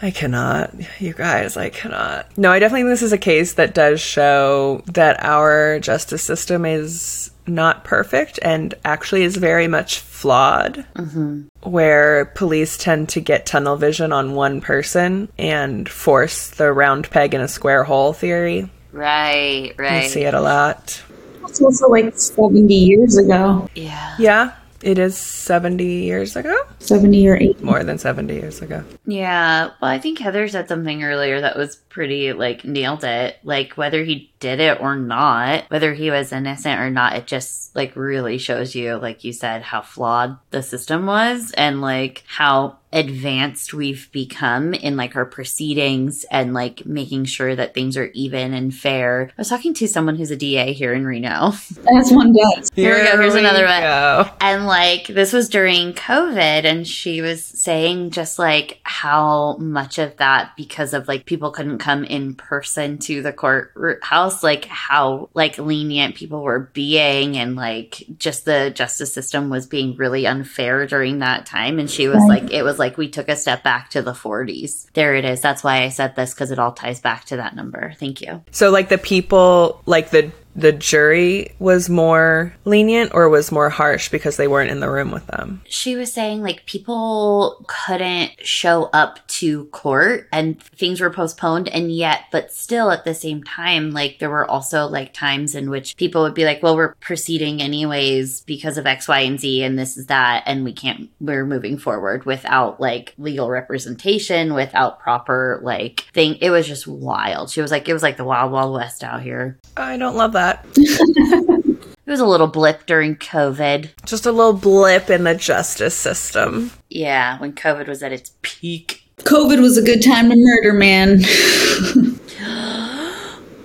I 0.00 0.10
cannot. 0.10 0.72
You 1.02 1.12
guys, 1.12 1.58
I 1.58 1.68
cannot. 1.68 2.38
No, 2.38 2.50
I 2.50 2.58
definitely 2.60 2.84
think 2.84 2.92
this 2.92 3.02
is 3.02 3.12
a 3.12 3.18
case 3.18 3.52
that 3.54 3.74
does 3.74 4.00
show 4.00 4.82
that 4.94 5.22
our 5.22 5.78
justice 5.80 6.22
system 6.22 6.64
is 6.64 7.30
not 7.46 7.84
perfect 7.84 8.38
and 8.40 8.74
actually 8.86 9.24
is 9.24 9.36
very 9.36 9.68
much 9.68 9.98
flawed. 9.98 10.86
Mm-hmm. 10.94 11.48
Where 11.66 12.26
police 12.26 12.78
tend 12.78 13.08
to 13.10 13.20
get 13.20 13.44
tunnel 13.44 13.76
vision 13.76 14.12
on 14.12 14.34
one 14.34 14.60
person 14.60 15.28
and 15.36 15.88
force 15.88 16.48
the 16.50 16.72
round 16.72 17.10
peg 17.10 17.34
in 17.34 17.40
a 17.40 17.48
square 17.48 17.84
hole 17.84 18.12
theory. 18.12 18.70
Right, 18.92 19.74
I 19.78 19.82
right. 19.82 20.10
see 20.10 20.22
it 20.22 20.34
a 20.34 20.40
lot. 20.40 21.02
That's 21.42 21.60
also 21.60 21.88
like 21.88 22.16
70 22.16 22.74
years 22.74 23.16
ago. 23.16 23.68
Yeah. 23.74 24.14
Yeah, 24.18 24.52
it 24.82 24.98
is 24.98 25.16
70 25.16 25.84
years 25.84 26.36
ago. 26.36 26.56
70 26.78 27.28
or 27.28 27.36
80. 27.36 27.64
More 27.64 27.82
than 27.84 27.98
70 27.98 28.34
years 28.34 28.62
ago. 28.62 28.84
Yeah. 29.06 29.70
Well, 29.80 29.90
I 29.90 29.98
think 29.98 30.18
Heather 30.18 30.48
said 30.48 30.68
something 30.68 31.02
earlier 31.02 31.40
that 31.40 31.56
was 31.56 31.76
pretty, 31.76 32.32
like, 32.32 32.64
nailed 32.64 33.04
it. 33.04 33.38
Like, 33.42 33.74
whether 33.74 34.04
he 34.04 34.32
did 34.40 34.60
it 34.60 34.80
or 34.80 34.96
not, 34.96 35.64
whether 35.70 35.94
he 35.94 36.10
was 36.10 36.32
innocent 36.32 36.80
or 36.80 36.90
not, 36.90 37.16
it 37.16 37.26
just, 37.26 37.74
like, 37.74 37.96
really 37.96 38.38
shows 38.38 38.74
you, 38.74 38.96
like 38.96 39.24
you 39.24 39.32
said, 39.32 39.62
how 39.62 39.82
flawed 39.82 40.38
the 40.50 40.62
system 40.62 41.06
was 41.06 41.52
and, 41.52 41.80
like, 41.80 42.24
how 42.26 42.78
advanced 42.96 43.74
we've 43.74 44.10
become 44.10 44.72
in 44.74 44.96
like 44.96 45.14
our 45.16 45.26
proceedings 45.26 46.24
and 46.30 46.54
like 46.54 46.84
making 46.86 47.26
sure 47.26 47.54
that 47.54 47.74
things 47.74 47.96
are 47.96 48.06
even 48.14 48.54
and 48.54 48.74
fair. 48.74 49.30
I 49.36 49.40
was 49.40 49.48
talking 49.48 49.74
to 49.74 49.86
someone 49.86 50.16
who's 50.16 50.30
a 50.30 50.36
DA 50.36 50.72
here 50.72 50.92
in 50.94 51.04
Reno 51.06 51.52
As 51.98 52.10
one 52.10 52.32
does. 52.32 52.70
Here 52.74 52.96
we 52.96 53.04
go, 53.04 53.20
here's 53.20 53.34
another 53.34 53.66
one. 53.66 53.80
go. 53.82 54.30
And 54.40 54.66
like 54.66 55.06
this 55.08 55.32
was 55.32 55.48
during 55.48 55.92
COVID, 55.92 56.64
and 56.64 56.86
she 56.86 57.20
was 57.20 57.44
saying 57.44 58.10
just 58.12 58.38
like 58.38 58.80
how 58.82 59.56
much 59.58 59.98
of 59.98 60.16
that 60.16 60.52
because 60.56 60.94
of 60.94 61.06
like 61.06 61.26
people 61.26 61.50
couldn't 61.50 61.78
come 61.78 62.02
in 62.04 62.34
person 62.34 62.98
to 62.98 63.20
the 63.22 63.32
courthouse, 63.32 64.42
like 64.42 64.64
how 64.66 65.28
like 65.34 65.58
lenient 65.58 66.14
people 66.14 66.42
were 66.42 66.60
being, 66.72 67.36
and 67.36 67.56
like 67.56 68.02
just 68.18 68.44
the 68.46 68.70
justice 68.74 69.12
system 69.12 69.50
was 69.50 69.66
being 69.66 69.96
really 69.96 70.26
unfair 70.26 70.86
during 70.86 71.18
that 71.18 71.44
time. 71.44 71.78
And 71.78 71.90
she 71.90 72.08
was 72.08 72.16
Right. 72.16 72.42
like, 72.42 72.52
it 72.52 72.62
was 72.62 72.78
like 72.78 72.85
we 72.96 73.08
took 73.08 73.28
a 73.28 73.36
step 73.36 73.62
back 73.62 73.90
to 73.90 74.02
the 74.02 74.12
40s. 74.12 74.86
There 74.92 75.14
it 75.14 75.24
is. 75.24 75.40
That's 75.40 75.64
why 75.64 75.82
I 75.82 75.88
said 75.88 76.14
this 76.14 76.32
because 76.32 76.50
it 76.50 76.58
all 76.58 76.72
ties 76.72 77.00
back 77.00 77.24
to 77.26 77.36
that 77.36 77.56
number. 77.56 77.94
Thank 77.98 78.20
you. 78.20 78.42
So 78.50 78.70
like 78.70 78.88
the 78.88 78.98
people 78.98 79.82
like 79.86 80.10
the 80.10 80.30
the 80.56 80.72
jury 80.72 81.54
was 81.58 81.88
more 81.88 82.54
lenient 82.64 83.12
or 83.14 83.28
was 83.28 83.52
more 83.52 83.68
harsh 83.68 84.08
because 84.08 84.36
they 84.36 84.48
weren't 84.48 84.70
in 84.70 84.80
the 84.80 84.90
room 84.90 85.10
with 85.10 85.26
them. 85.26 85.62
she 85.68 85.94
was 85.94 86.12
saying 86.12 86.42
like 86.42 86.64
people 86.66 87.64
couldn't 87.68 88.32
show 88.44 88.84
up 88.92 89.26
to 89.28 89.66
court 89.66 90.28
and 90.32 90.60
things 90.62 91.00
were 91.00 91.10
postponed 91.10 91.68
and 91.68 91.92
yet 91.92 92.22
but 92.32 92.50
still 92.50 92.90
at 92.90 93.04
the 93.04 93.14
same 93.14 93.42
time 93.44 93.90
like 93.90 94.18
there 94.18 94.30
were 94.30 94.50
also 94.50 94.86
like 94.86 95.12
times 95.12 95.54
in 95.54 95.68
which 95.68 95.96
people 95.96 96.22
would 96.22 96.34
be 96.34 96.44
like 96.44 96.62
well 96.62 96.76
we're 96.76 96.94
proceeding 96.96 97.60
anyways 97.60 98.40
because 98.42 98.78
of 98.78 98.86
x 98.86 99.06
y 99.06 99.20
and 99.20 99.38
z 99.40 99.62
and 99.62 99.78
this 99.78 99.96
is 99.96 100.06
that 100.06 100.42
and 100.46 100.64
we 100.64 100.72
can't 100.72 101.10
we're 101.20 101.44
moving 101.44 101.76
forward 101.76 102.24
without 102.24 102.80
like 102.80 103.12
legal 103.18 103.50
representation 103.50 104.54
without 104.54 104.98
proper 105.00 105.60
like 105.62 106.00
thing 106.14 106.36
it 106.40 106.50
was 106.50 106.66
just 106.66 106.86
wild 106.86 107.50
she 107.50 107.60
was 107.60 107.70
like 107.70 107.88
it 107.88 107.92
was 107.92 108.02
like 108.02 108.16
the 108.16 108.24
wild 108.24 108.50
wild 108.50 108.72
west 108.72 109.04
out 109.04 109.20
here 109.22 109.58
I 109.76 109.96
don't 109.98 110.16
love 110.16 110.32
that. 110.32 110.45
It 110.76 112.10
was 112.10 112.20
a 112.20 112.26
little 112.26 112.46
blip 112.46 112.86
during 112.86 113.16
COVID. 113.16 113.90
Just 114.04 114.26
a 114.26 114.32
little 114.32 114.52
blip 114.52 115.10
in 115.10 115.24
the 115.24 115.34
justice 115.34 115.94
system. 115.96 116.70
Yeah, 116.88 117.38
when 117.40 117.52
COVID 117.52 117.88
was 117.88 118.02
at 118.02 118.12
its 118.12 118.32
peak. 118.42 119.02
COVID 119.18 119.60
was 119.60 119.76
a 119.76 119.82
good 119.82 120.02
time 120.02 120.30
to 120.30 120.36
murder, 120.36 120.72
man. 120.72 121.22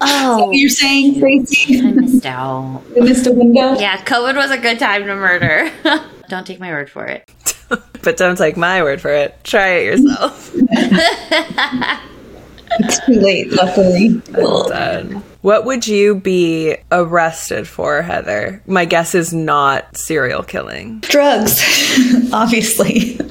Oh, 0.04 0.50
You're 0.52 0.67
saying, 0.70 1.20
Tracy? 1.20 1.80
I 1.80 1.91
missed 1.91 2.26
out. 2.26 2.82
You 2.96 3.04
missed 3.04 3.28
a 3.28 3.32
window? 3.32 3.78
Yeah, 3.78 3.98
COVID 4.04 4.36
was 4.36 4.50
a 4.50 4.58
good 4.58 4.80
time 4.80 5.06
to 5.06 5.15
murder. 5.15 5.72
Don't 6.28 6.48
take 6.48 6.60
my 6.60 6.72
word 6.72 6.89
for 6.89 7.06
it. 7.06 7.30
But 8.04 8.17
don't 8.17 8.36
take 8.36 8.58
my 8.58 8.82
word 8.82 9.00
for 9.00 9.12
it. 9.13 9.38
Try 9.44 9.67
it 9.73 9.86
yourself. 9.86 10.52
It's 12.79 13.06
too 13.06 13.13
late, 13.13 13.52
luckily. 13.52 14.21
Well 14.32 14.67
done. 14.67 15.23
What 15.42 15.65
would 15.65 15.87
you 15.87 16.15
be 16.15 16.77
arrested 16.92 17.67
for, 17.67 18.02
Heather? 18.04 18.62
My 18.67 18.85
guess 18.85 19.15
is 19.15 19.33
not 19.33 19.98
serial 19.98 20.44
killing. 20.44 21.00
Drugs, 21.00 21.60
obviously. 22.33 23.17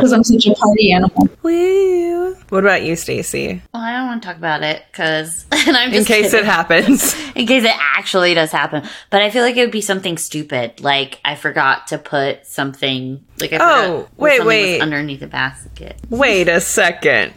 Because 0.00 0.12
I'm 0.14 0.24
such 0.24 0.46
a 0.46 0.54
party 0.54 0.92
animal. 0.92 1.28
Woo. 1.42 2.34
What 2.48 2.64
about 2.64 2.84
you, 2.84 2.96
Stacy? 2.96 3.60
Well, 3.74 3.82
I 3.82 3.92
don't 3.92 4.06
want 4.06 4.22
to 4.22 4.28
talk 4.28 4.38
about 4.38 4.62
it 4.62 4.82
because, 4.90 5.44
and 5.52 5.76
I'm 5.76 5.92
In 5.92 6.06
case 6.06 6.30
kidding. 6.30 6.38
it 6.40 6.44
happens. 6.46 7.14
in 7.34 7.46
case 7.46 7.64
it 7.64 7.74
actually 7.78 8.32
does 8.32 8.50
happen. 8.50 8.88
But 9.10 9.20
I 9.20 9.28
feel 9.28 9.42
like 9.42 9.58
it 9.58 9.60
would 9.60 9.70
be 9.70 9.82
something 9.82 10.16
stupid, 10.16 10.80
like 10.80 11.20
I 11.22 11.34
forgot 11.34 11.88
to 11.88 11.98
put 11.98 12.46
something. 12.46 13.22
Like 13.42 13.52
I 13.52 13.58
Oh, 13.60 14.08
when 14.16 14.30
wait, 14.30 14.36
something 14.38 14.46
was 14.46 14.46
wait. 14.46 14.80
underneath 14.80 15.20
the 15.20 15.26
basket. 15.26 16.00
Wait 16.08 16.48
a 16.48 16.62
second. 16.62 17.34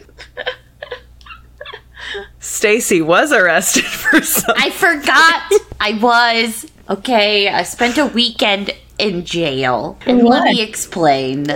Stacy 2.44 3.00
was 3.00 3.32
arrested 3.32 3.84
for 3.84 4.20
something. 4.20 4.62
I 4.62 4.68
forgot 4.70 5.50
I 5.80 5.98
was 5.98 6.66
okay. 6.90 7.48
I 7.48 7.62
spent 7.62 7.96
a 7.96 8.04
weekend 8.04 8.70
in 8.98 9.24
jail. 9.24 9.98
And 10.04 10.18
let 10.18 10.24
what? 10.24 10.44
me 10.44 10.60
explain. 10.60 11.46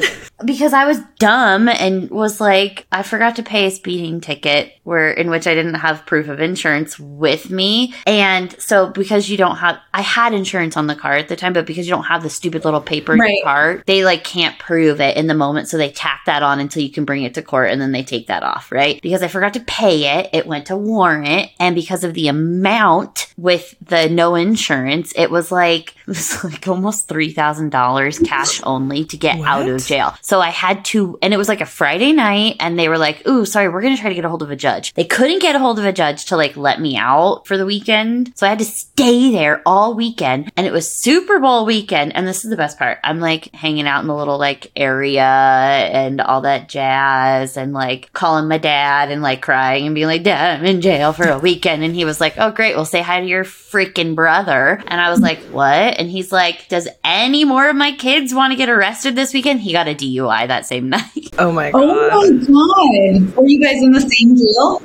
Because 0.45 0.73
I 0.73 0.87
was 0.87 0.99
dumb 1.19 1.69
and 1.69 2.11
was 2.11 2.41
like, 2.41 2.87
I 2.93 3.03
forgot 3.03 3.37
to 3.37 3.43
pay 3.43 3.67
a 3.67 3.71
speeding 3.71 4.21
ticket 4.21 4.73
where 4.85 5.11
in 5.11 5.29
which 5.31 5.47
I 5.47 5.55
didn't 5.55 5.75
have 5.75 6.07
proof 6.07 6.29
of 6.29 6.41
insurance 6.41 6.99
with 6.99 7.51
me. 7.51 7.95
And 8.07 8.55
so 8.61 8.89
because 8.91 9.29
you 9.29 9.37
don't 9.37 9.57
have 9.57 9.79
I 9.93 10.01
had 10.01 10.33
insurance 10.33 10.77
on 10.77 10.87
the 10.87 10.95
car 10.97 11.13
at 11.13 11.29
the 11.29 11.37
time, 11.37 11.53
but 11.53 11.67
because 11.67 11.87
you 11.87 11.95
don't 11.95 12.05
have 12.05 12.23
the 12.23 12.31
stupid 12.31 12.65
little 12.65 12.81
paper 12.81 13.13
in 13.15 13.21
Right. 13.21 13.35
your 13.35 13.45
car, 13.45 13.83
they 13.87 14.05
like 14.05 14.25
can't 14.25 14.59
prove 14.59 15.01
it 15.01 15.17
in 15.17 15.27
the 15.27 15.35
moment. 15.35 15.69
So 15.69 15.77
they 15.77 15.91
tack 15.91 16.23
that 16.27 16.43
on 16.43 16.61
until 16.61 16.83
you 16.83 16.91
can 16.91 17.05
bring 17.05 17.23
it 17.25 17.35
to 17.35 17.43
court 17.43 17.71
and 17.71 17.81
then 17.81 17.93
they 17.93 18.03
take 18.03 18.29
that 18.29 18.43
off, 18.43 18.71
right? 18.73 19.01
Because 19.03 19.23
I 19.23 19.29
forgot 19.29 19.55
to 19.55 19.61
pay 19.61 20.19
it, 20.19 20.31
it 20.33 20.47
went 20.47 20.67
to 20.67 20.77
warrant, 20.77 21.51
and 21.59 21.75
because 21.75 22.05
of 22.05 22.15
the 22.15 22.29
amount 22.29 23.33
with 23.37 23.75
the 23.81 24.09
no 24.09 24.35
insurance, 24.35 25.13
it 25.17 25.31
was 25.31 25.51
like 25.53 25.95
it 26.01 26.09
was 26.09 26.43
like 26.45 26.67
almost 26.69 27.09
three 27.09 27.33
thousand 27.33 27.71
dollars 27.71 28.19
cash 28.19 28.61
only 28.63 29.05
to 29.07 29.17
get 29.17 29.39
out 29.41 29.69
of 29.69 29.85
jail. 29.85 30.15
So 30.23 30.41
I 30.41 30.51
had 30.51 30.85
to, 30.87 31.08
and 31.23 31.33
it 31.33 31.37
was 31.37 31.49
like 31.49 31.61
a 31.61 31.67
Friday 31.67 32.13
night, 32.13 32.57
and 32.61 32.79
they 32.79 32.89
were 32.89 32.99
like, 32.99 33.27
"Ooh, 33.27 33.45
sorry, 33.45 33.69
we're 33.69 33.83
gonna 33.83 33.97
try 33.97 34.09
to 34.09 34.15
get 34.15 34.25
a 34.25 34.29
hold 34.29 34.43
of 34.43 34.51
a 34.51 34.57
judge." 34.57 34.93
They 34.95 35.05
couldn't 35.05 35.41
get 35.41 35.57
a 35.57 35.59
hold 35.59 35.79
of 35.79 35.85
a 35.85 35.93
judge 35.93 36.27
to 36.27 36.37
like 36.37 36.57
let 36.57 36.81
me 36.81 36.97
out 36.97 37.47
for 37.47 37.57
the 37.57 37.67
weekend, 37.67 38.33
so 38.35 38.47
I 38.47 38.51
had 38.51 38.59
to 38.59 38.65
stay 38.65 39.31
there 39.31 39.63
all 39.65 39.95
weekend, 39.95 40.51
and 40.57 40.67
it 40.67 40.73
was 40.73 40.93
Super 40.93 41.39
Bowl 41.39 41.65
weekend. 41.65 42.15
And 42.15 42.27
this 42.27 42.45
is 42.45 42.51
the 42.51 42.57
best 42.57 42.79
part: 42.79 42.99
I'm 43.05 43.21
like 43.21 43.55
hanging 43.55 43.87
out 43.87 44.01
in 44.03 44.07
the 44.07 44.17
little 44.17 44.39
like 44.39 44.71
area 44.77 45.23
and 45.23 46.21
all 46.21 46.43
that 46.43 46.69
jazz, 46.69 47.57
and 47.57 47.73
like 47.73 48.13
calling 48.13 48.49
my 48.49 48.59
dad 48.59 49.11
and 49.11 49.23
like 49.23 49.43
crying 49.43 49.87
and 49.87 49.95
being 49.95 50.07
like, 50.07 50.23
"Dad, 50.23 50.59
I'm 50.59 50.67
in 50.67 50.81
jail 50.81 51.13
for 51.13 51.29
a 51.29 51.39
weekend," 51.39 51.85
and 51.85 51.95
he 51.95 52.05
was 52.05 52.21
like, 52.21 52.35
"Oh, 52.39 52.51
great, 52.51 52.75
well, 52.77 52.85
say 52.85 53.03
hi 53.03 53.21
to 53.21 53.27
your 53.27 53.45
freaking 53.45 54.15
brother," 54.15 54.83
and 54.87 55.01
I 55.01 55.11
was 55.11 55.21
like, 55.21 55.39
"What?" 55.51 55.99
And 55.99 56.11
he's 56.11 56.33
like, 56.33 56.69
"Does 56.69 56.89
any 57.05 57.45
more 57.45 57.69
of 57.69 57.77
my 57.77 57.93
kids 57.93 58.35
want 58.35 58.53
to 58.53 58.57
get 58.57 58.69
arrested 58.69 59.17
this 59.17 59.33
weekend?" 59.33 59.61
He 59.61 59.73
got 59.73 59.89
a 59.89 59.95
DUI 59.95 60.47
that 60.49 60.67
same 60.67 60.89
night. 60.91 60.98
Oh, 61.41 61.49
oh 61.49 61.53
my 61.53 61.71
god. 61.71 61.81
Oh 61.83 62.31
my 62.33 63.21
god. 63.21 63.37
Were 63.37 63.47
you 63.47 63.63
guys 63.63 63.83
in 63.83 63.93
the 63.93 64.01
same 64.01 64.37
jail? 64.37 64.83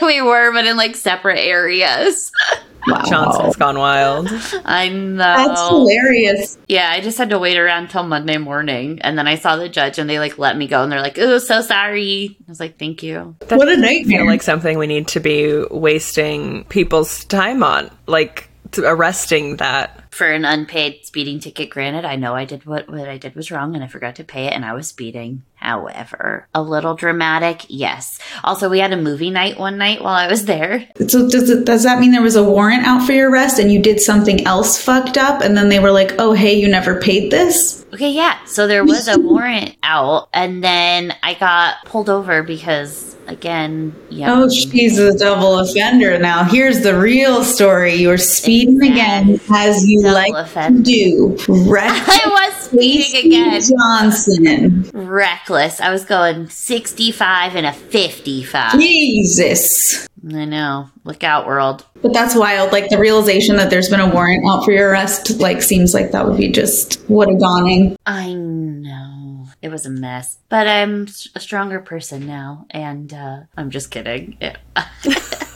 we 0.06 0.22
were, 0.22 0.52
but 0.52 0.64
in 0.66 0.76
like 0.76 0.96
separate 0.96 1.38
areas. 1.40 2.32
Wow. 2.86 3.02
Johnson's 3.04 3.56
gone 3.56 3.78
wild. 3.78 4.28
I 4.64 4.88
know. 4.88 5.16
That's 5.16 5.68
hilarious. 5.68 6.56
Yeah, 6.68 6.88
I 6.88 7.00
just 7.00 7.18
had 7.18 7.30
to 7.30 7.38
wait 7.38 7.58
around 7.58 7.90
till 7.90 8.04
Monday 8.04 8.38
morning, 8.38 9.00
and 9.02 9.18
then 9.18 9.26
I 9.26 9.34
saw 9.36 9.56
the 9.56 9.68
judge, 9.68 9.98
and 9.98 10.08
they 10.08 10.20
like 10.20 10.38
let 10.38 10.56
me 10.56 10.68
go, 10.68 10.82
and 10.82 10.92
they're 10.92 11.00
like, 11.00 11.18
"Oh, 11.18 11.38
so 11.38 11.62
sorry." 11.62 12.36
I 12.46 12.50
was 12.50 12.60
like, 12.60 12.78
"Thank 12.78 13.02
you." 13.02 13.34
That 13.40 13.58
What 13.58 13.66
a 13.68 13.72
doesn't 13.72 13.82
nightmare. 13.82 14.20
Feel 14.20 14.26
like 14.26 14.42
something 14.42 14.78
we 14.78 14.86
need 14.86 15.08
to 15.08 15.20
be 15.20 15.64
wasting 15.70 16.64
people's 16.64 17.24
time 17.24 17.64
on, 17.64 17.90
like 18.06 18.48
arresting 18.78 19.56
that. 19.56 20.04
For 20.16 20.32
an 20.32 20.46
unpaid 20.46 21.04
speeding 21.04 21.40
ticket, 21.40 21.68
granted, 21.68 22.06
I 22.06 22.16
know 22.16 22.34
I 22.34 22.46
did 22.46 22.64
what 22.64 22.88
what 22.88 23.06
I 23.06 23.18
did 23.18 23.34
was 23.34 23.50
wrong, 23.50 23.74
and 23.74 23.84
I 23.84 23.86
forgot 23.86 24.16
to 24.16 24.24
pay 24.24 24.46
it, 24.46 24.54
and 24.54 24.64
I 24.64 24.72
was 24.72 24.88
speeding. 24.88 25.42
However, 25.56 26.48
a 26.54 26.62
little 26.62 26.94
dramatic, 26.94 27.66
yes. 27.68 28.18
Also, 28.42 28.70
we 28.70 28.78
had 28.78 28.94
a 28.94 28.96
movie 28.96 29.28
night 29.28 29.58
one 29.58 29.76
night 29.76 30.02
while 30.02 30.14
I 30.14 30.26
was 30.26 30.46
there. 30.46 30.88
So 31.06 31.28
does 31.28 31.50
it, 31.50 31.66
does 31.66 31.82
that 31.82 31.98
mean 31.98 32.12
there 32.12 32.22
was 32.22 32.34
a 32.34 32.42
warrant 32.42 32.86
out 32.86 33.04
for 33.04 33.12
your 33.12 33.30
arrest 33.30 33.58
and 33.58 33.70
you 33.70 33.82
did 33.82 34.00
something 34.00 34.46
else 34.46 34.82
fucked 34.82 35.18
up 35.18 35.42
and 35.42 35.54
then 35.54 35.68
they 35.68 35.80
were 35.80 35.92
like, 35.92 36.14
"Oh, 36.18 36.32
hey, 36.32 36.54
you 36.54 36.66
never 36.66 36.98
paid 36.98 37.30
this"? 37.30 37.84
Okay, 37.92 38.10
yeah. 38.10 38.42
So 38.46 38.66
there 38.66 38.84
was 38.84 39.08
a 39.08 39.18
warrant 39.20 39.76
out, 39.82 40.30
and 40.32 40.64
then 40.64 41.12
I 41.22 41.34
got 41.34 41.84
pulled 41.84 42.08
over 42.08 42.42
because, 42.42 43.15
again, 43.28 43.94
yeah. 44.10 44.32
Oh, 44.32 44.48
she's 44.48 44.98
a 44.98 45.16
double 45.18 45.58
offender 45.58 46.18
now. 46.18 46.44
Here's 46.44 46.80
the 46.82 46.98
real 46.98 47.44
story. 47.44 47.94
You 47.94 48.08
were 48.08 48.18
speeding 48.18 48.82
again 48.82 49.40
as 49.52 49.86
you 49.86 50.02
Double 50.02 50.14
like 50.14 50.32
offender. 50.34 50.82
to 50.82 50.84
do. 50.84 51.36
Reckless 51.48 52.08
I 52.24 52.28
was 52.28 52.54
speeding 52.64 53.26
again. 53.26 53.60
Johnson. 53.60 54.90
Reckless. 54.92 55.80
I 55.80 55.90
was 55.90 56.04
going 56.04 56.48
65 56.48 57.56
and 57.56 57.66
a 57.66 57.72
55. 57.72 58.72
Jesus. 58.80 60.06
I 60.28 60.44
know. 60.44 60.88
Look 61.04 61.22
out, 61.22 61.46
world. 61.46 61.84
But 62.02 62.12
that's 62.12 62.34
wild. 62.34 62.72
Like 62.72 62.88
the 62.90 62.98
realization 62.98 63.56
that 63.56 63.70
there's 63.70 63.88
been 63.88 64.00
a 64.00 64.08
warrant 64.12 64.44
out 64.48 64.64
for 64.64 64.72
your 64.72 64.90
arrest, 64.90 65.38
like 65.38 65.62
seems 65.62 65.94
like 65.94 66.10
that 66.12 66.26
would 66.26 66.36
be 66.36 66.50
just 66.50 66.96
what 67.08 67.28
a 67.30 67.38
dawning. 67.38 67.96
I 68.06 68.32
know. 68.34 69.25
It 69.62 69.68
was 69.70 69.86
a 69.86 69.90
mess. 69.90 70.38
But 70.48 70.68
I'm 70.68 71.06
a 71.34 71.40
stronger 71.40 71.80
person 71.80 72.26
now, 72.26 72.66
and 72.70 73.12
uh, 73.12 73.40
I'm 73.56 73.70
just 73.70 73.90
kidding. 73.90 74.36
Yeah. 74.40 74.56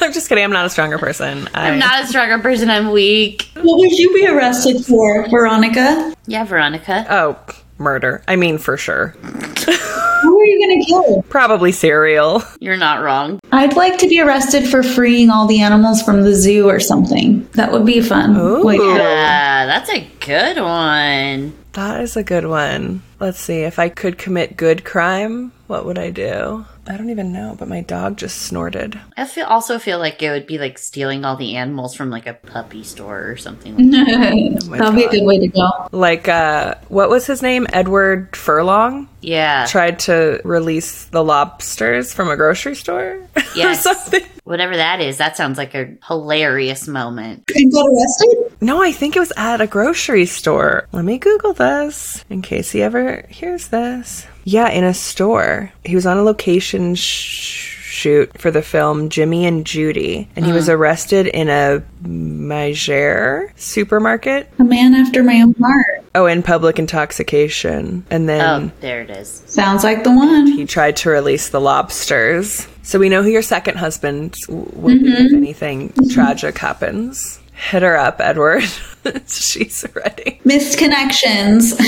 I'm 0.01 0.13
just 0.13 0.29
kidding. 0.29 0.43
I'm 0.43 0.51
not 0.53 0.67
a 0.67 0.71
stronger 0.71 0.99
person. 0.99 1.49
I, 1.55 1.71
I'm 1.71 1.79
not 1.79 2.05
a 2.05 2.07
stronger 2.07 2.39
person. 2.39 2.71
I'm 2.71 2.91
weak. 2.91 3.51
What 3.55 3.79
would 3.79 3.93
you 3.93 4.13
be 4.15 4.27
arrested 4.27 4.85
for, 4.85 5.29
Veronica? 5.29 6.15
Yeah, 6.27 6.45
Veronica. 6.45 7.07
Oh, 7.11 7.39
murder. 7.79 8.23
I 8.27 8.37
mean, 8.37 8.57
for 8.59 8.77
sure. 8.77 9.09
Who 9.09 10.39
are 10.41 10.45
you 10.45 10.61
gonna 10.67 10.85
kill? 10.85 11.23
Probably 11.29 11.71
cereal. 11.73 12.43
You're 12.61 12.77
not 12.77 13.03
wrong. 13.03 13.39
I'd 13.53 13.77
like 13.77 13.99
to 13.99 14.09
be 14.09 14.21
arrested 14.21 14.67
for 14.69 14.83
freeing 14.83 15.31
all 15.31 15.47
the 15.47 15.61
animals 15.61 16.03
from 16.03 16.23
the 16.23 16.35
zoo 16.35 16.69
or 16.69 16.81
something. 16.81 17.47
That 17.53 17.73
would 17.73 17.85
be 17.87 18.01
fun. 18.01 18.37
Ooh. 18.37 18.63
Like, 18.63 18.81
Ah, 18.81 19.65
that's 19.67 19.91
a 19.91 20.07
good 20.21 20.59
one. 20.59 21.55
That 21.73 22.01
is 22.01 22.17
a 22.17 22.23
good 22.23 22.47
one. 22.47 23.03
Let's 23.21 23.39
see. 23.39 23.61
If 23.61 23.79
I 23.79 23.91
could 23.91 24.17
commit 24.17 24.57
good 24.57 24.83
crime, 24.85 25.53
what 25.67 25.85
would 25.85 25.99
I 25.99 26.11
do? 26.11 26.65
I 26.89 26.97
don't 26.97 27.11
even 27.11 27.33
know, 27.33 27.55
but 27.59 27.69
my 27.69 27.83
dog 27.83 28.17
just 28.17 28.43
snorted. 28.43 28.99
I 29.17 29.27
feel 29.27 29.45
also 29.45 29.79
feel 29.79 29.99
like 29.99 30.23
it 30.23 30.31
would 30.31 30.47
be 30.47 30.59
like 30.59 30.79
stealing 30.79 31.25
all 31.25 31.37
the 31.37 31.55
animals 31.57 31.95
from 31.95 32.11
like 32.11 32.27
a 32.27 32.33
puppy 32.35 32.83
store 32.83 33.31
or 33.31 33.37
something. 33.37 33.77
Like 33.91 34.07
that. 34.07 34.67
my 34.69 34.79
that'd 34.79 34.95
be 34.95 35.05
a 35.05 35.11
good 35.11 35.25
way 35.27 35.39
to 35.39 35.49
go. 35.49 35.89
Like, 35.93 36.29
uh, 36.29 36.75
what 36.89 37.11
was 37.11 37.27
his 37.27 37.43
name? 37.43 37.67
Edward 37.73 38.35
Furlong? 38.35 39.09
Yeah. 39.21 39.67
Tried 39.67 39.99
to 40.01 40.41
release 40.45 41.05
the 41.07 41.23
lobsters 41.23 42.15
from 42.15 42.31
a 42.31 42.37
grocery 42.37 42.75
store? 42.75 43.27
Yes. 43.55 43.85
or 43.85 43.95
something. 43.95 44.23
Whatever 44.51 44.77
that 44.79 45.01
is, 45.01 45.19
that 45.19 45.37
sounds 45.37 45.59
like 45.59 45.77
a 45.77 45.95
hilarious 46.09 46.89
moment. 46.89 47.45
And 47.55 47.73
got 47.73 47.87
arrested? 47.87 48.57
No, 48.61 48.83
I 48.83 48.91
think 48.91 49.15
it 49.15 49.21
was 49.21 49.33
at 49.37 49.61
a 49.61 49.69
grocery 49.69 50.27
store. 50.27 50.89
Let 50.91 51.05
me 51.05 51.19
Google 51.19 51.53
this 51.53 52.25
in 52.29 52.43
case 52.43 52.73
he 52.73 52.83
ever 52.83 53.25
hears 53.29 53.69
this. 53.69 54.27
Yeah, 54.43 54.69
in 54.69 54.83
a 54.83 54.93
store. 54.93 55.73
He 55.85 55.95
was 55.95 56.05
on 56.05 56.17
a 56.17 56.25
location 56.25 56.97
sh- 56.97 57.77
shoot 57.91 58.39
for 58.39 58.51
the 58.51 58.63
film 58.63 59.09
Jimmy 59.09 59.45
and 59.45 59.67
Judy, 59.67 60.29
and 60.37 60.47
he 60.47 60.53
was 60.53 60.69
mm. 60.69 60.75
arrested 60.75 61.27
in 61.27 61.49
a 61.49 61.83
Meijer 62.03 63.51
supermarket. 63.59 64.51
A 64.59 64.65
man 64.65 64.95
after 64.95 65.23
my 65.23 65.41
own 65.41 65.55
heart. 65.61 66.05
Oh, 66.15 66.27
in 66.27 66.43
public 66.43 66.79
intoxication. 66.79 68.05
And 68.11 68.29
then 68.29 68.41
Oh, 68.41 68.73
there 68.81 69.03
it 69.03 69.11
is. 69.11 69.43
Sounds 69.47 69.85
like 69.85 70.05
the 70.05 70.11
one. 70.11 70.47
he 70.47 70.65
tried 70.67 70.97
to 70.99 71.11
release 71.11 71.51
the 71.51 71.61
lobsters. 71.61 72.67
So 72.83 72.99
we 72.99 73.09
know 73.09 73.23
who 73.23 73.29
your 73.29 73.43
second 73.43 73.77
husband 73.77 74.35
w- 74.47 74.71
would 74.75 75.03
be 75.03 75.13
if 75.13 75.19
mm-hmm. 75.19 75.37
anything 75.37 75.89
mm-hmm. 75.91 76.09
tragic 76.11 76.59
happens. 76.59 77.41
Hit 77.53 77.83
her 77.83 77.97
up, 77.97 78.21
Edward. 78.21 78.65
She's 79.29 79.85
ready. 79.95 80.41
Missed 80.45 80.79
connections. 80.79 81.75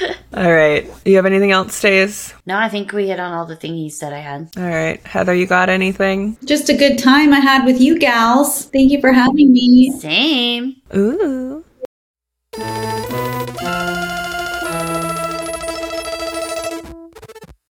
All 0.34 0.52
right. 0.52 0.88
You 1.04 1.16
have 1.16 1.26
anything 1.26 1.50
else, 1.52 1.74
Stace? 1.74 2.34
No, 2.46 2.56
I 2.56 2.68
think 2.68 2.92
we 2.92 3.08
hit 3.08 3.20
on 3.20 3.32
all 3.32 3.46
the 3.46 3.56
thingies 3.56 3.98
that 3.98 4.12
I 4.12 4.18
had. 4.18 4.48
All 4.56 4.62
right. 4.62 5.04
Heather, 5.06 5.34
you 5.34 5.46
got 5.46 5.68
anything? 5.68 6.36
Just 6.44 6.68
a 6.68 6.76
good 6.76 6.98
time 6.98 7.32
I 7.32 7.40
had 7.40 7.64
with 7.64 7.80
you 7.80 7.98
gals. 7.98 8.66
Thank 8.66 8.92
you 8.92 9.00
for 9.00 9.12
having 9.12 9.52
me. 9.52 9.90
Same. 9.98 10.76
Ooh. 10.94 11.64